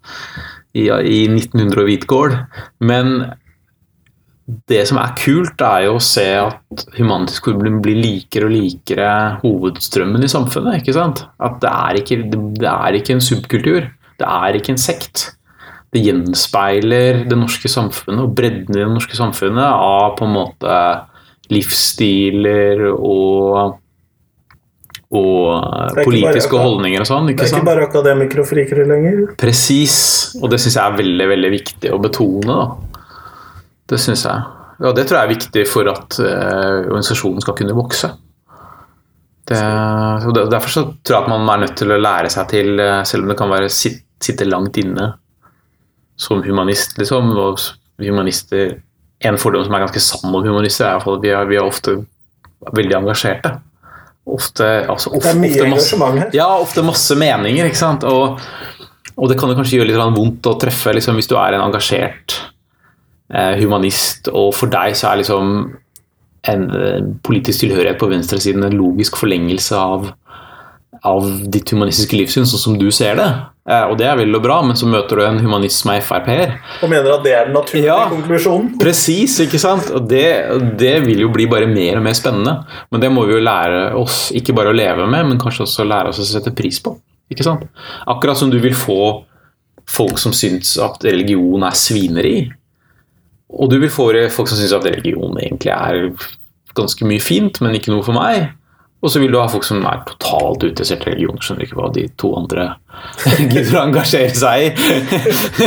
I, 0.74 0.88
i 0.90 1.20
1900 1.30 1.78
og 1.78 1.86
Hvitgård. 1.92 2.40
Men 2.90 3.20
det 4.68 4.84
som 4.88 4.96
er 5.00 5.14
kult, 5.18 5.60
er 5.60 5.84
jo 5.84 5.96
å 5.98 6.02
se 6.02 6.26
at 6.40 6.84
humanistisk 6.96 7.50
problem 7.50 7.82
blir 7.84 7.98
likere 8.00 8.48
og 8.48 8.54
likere 8.54 9.08
hovedstrømmen 9.42 10.24
i 10.24 10.30
samfunnet. 10.32 10.80
ikke 10.80 10.96
sant? 10.96 11.26
At 11.36 11.58
det 11.64 11.72
er 11.72 11.98
ikke, 12.00 12.20
det 12.32 12.70
er 12.70 12.96
ikke 12.96 13.16
en 13.16 13.24
subkultur. 13.24 13.90
Det 14.18 14.28
er 14.28 14.56
ikke 14.56 14.72
en 14.72 14.80
sekt. 14.80 15.26
Det 15.92 16.00
gjenspeiler 16.04 17.26
det 17.28 17.36
norske 17.36 17.68
samfunnet 17.72 18.24
og 18.24 18.32
bredden 18.36 18.76
i 18.76 18.80
det 18.80 18.88
norske 18.92 19.16
samfunnet 19.16 19.68
av 19.68 20.16
på 20.18 20.26
en 20.28 20.34
måte 20.36 20.80
livsstiler 21.52 22.88
og 22.92 23.78
og 25.08 25.94
politiske 26.04 26.58
holdninger 26.60 27.00
og 27.00 27.08
sånn. 27.08 27.30
Det 27.30 27.40
er 27.40 27.48
ikke 27.48 27.64
bare 27.64 27.86
akademikere 27.86 28.42
og 28.42 28.48
frikere 28.50 28.84
lenger. 28.84 29.22
Presis, 29.40 29.96
og 30.36 30.52
det 30.52 30.58
syns 30.60 30.76
jeg 30.76 30.84
er 30.84 30.98
veldig 30.98 31.28
veldig 31.30 31.50
viktig 31.54 31.92
å 31.94 32.00
betone. 32.04 32.44
da. 32.58 32.87
Det 33.88 33.98
syns 34.00 34.24
jeg. 34.28 34.46
Og 34.84 34.94
det 34.94 35.08
tror 35.08 35.18
jeg 35.18 35.26
er 35.26 35.34
viktig 35.34 35.62
for 35.66 35.90
at 35.90 36.18
eh, 36.22 36.84
organisasjonen 36.86 37.42
skal 37.42 37.56
kunne 37.58 37.76
vokse. 37.76 38.10
Det, 39.48 39.60
og 40.28 40.50
derfor 40.52 40.70
så 40.70 40.82
tror 41.00 41.16
jeg 41.16 41.24
at 41.24 41.30
man 41.32 41.48
er 41.48 41.62
nødt 41.64 41.78
til 41.80 41.94
å 41.94 41.98
lære 41.98 42.30
seg 42.30 42.50
til, 42.52 42.74
eh, 42.84 43.00
selv 43.08 43.24
om 43.24 43.32
det 43.32 43.38
kan 43.40 43.50
være 43.50 43.70
sit, 43.72 44.04
sitte 44.22 44.46
langt 44.46 44.76
inne 44.78 45.14
som 46.18 46.42
humanist, 46.44 46.98
liksom. 47.00 47.32
Og 47.38 47.62
humanister 48.02 48.78
En 49.18 49.34
fordom 49.34 49.64
som 49.66 49.74
er 49.74 49.82
ganske 49.82 49.98
sann 49.98 50.30
om 50.30 50.44
humanister, 50.46 50.86
er 50.86 51.02
at 51.02 51.22
vi 51.24 51.30
er, 51.34 51.46
vi 51.50 51.56
er 51.58 51.64
ofte 51.66 51.96
veldig 52.70 52.94
engasjerte. 53.00 53.50
Ofte, 54.30 54.68
altså, 54.86 55.10
Det 55.16 55.32
er 55.32 55.40
mye 55.40 55.50
ofte 55.50 55.64
engasjement 55.66 56.20
her. 56.20 56.28
ja, 56.36 56.46
ofte 56.54 56.84
masse 56.86 57.16
meninger, 57.18 57.66
ikke 57.66 57.80
sant. 57.80 58.06
Og, 58.06 58.38
og 59.16 59.32
det 59.32 59.38
kan 59.40 59.50
jo 59.50 59.56
kanskje 59.58 59.80
gjøre 59.80 59.88
litt 59.90 59.98
vondt 60.20 60.46
å 60.46 60.54
treffe 60.62 60.94
liksom, 60.94 61.18
hvis 61.18 61.26
du 61.26 61.34
er 61.34 61.56
en 61.56 61.64
engasjert 61.66 62.36
humanist, 63.60 64.28
og 64.32 64.54
for 64.56 64.70
deg 64.72 64.94
så 64.96 65.10
er 65.12 65.20
liksom 65.22 65.52
en 66.48 66.62
eh, 66.70 67.02
politisk 67.26 67.60
tilhørighet 67.66 67.98
på 68.00 68.08
venstresiden 68.08 68.64
en 68.64 68.76
logisk 68.78 69.18
forlengelse 69.20 69.76
av, 69.76 70.06
av 71.04 71.26
ditt 71.52 71.70
humanistiske 71.74 72.16
livssyn, 72.16 72.46
sånn 72.48 72.62
som 72.62 72.76
du 72.80 72.86
ser 72.94 73.18
det. 73.18 73.26
Eh, 73.68 73.84
og 73.90 73.98
det 74.00 74.06
er 74.08 74.16
vel 74.16 74.32
og 74.38 74.42
bra, 74.46 74.60
men 74.64 74.78
så 74.78 74.88
møter 74.88 75.18
du 75.20 75.24
en 75.26 75.40
humanist 75.44 75.82
som 75.82 75.90
er 75.92 76.00
Frp-er. 76.06 76.54
Og 76.80 76.88
mener 76.88 77.18
at 77.18 77.26
det 77.26 77.34
er 77.36 77.50
den 77.50 77.58
naturlige 77.58 77.90
Ja. 77.90 78.06
konklusjonen. 78.08 78.70
Presis, 78.80 79.34
ikke 79.44 79.60
sant? 79.60 79.90
Og 79.92 80.08
det, 80.08 80.24
det 80.80 80.94
vil 81.04 81.20
jo 81.26 81.28
bli 81.34 81.44
bare 81.50 81.68
mer 81.68 81.98
og 82.00 82.06
mer 82.06 82.16
spennende. 82.16 82.62
Men 82.90 83.04
det 83.04 83.10
må 83.12 83.26
vi 83.28 83.34
jo 83.36 83.44
lære 83.44 83.82
oss 83.98 84.30
ikke 84.32 84.54
bare 84.56 84.72
å 84.72 84.78
leve 84.78 85.04
med, 85.10 85.26
men 85.28 85.42
kanskje 85.42 85.66
også 85.66 85.84
lære 85.84 86.14
oss 86.14 86.22
å 86.22 86.28
sette 86.30 86.54
pris 86.56 86.80
på. 86.80 86.94
Ikke 87.28 87.44
sant? 87.44 87.66
Akkurat 88.08 88.38
som 88.40 88.48
du 88.48 88.56
vil 88.62 88.72
få 88.78 89.24
folk 89.88 90.16
som 90.20 90.32
syns 90.36 90.78
at 90.80 91.04
religion 91.04 91.62
er 91.68 91.76
svineri. 91.76 92.36
Og 93.48 93.70
du 93.72 93.78
vil 93.80 93.92
få 93.92 94.10
folk 94.34 94.50
som 94.50 94.60
syns 94.60 94.76
at 94.76 94.86
religion 94.88 95.38
egentlig 95.40 95.72
er 95.72 96.08
ganske 96.78 97.06
mye 97.08 97.22
fint, 97.22 97.60
men 97.64 97.76
ikke 97.78 97.92
noe 97.94 98.04
for 98.06 98.16
meg. 98.16 98.50
Og 98.98 99.12
så 99.14 99.20
vil 99.22 99.30
du 99.30 99.38
ha 99.38 99.46
folk 99.50 99.62
som 99.62 99.84
er 99.86 100.00
totalt 100.08 100.64
uinteressert 100.66 101.04
i 101.06 101.12
religion, 101.12 101.38
skjønner 101.38 101.68
ikke 101.68 101.76
hva 101.78 101.90
de 101.94 102.08
to 102.18 102.32
andre 102.34 102.64
gidder 103.52 103.76
å 103.78 103.84
engasjere 103.84 104.34
seg 104.34 104.64
i. 104.64 104.70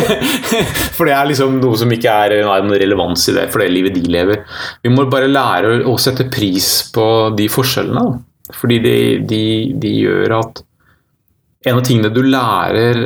For 0.98 1.08
det 1.08 1.14
er 1.16 1.30
liksom 1.30 1.56
noe 1.62 1.80
som 1.80 1.94
ikke 1.96 2.12
er 2.26 2.36
noen 2.44 2.76
relevans 2.76 3.30
i 3.32 3.36
det 3.38 3.46
for 3.54 3.64
det 3.64 3.70
livet 3.72 3.96
de 3.96 4.04
lever. 4.12 4.44
Vi 4.84 4.92
må 4.92 5.08
bare 5.12 5.32
lære 5.32 5.80
å 5.88 5.96
sette 6.02 6.28
pris 6.34 6.68
på 6.92 7.06
de 7.38 7.48
forskjellene. 7.52 8.20
Fordi 8.52 8.82
de, 8.84 8.98
de, 9.24 9.46
de 9.80 9.96
gjør 10.02 10.38
at 10.42 10.66
En 11.70 11.78
av 11.78 11.84
tingene 11.86 12.10
du 12.10 12.24
lærer 12.26 13.04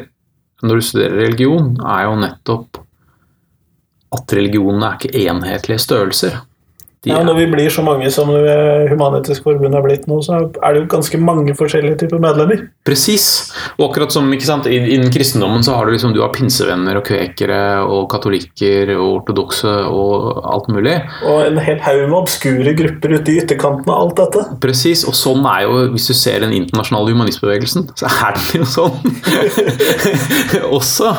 når 0.64 0.80
du 0.80 0.84
studerer 0.88 1.18
religion, 1.26 1.74
er 1.84 2.06
jo 2.06 2.14
nettopp 2.22 2.80
at 4.16 4.36
religionene 4.38 4.90
er 4.90 5.00
ikke 5.00 5.26
enhetlige 5.28 5.84
størrelser. 5.84 6.42
De 7.06 7.12
Ja, 7.14 7.20
er- 7.22 7.26
når 7.28 7.36
vi 7.38 7.46
blir 7.54 7.70
så 7.70 7.84
mange 7.86 8.10
som 8.12 8.32
eh, 8.34 8.88
Human-Etisk 8.90 9.44
Forbund 9.46 9.76
har 9.78 9.84
blitt 9.86 10.08
nå, 10.10 10.18
så 10.26 10.40
er 10.42 10.74
det 10.74 10.82
jo 10.82 10.88
ganske 10.98 11.20
mange 11.22 11.54
forskjellige 11.56 12.00
typer 12.02 12.20
medlemmer. 12.24 12.64
Presis. 12.86 13.28
Og 13.78 13.92
akkurat 13.92 14.12
som 14.12 14.28
ikke 14.34 14.48
sant, 14.50 14.66
Innen 14.66 15.12
kristendommen 15.14 15.62
så 15.66 15.76
har 15.78 15.86
du 15.86 15.92
liksom, 15.94 16.14
du 16.16 16.22
har 16.24 16.32
pinsevenner 16.34 16.98
og 16.98 17.06
kvekere 17.06 17.60
og 17.86 18.08
katolikker 18.10 18.92
og 18.98 19.22
ortodokse 19.22 19.70
og 19.86 20.42
alt 20.50 20.68
mulig. 20.74 20.96
Og 21.30 21.46
en 21.46 21.62
hel 21.62 21.78
haug 21.86 22.02
med 22.10 22.18
obskure 22.18 22.74
grupper 22.78 23.16
ute 23.20 23.32
i 23.36 23.40
ytterkanten 23.44 23.90
av 23.94 24.02
alt 24.08 24.18
dette. 24.24 24.44
Presis. 24.66 25.06
Og 25.06 25.14
sånn 25.14 25.46
er 25.46 25.68
jo, 25.68 25.78
hvis 25.94 26.10
du 26.10 26.14
ser 26.18 26.40
den 26.42 26.54
internasjonale 26.58 27.14
humanistbevegelsen, 27.14 27.90
så 27.96 28.10
er 28.10 28.34
den 28.42 28.66
jo 28.66 28.70
sånn 28.74 28.98
også. 30.78 31.12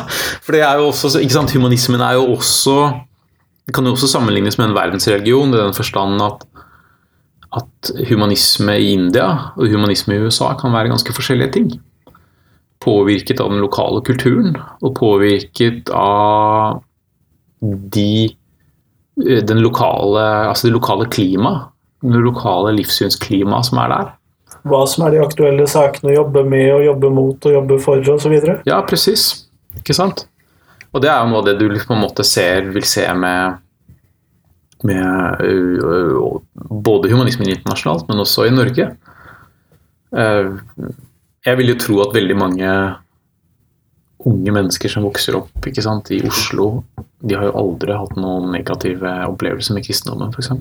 For 0.43 0.55
det 0.57 0.61
er 0.67 0.79
jo 0.81 0.89
også, 0.91 1.09
så- 1.15 1.21
ikke 1.23 1.37
sant, 1.39 1.51
humanismen 1.55 2.01
er 2.01 2.17
jo 2.19 2.27
også 2.35 2.77
Det 3.67 3.75
kan 3.75 3.85
jo 3.85 3.93
også 3.97 4.07
sammenlignes 4.07 4.57
med 4.57 4.69
en 4.69 4.77
verdensreligion 4.77 5.53
i 5.53 5.59
den 5.59 5.75
forstand 5.75 6.23
at 6.23 6.47
at 7.55 7.91
humanisme 8.09 8.75
i 8.79 8.91
India 8.93 9.27
og 9.55 9.69
humanisme 9.71 10.15
i 10.15 10.25
USA 10.27 10.51
kan 10.59 10.73
være 10.75 10.91
ganske 10.91 11.13
forskjellige 11.15 11.53
ting. 11.55 11.69
Påvirket 12.83 13.39
av 13.41 13.53
den 13.53 13.63
lokale 13.63 14.01
kulturen, 14.05 14.57
og 14.83 14.93
påvirket 14.99 15.89
av 15.95 16.81
de 17.95 18.35
den 19.17 19.63
lokale, 19.63 20.21
altså 20.51 20.67
det 20.67 20.75
lokale 20.75 21.07
klimaet. 21.09 21.71
Det 22.05 22.21
lokale 22.21 22.75
livssynsklimaet 22.77 23.65
som 23.65 23.79
er 23.81 23.89
der. 23.89 24.09
Hva 24.69 24.83
som 24.85 25.07
er 25.07 25.15
de 25.15 25.23
aktuelle 25.23 25.65
sakene 25.69 26.11
å 26.11 26.19
jobbe 26.19 26.43
med 26.45 26.67
og 26.75 26.83
jobbe 26.85 27.09
mot 27.15 27.47
og 27.49 27.55
jobbe 27.55 27.79
for 27.81 28.11
osv. 28.13 28.35
Ja, 28.67 28.83
presis. 28.85 29.47
Ikke 29.79 29.95
sant? 29.97 30.27
Og 30.93 31.03
det 31.03 31.09
er 31.11 31.19
jo 31.21 31.31
noe 31.31 31.41
av 31.41 31.49
det 31.49 31.57
du 31.59 31.67
på 31.69 31.95
en 31.95 32.03
måte 32.03 32.25
ser, 32.27 32.69
vil 32.73 32.85
se 32.87 33.03
med, 33.17 33.57
med 34.87 35.43
uh, 35.43 36.37
både 36.87 37.11
humanismen 37.11 37.51
internasjonalt, 37.51 38.07
men 38.09 38.23
også 38.23 38.47
i 38.47 38.55
Norge. 38.55 38.89
Uh, 40.15 40.55
jeg 41.47 41.59
vil 41.59 41.73
jo 41.73 41.81
tro 41.81 41.99
at 42.05 42.15
veldig 42.15 42.37
mange 42.39 42.71
unge 44.27 44.53
mennesker 44.53 44.91
som 44.91 45.05
vokser 45.07 45.37
opp 45.37 45.69
sant, 45.79 46.11
i 46.11 46.21
Oslo, 46.27 46.83
de 47.21 47.37
har 47.37 47.47
jo 47.47 47.55
aldri 47.59 47.95
hatt 47.95 48.17
noen 48.19 48.49
negative 48.51 49.13
opplevelser 49.29 49.77
med 49.77 49.85
kristendommen, 49.85 50.33
f.eks. 50.33 50.51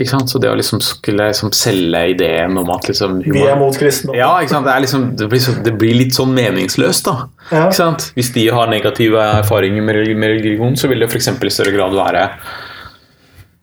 Ikke 0.00 0.08
sant? 0.08 0.30
Så 0.32 0.40
det 0.40 0.48
å 0.48 0.56
liksom 0.56 0.80
skulle 0.84 1.26
liksom 1.28 1.52
selge 1.52 2.00
ideen 2.14 2.56
om 2.56 2.70
at 2.72 2.86
liksom 2.88 3.18
Vi 3.26 3.42
er 3.44 3.58
mot 3.60 3.76
kristendom. 3.76 4.16
Ja, 4.16 4.30
ikke 4.40 4.54
sant? 4.54 4.66
Det, 4.68 4.76
liksom, 4.86 5.06
det, 5.20 5.28
blir 5.28 5.42
så, 5.44 5.54
det 5.66 5.74
blir 5.80 5.98
litt 5.98 6.16
sånn 6.16 6.32
meningsløst, 6.36 7.08
da. 7.08 7.28
Ja. 7.50 7.66
Ikke 7.66 7.78
sant? 7.78 8.08
Hvis 8.16 8.32
de 8.32 8.46
har 8.54 8.72
negative 8.72 9.20
erfaringer 9.42 9.84
med, 9.84 10.00
med 10.16 10.36
religion, 10.38 10.78
så 10.80 10.88
vil 10.88 11.04
det 11.04 11.10
f.eks. 11.12 11.28
i 11.36 11.52
større 11.52 11.74
grad 11.76 11.96
være 11.98 12.26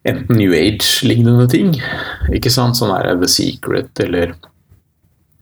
enten 0.09 0.37
New 0.37 0.53
Age-lignende 0.55 1.49
ting. 1.51 1.73
Ikke 2.35 2.53
sant? 2.53 2.77
Sånn 2.77 2.93
der 2.93 3.17
The 3.19 3.29
Secret 3.31 4.05
eller 4.05 4.37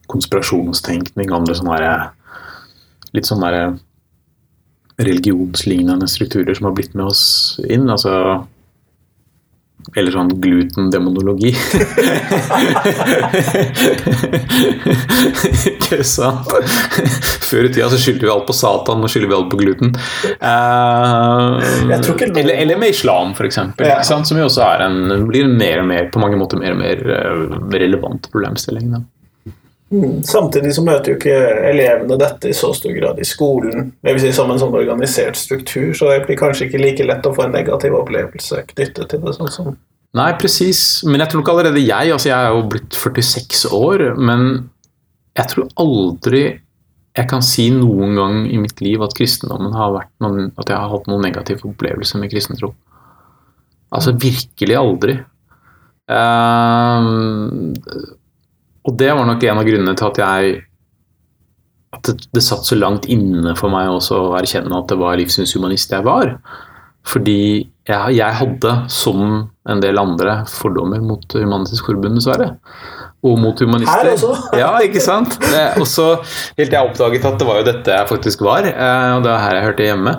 konspirasjonstenkning, 0.08 1.28
andre 1.36 1.56
sånne 1.56 1.82
der, 1.82 2.06
litt 3.12 3.28
sånn 3.28 3.44
der 3.44 3.76
religionslignende 4.98 6.08
strukturer 6.10 6.56
som 6.56 6.70
har 6.70 6.78
blitt 6.78 6.96
med 6.96 7.10
oss 7.12 7.58
inn. 7.68 7.86
altså 7.92 8.46
eller 9.96 10.12
sånn 10.12 10.32
glutendemonologi. 10.42 11.52
Ikke 15.72 16.02
sant? 16.06 16.48
Før 17.48 17.68
i 17.68 17.72
tida 17.72 17.88
så 17.92 17.98
skyldte 18.00 18.26
vi 18.26 18.32
alt 18.32 18.46
på 18.48 18.56
Satan, 18.56 19.00
nå 19.02 19.08
skylder 19.10 19.30
vi 19.32 19.36
alt 19.38 19.50
på 19.52 19.60
gluten. 19.60 19.94
Noen- 21.88 22.36
eller, 22.38 22.54
eller 22.54 22.80
med 22.80 22.88
islam, 22.94 23.34
eksempel. 23.48 23.88
Ja. 23.88 24.02
Som 24.04 24.24
jo 24.38 24.44
også 24.48 24.62
en, 24.84 25.28
blir 25.28 25.48
mer 25.48 25.82
og 25.82 25.88
mer, 25.90 26.10
på 26.12 26.22
mange 26.22 26.36
måter 26.40 26.60
mer 26.60 26.72
og 26.76 26.80
mer 26.82 26.96
eh, 27.18 27.36
relevant 27.78 28.28
problemstilling. 28.32 28.92
Da. 28.96 29.00
Mm. 29.88 30.22
Samtidig 30.28 30.74
så 30.76 30.82
møter 30.84 31.14
jo 31.14 31.16
ikke 31.16 31.36
elevene 31.70 32.18
dette 32.20 32.50
i 32.50 32.56
så 32.56 32.74
stor 32.76 32.92
grad 32.92 33.20
i 33.22 33.26
skolen. 33.26 33.92
Det 34.04 34.12
vil 34.14 34.22
si 34.26 34.32
som 34.36 34.50
en 34.52 34.60
sånn 34.60 34.76
organisert 34.76 35.38
struktur, 35.40 35.94
så 35.96 36.10
det 36.12 36.26
blir 36.26 36.40
kanskje 36.40 36.68
ikke 36.68 36.82
like 36.82 37.06
lett 37.08 37.28
å 37.28 37.32
få 37.36 37.46
en 37.46 37.56
negativ 37.56 37.96
opplevelse 37.96 38.66
knyttet 38.74 39.08
til 39.08 39.22
det. 39.24 39.36
sånn 39.38 39.54
som 39.54 39.76
Nei, 40.16 40.30
presis. 40.40 41.04
Men 41.04 41.20
jeg 41.20 41.30
tror 41.30 41.42
nok 41.42 41.50
allerede 41.52 41.82
jeg 41.84 42.12
altså 42.14 42.30
Jeg 42.30 42.38
er 42.38 42.54
jo 42.56 42.62
blitt 42.72 42.96
46 42.96 43.66
år, 43.76 44.04
men 44.16 44.70
jeg 45.36 45.52
tror 45.52 45.68
aldri 45.76 46.42
jeg 47.18 47.26
kan 47.30 47.42
si 47.42 47.66
noen 47.74 48.14
gang 48.14 48.36
i 48.46 48.58
mitt 48.60 48.78
liv 48.84 49.02
at 49.02 49.16
kristendommen 49.16 49.74
har 49.74 49.90
vært 49.94 50.12
noen, 50.22 50.52
at 50.54 50.70
jeg 50.70 50.78
har 50.78 50.92
hatt 50.92 51.08
noen 51.10 51.24
negativ 51.26 51.64
opplevelse 51.66 52.20
med 52.20 52.30
kristentro. 52.30 52.72
Altså 53.90 54.12
virkelig 54.14 54.76
aldri. 54.78 55.16
Ehm, 56.12 57.74
og 58.88 58.96
det 59.00 59.10
var 59.12 59.28
nok 59.28 59.44
en 59.44 59.60
av 59.60 59.68
grunnene 59.68 59.94
til 59.98 60.08
at 60.08 60.22
jeg 60.24 60.56
at 61.96 62.04
det, 62.04 62.26
det 62.36 62.42
satt 62.44 62.66
så 62.68 62.76
langt 62.76 63.06
inne 63.08 63.54
for 63.56 63.72
meg 63.72 63.88
også 63.88 64.16
å 64.26 64.32
erkjenne 64.36 64.76
at 64.76 64.90
det 64.90 64.98
var 65.00 65.16
livssynshumanist 65.20 65.94
jeg 65.94 66.04
var. 66.04 66.34
Fordi 67.08 67.64
jeg, 67.88 68.16
jeg 68.18 68.36
hadde, 68.36 68.72
som 68.92 69.22
en 69.68 69.80
del 69.80 69.96
andre, 70.00 70.42
fordommer 70.52 71.00
mot 71.00 71.24
Human-Etisk 71.32 71.88
Forbund, 71.88 72.18
dessverre. 72.20 72.50
Og 73.24 73.38
mot 73.40 73.56
humanister. 73.64 74.04
Her 74.04 74.12
også? 74.12 74.34
Ja, 74.60 74.68
ikke 74.84 75.00
sant? 75.02 75.38
Og 75.80 75.86
så 75.88 76.10
helt 76.58 76.68
til 76.68 76.76
jeg 76.76 76.90
oppdaget 76.90 77.24
at 77.30 77.40
det 77.40 77.48
var 77.48 77.62
jo 77.62 77.66
dette 77.70 77.96
jeg 77.96 78.10
faktisk 78.12 78.44
var, 78.46 78.68
eh, 78.68 79.10
og 79.16 79.24
det 79.24 79.32
var 79.32 79.44
her 79.46 79.56
jeg 79.58 79.66
hørte 79.70 79.88
hjemme. 79.88 80.14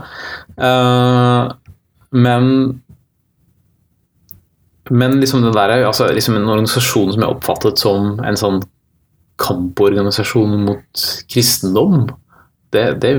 Eh, 0.57 1.53
Men 2.25 2.49
men 4.89 5.19
liksom 5.21 5.45
det 5.45 5.53
der, 5.55 5.85
altså 5.87 6.09
liksom 6.13 6.37
en 6.39 6.49
organisasjon 6.49 7.13
som 7.13 7.23
jeg 7.23 7.35
oppfattet 7.35 7.81
som 7.81 8.19
en 8.25 8.39
sånn 8.39 8.61
kamporganisasjon 9.39 10.57
mot 10.65 11.03
kristendom, 11.31 12.09
det, 12.73 12.85
det 13.01 13.13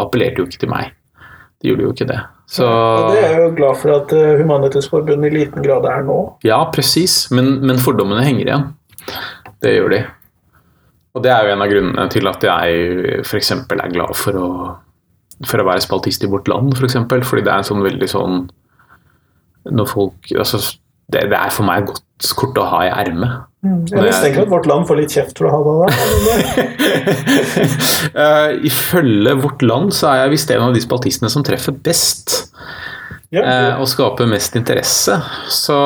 appellerte 0.00 0.42
jo 0.42 0.48
ikke 0.48 0.62
til 0.64 0.72
meg. 0.72 0.94
Det 1.62 1.70
gjorde 1.70 1.84
jo 1.86 1.92
ikke 1.94 2.08
det. 2.08 2.20
Så 2.52 2.66
Og 2.66 3.12
det 3.14 3.20
er 3.22 3.36
jeg 3.36 3.44
jo 3.44 3.52
glad 3.56 3.78
for 3.80 3.94
at 3.94 4.14
Humanitetsforbundet 4.40 5.22
Human-Etisk 5.22 5.30
i 5.30 5.38
liten 5.38 5.64
grad 5.64 5.86
er 5.88 6.02
nå. 6.08 6.16
Ja, 6.44 6.58
presis, 6.74 7.26
men, 7.32 7.54
men 7.62 7.80
fordommene 7.80 8.24
henger 8.26 8.48
igjen. 8.48 8.66
Det 9.62 9.76
gjør 9.76 9.94
de. 9.94 10.00
Og 11.12 11.24
det 11.24 11.32
er 11.32 11.46
jo 11.46 11.52
en 11.54 11.62
av 11.64 11.70
grunnene 11.70 12.08
til 12.12 12.28
at 12.28 12.44
jeg 12.48 13.22
f.eks. 13.22 13.52
er 13.54 13.94
glad 13.94 14.16
for 14.18 14.38
å, 14.40 14.48
for 15.48 15.62
å 15.62 15.68
være 15.68 15.84
spaltist 15.84 16.24
i 16.24 16.30
Vårt 16.32 16.50
Land, 16.50 16.74
for 16.78 16.88
eksempel, 16.88 17.24
fordi 17.26 17.44
det 17.46 17.52
er 17.52 17.62
en 17.62 17.68
sånn 17.68 17.84
veldig 17.84 18.08
sånn 18.10 18.38
Når 19.70 19.90
folk 19.90 20.32
altså, 20.34 20.58
det, 21.10 21.26
det 21.32 21.38
er 21.38 21.54
for 21.54 21.66
meg 21.68 21.82
et 21.82 21.90
godt 21.90 22.34
kort 22.38 22.60
å 22.60 22.68
ha 22.70 22.84
i 22.86 22.92
ermet. 23.02 23.48
Jeg 23.62 24.02
mistenker 24.02 24.42
at 24.42 24.50
Vårt 24.50 24.66
Land 24.66 24.88
får 24.88 24.98
litt 24.98 25.12
kjeft 25.14 25.38
for 25.38 25.46
å 25.46 25.52
ha 25.54 25.60
det 25.66 25.74
der. 25.80 25.92
uh, 28.12 28.22
Eh, 28.22 28.48
ifølge 28.66 29.34
Vårt 29.38 29.62
Land 29.62 29.92
så 29.94 30.10
er 30.10 30.24
jeg 30.24 30.32
visst 30.34 30.50
en 30.50 30.64
av 30.66 30.74
de 30.74 30.82
spaltistene 30.82 31.30
som 31.32 31.44
treffer 31.46 31.74
best. 31.74 32.34
Ja, 33.32 33.40
ja. 33.40 33.68
og 33.80 33.86
skaper 33.88 34.26
mest 34.28 34.58
interesse. 34.58 35.14
Så 35.48 35.76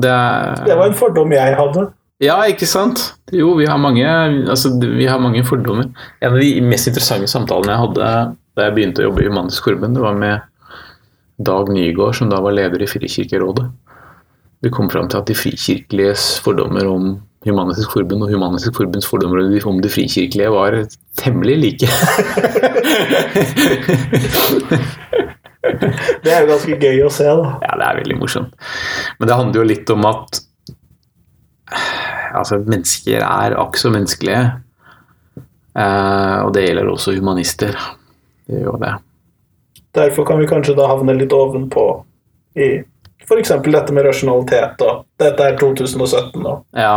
det 0.00 0.08
er 0.08 0.62
det 0.64 0.78
var 0.78 0.88
en 0.88 0.96
fordom 0.96 1.34
jeg 1.36 1.56
hadde. 1.58 1.90
Ja, 2.20 2.38
ikke 2.48 2.68
sant? 2.68 3.02
Jo, 3.32 3.52
vi 3.58 3.66
har 3.68 3.76
mange, 3.80 4.04
altså, 4.04 4.72
vi 4.80 5.08
har 5.08 5.20
mange 5.20 5.42
fordommer. 5.44 5.90
En 6.20 6.32
av 6.32 6.40
de 6.40 6.48
mest 6.64 6.88
interessante 6.88 7.28
samtalene 7.32 7.74
jeg 7.74 7.82
hadde 7.82 8.08
da 8.56 8.66
jeg 8.66 8.76
begynte 8.76 9.02
å 9.02 9.08
jobbe 9.08 9.24
i 9.24 9.28
Humanisk 9.28 9.68
Forbund, 9.68 9.96
det 9.96 10.04
var 10.04 10.16
med 10.18 10.49
Dag 11.40 11.70
Nygaard, 11.72 12.18
som 12.18 12.30
da 12.32 12.40
var 12.44 12.52
leder 12.56 12.82
i 12.84 12.88
Frikirkerådet. 12.90 13.66
Vi 14.60 14.68
kom 14.72 14.90
fram 14.92 15.08
til 15.08 15.20
at 15.22 15.28
de 15.28 15.34
frikirkeliges 15.34 16.24
fordommer 16.44 16.84
om 16.84 17.14
Human-Etisk 17.48 17.94
Forbund 17.94 18.26
og 18.26 18.32
Human-Etisk 18.34 18.76
Forbunds 18.76 19.08
fordommer 19.08 19.40
om 19.68 19.80
de 19.80 19.88
frikirkelige 19.88 20.50
var 20.52 20.76
temmelig 21.16 21.56
like. 21.62 21.88
Det 26.24 26.32
er 26.32 26.42
jo 26.42 26.50
ganske 26.50 26.76
gøy 26.80 27.02
å 27.04 27.10
se, 27.12 27.24
da. 27.24 27.50
Ja, 27.64 27.74
det 27.76 27.86
er 27.86 27.98
veldig 28.00 28.16
morsomt. 28.20 28.54
Men 29.20 29.28
det 29.28 29.36
handler 29.36 29.60
jo 29.60 29.68
litt 29.68 29.92
om 29.92 30.06
at 30.08 30.40
altså, 32.36 32.60
mennesker 32.64 33.20
er 33.20 33.56
akk 33.60 33.76
så 33.80 33.92
menneskelige. 33.92 34.42
Eh, 35.76 36.38
og 36.44 36.52
det 36.56 36.64
gjelder 36.64 36.90
også 36.90 37.14
humanister. 37.16 37.76
Det 38.48 38.60
gjør 38.60 38.72
jo 38.72 38.80
det. 38.82 38.94
Derfor 39.96 40.26
kan 40.28 40.38
vi 40.38 40.48
kanskje 40.50 40.76
da 40.78 40.86
havne 40.90 41.16
litt 41.18 41.34
ovenpå 41.34 41.84
i 42.60 42.70
f.eks. 43.26 43.52
dette 43.66 43.94
med 43.94 44.06
rasjonalitet. 44.06 44.82
Og 44.86 45.04
dette 45.20 45.46
er 45.46 45.58
2017 45.60 46.40
og 46.40 46.64
Ja. 46.76 46.96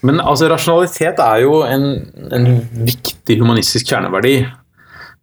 Men 0.00 0.22
altså, 0.22 0.48
rasjonalitet 0.48 1.20
er 1.20 1.42
jo 1.44 1.60
en, 1.66 1.90
en 2.32 2.48
viktig 2.88 3.36
humanistisk 3.42 3.90
kjerneverdi. 3.92 4.40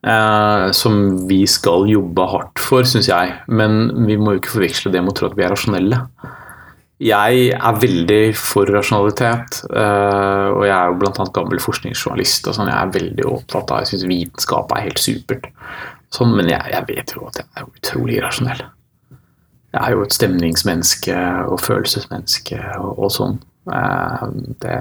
Eh, 0.06 0.72
som 0.72 1.28
vi 1.28 1.48
skal 1.50 1.88
jobbe 1.90 2.28
hardt 2.30 2.62
for, 2.62 2.86
syns 2.86 3.10
jeg. 3.10 3.34
Men 3.50 3.90
vi 4.06 4.20
må 4.22 4.36
jo 4.36 4.44
ikke 4.44 4.54
forveksle 4.60 4.94
det 4.94 5.02
med 5.02 5.16
å 5.16 5.18
tro 5.18 5.32
at 5.32 5.38
vi 5.38 5.46
er 5.48 5.54
rasjonelle. 5.56 6.02
Jeg 7.02 7.48
er 7.58 7.80
veldig 7.82 8.22
for 8.40 8.70
rasjonalitet, 8.72 9.58
eh, 9.68 10.46
og 10.54 10.62
jeg 10.64 10.76
er 10.76 10.94
jo 10.94 11.00
bl.a. 11.02 11.26
gammel 11.36 11.60
forskningsjournalist. 11.60 12.48
og 12.48 12.56
sånn, 12.56 12.70
Jeg 12.72 12.78
er 12.78 12.94
veldig 12.94 13.26
opptatt 13.28 13.74
av, 13.74 13.82
jeg 13.82 13.92
syns 13.92 14.08
vitenskap 14.14 14.72
er 14.72 14.86
helt 14.86 15.02
supert. 15.02 15.50
Sånn, 16.16 16.32
men 16.38 16.48
jeg, 16.52 16.62
jeg 16.72 16.88
vet 16.88 17.14
jo 17.16 17.26
at 17.28 17.42
jeg 17.42 17.48
er 17.60 17.68
utrolig 17.68 18.18
irrasjonell. 18.20 18.62
Jeg 19.76 19.82
er 19.84 19.96
jo 19.96 20.04
et 20.06 20.16
stemningsmenneske 20.16 21.16
og 21.52 21.60
følelsesmenneske 21.60 22.60
og, 22.80 22.92
og 23.04 23.10
sånn. 23.12 23.40
Eh, 23.68 24.22
Det 24.64 24.78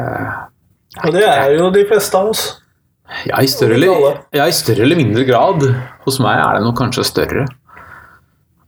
Og 1.03 1.17
det 1.17 1.25
er 1.27 1.57
jo 1.57 1.71
de 1.75 1.83
fleste 1.91 2.21
av 2.21 2.31
oss. 2.31 2.45
ja 3.27 3.41
i, 3.43 3.49
større 3.51 3.75
eller, 3.75 4.21
ja, 4.33 4.47
i 4.47 4.55
større 4.55 4.85
eller 4.87 5.01
mindre 5.01 5.25
grad. 5.27 5.65
Hos 6.07 6.21
meg 6.23 6.39
er 6.39 6.59
det 6.61 6.67
nok 6.69 6.79
kanskje 6.79 7.05
større. 7.09 7.47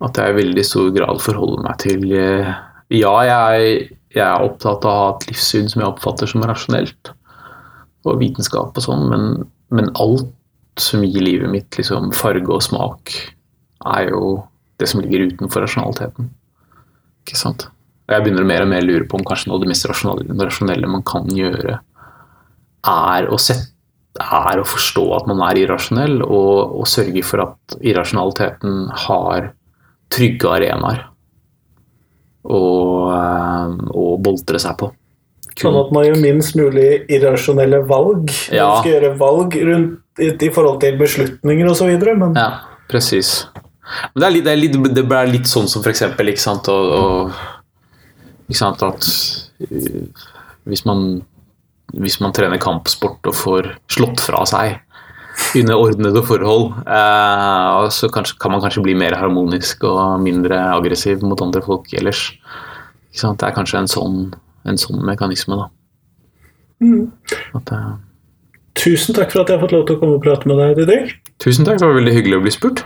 At 0.03 0.19
jeg 0.21 0.35
i 0.35 0.37
veldig 0.43 0.65
stor 0.67 0.91
grad 0.93 1.23
forholder 1.25 1.63
meg 1.65 1.79
til 1.85 2.11
eh, 2.13 2.51
Ja, 2.93 3.15
jeg, 3.27 3.87
jeg 4.15 4.25
er 4.27 4.43
opptatt 4.45 4.85
av 4.85 4.91
å 4.91 5.05
ha 5.05 5.13
et 5.15 5.29
livssyn 5.31 5.71
som 5.71 5.81
jeg 5.85 5.89
oppfatter 5.93 6.29
som 6.31 6.45
rasjonelt. 6.47 7.13
Og 8.07 8.19
vitenskap 8.21 8.77
og 8.77 8.83
sånn, 8.85 9.07
men, 9.11 9.25
men 9.75 9.89
alt 9.99 10.29
som 10.81 11.05
gir 11.05 11.25
livet 11.25 11.51
mitt 11.51 11.79
liksom 11.79 12.11
farge 12.17 12.53
og 12.53 12.65
smak, 12.65 13.15
er 13.87 14.11
jo 14.11 14.43
det 14.81 14.89
som 14.91 15.01
ligger 15.01 15.31
utenfor 15.31 15.65
rasjonaliteten. 15.65 16.29
Ikke 17.25 17.39
sant? 17.41 17.69
Og 18.07 18.15
jeg 18.15 18.25
begynner 18.25 18.47
mer 18.47 18.65
og 18.65 18.71
mer 18.71 18.85
å 18.85 18.89
lure 18.91 19.09
på 19.09 19.19
om 19.19 19.25
kanskje 19.27 19.51
noe 19.51 19.59
av 19.59 19.65
det 19.65 19.71
mest 19.73 19.89
rasjonelle, 19.89 20.91
man 20.91 21.05
kan 21.07 21.27
gjøre, 21.33 21.81
er 22.87 23.31
å 23.33 23.39
sette 23.41 23.73
er 24.17 24.61
å 24.61 24.65
forstå 24.65 25.03
at 25.13 25.27
man 25.29 25.43
er 25.45 25.59
irrasjonell, 25.61 26.23
og, 26.25 26.77
og 26.81 26.89
sørge 26.89 27.21
for 27.27 27.45
at 27.45 27.77
irrasjonaliteten 27.85 28.87
har 29.07 29.51
trygge 30.13 30.49
arenaer 30.49 31.03
å, 32.47 32.63
eh, 33.13 33.75
boltre 34.23 34.61
seg 34.63 34.79
på. 34.81 34.91
Sånn 35.57 35.77
at 35.81 35.93
man 35.95 36.05
gjør 36.05 36.19
minst 36.21 36.57
mulig 36.59 37.07
irrasjonelle 37.13 37.81
valg. 37.89 38.31
Ja. 38.53 38.69
Man 38.69 38.83
skal 38.83 38.93
gjøre 38.93 39.13
valg 39.21 39.57
rundt, 39.69 40.03
i, 40.19 40.31
i 40.33 40.51
forhold 40.53 40.81
til 40.83 40.99
beslutninger 41.01 41.71
osv. 41.71 41.93
Men 42.07 42.37
Ja, 42.37 42.49
presis. 42.91 43.47
Men 44.15 44.23
det, 44.23 44.27
er 44.27 44.35
litt, 44.35 44.47
det, 44.47 44.53
er 44.53 44.63
litt, 44.63 44.79
det 44.97 45.05
ble 45.07 45.23
litt 45.31 45.51
sånn 45.51 45.69
som 45.71 45.85
eksempel 45.87 46.33
ikke 46.33 46.43
sant, 46.43 46.71
og, 46.73 46.97
og, 46.97 47.37
ikke 48.49 48.59
sant 48.59 48.83
at 48.87 49.07
uh, 49.63 50.25
hvis 50.67 50.83
man, 50.89 51.05
hvis 51.95 52.19
man 52.23 52.35
trener 52.35 52.63
kampsport 52.63 53.31
og 53.31 53.39
får 53.39 53.71
slått 53.93 54.23
fra 54.25 54.43
seg 54.49 54.81
under 55.57 55.77
ordnede 55.77 56.23
forhold, 56.25 56.71
eh, 56.89 57.89
så 57.93 58.09
kanskje, 58.09 58.39
kan 58.41 58.55
man 58.55 58.63
kanskje 58.65 58.83
bli 58.83 58.95
mer 58.97 59.17
harmonisk 59.21 59.85
og 59.85 60.21
mindre 60.25 60.57
aggressiv 60.73 61.21
mot 61.23 61.41
andre 61.45 61.61
folk 61.63 61.93
ellers. 61.93 62.31
Ikke 63.11 63.21
sant? 63.21 63.41
Det 63.41 63.51
er 63.51 63.57
kanskje 63.57 63.83
en 63.83 63.91
sånn, 63.91 64.17
en 64.65 64.81
sånn 64.81 65.05
mekanisme, 65.05 65.59
da. 65.61 65.69
At, 67.61 67.73
eh, 67.77 67.93
tusen 68.77 69.17
takk 69.17 69.33
for 69.33 69.43
at 69.43 69.51
jeg 69.51 69.59
har 69.59 69.65
fått 69.65 69.75
lov 69.75 69.87
til 69.89 69.97
å 69.97 70.03
komme 70.03 70.19
og 70.19 70.23
prate 70.25 70.49
med 70.49 70.61
deg, 70.61 70.77
Didrik. 70.81 71.17
tusen 71.43 71.67
takk, 71.67 71.81
det 71.81 71.89
var 71.89 71.99
veldig 71.99 72.15
hyggelig 72.17 72.39
å 72.39 72.45
bli 72.45 72.55
spurt. 72.55 72.85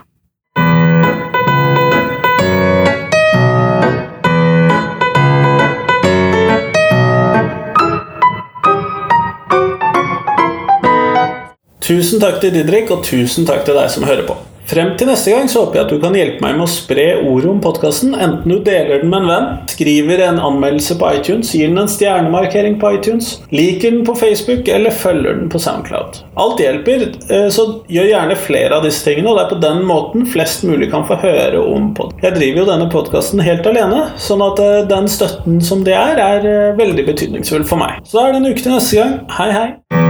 Tusen 11.90 12.20
takk 12.22 12.36
til 12.38 12.52
Didrik, 12.54 12.90
og 12.94 13.02
tusen 13.02 13.48
takk 13.48 13.64
til 13.66 13.74
deg 13.74 13.90
som 13.90 14.04
hører 14.06 14.22
på. 14.28 14.36
Frem 14.70 14.92
til 14.94 15.08
neste 15.10 15.32
gang 15.34 15.48
så 15.50 15.64
håper 15.64 15.80
jeg 15.80 15.86
at 15.86 15.90
du 15.90 15.98
kan 16.02 16.14
hjelpe 16.14 16.44
meg 16.44 16.54
med 16.54 16.62
å 16.62 16.70
spre 16.70 17.06
ordet 17.26 17.48
om 17.50 17.58
podkasten, 17.64 18.12
enten 18.14 18.52
du 18.52 18.60
deler 18.62 19.00
den 19.02 19.10
med 19.10 19.24
en 19.24 19.30
venn, 19.30 19.48
skriver 19.72 20.22
en 20.28 20.38
anmeldelse 20.46 20.94
på 21.00 21.08
iTunes, 21.16 21.50
gir 21.56 21.72
den 21.72 21.80
en 21.82 21.90
stjernemarkering 21.90 22.76
på 22.78 22.92
iTunes, 22.94 23.32
liker 23.50 23.96
den 23.96 24.04
på 24.06 24.14
Facebook 24.20 24.70
eller 24.70 24.94
følger 24.94 25.40
den 25.40 25.50
på 25.50 25.58
SoundCloud. 25.64 26.20
Alt 26.38 26.62
hjelper, 26.62 27.02
eh, 27.34 27.48
så 27.50 27.66
gjør 27.90 28.12
gjerne 28.12 28.38
flere 28.38 28.78
av 28.78 28.86
disse 28.86 29.02
tingene, 29.08 29.32
og 29.32 29.40
det 29.40 29.46
er 29.48 29.54
på 29.56 29.60
den 29.64 29.82
måten 29.90 30.28
flest 30.30 30.62
mulig 30.68 30.92
kan 30.94 31.06
få 31.08 31.18
høre 31.24 31.64
om 31.64 31.90
pod. 31.98 32.14
Jeg 32.22 32.38
driver 32.38 32.62
jo 32.62 32.68
denne 32.70 32.90
podkasten 32.94 33.42
helt 33.42 33.66
alene, 33.66 34.04
sånn 34.22 34.46
at 34.46 34.62
eh, 34.62 34.84
den 34.92 35.10
støtten 35.10 35.58
som 35.66 35.82
det 35.88 35.98
er, 35.98 36.22
er 36.22 36.46
eh, 36.46 36.78
veldig 36.78 37.08
betydningsfull 37.10 37.66
for 37.66 37.82
meg. 37.82 37.98
Så 38.06 38.20
da 38.20 38.28
er 38.28 38.38
det 38.38 38.44
en 38.44 38.54
uke 38.54 38.62
til 38.62 38.78
neste 38.78 39.02
gang. 39.02 39.18
Hei, 39.34 39.50
hei! 39.56 40.09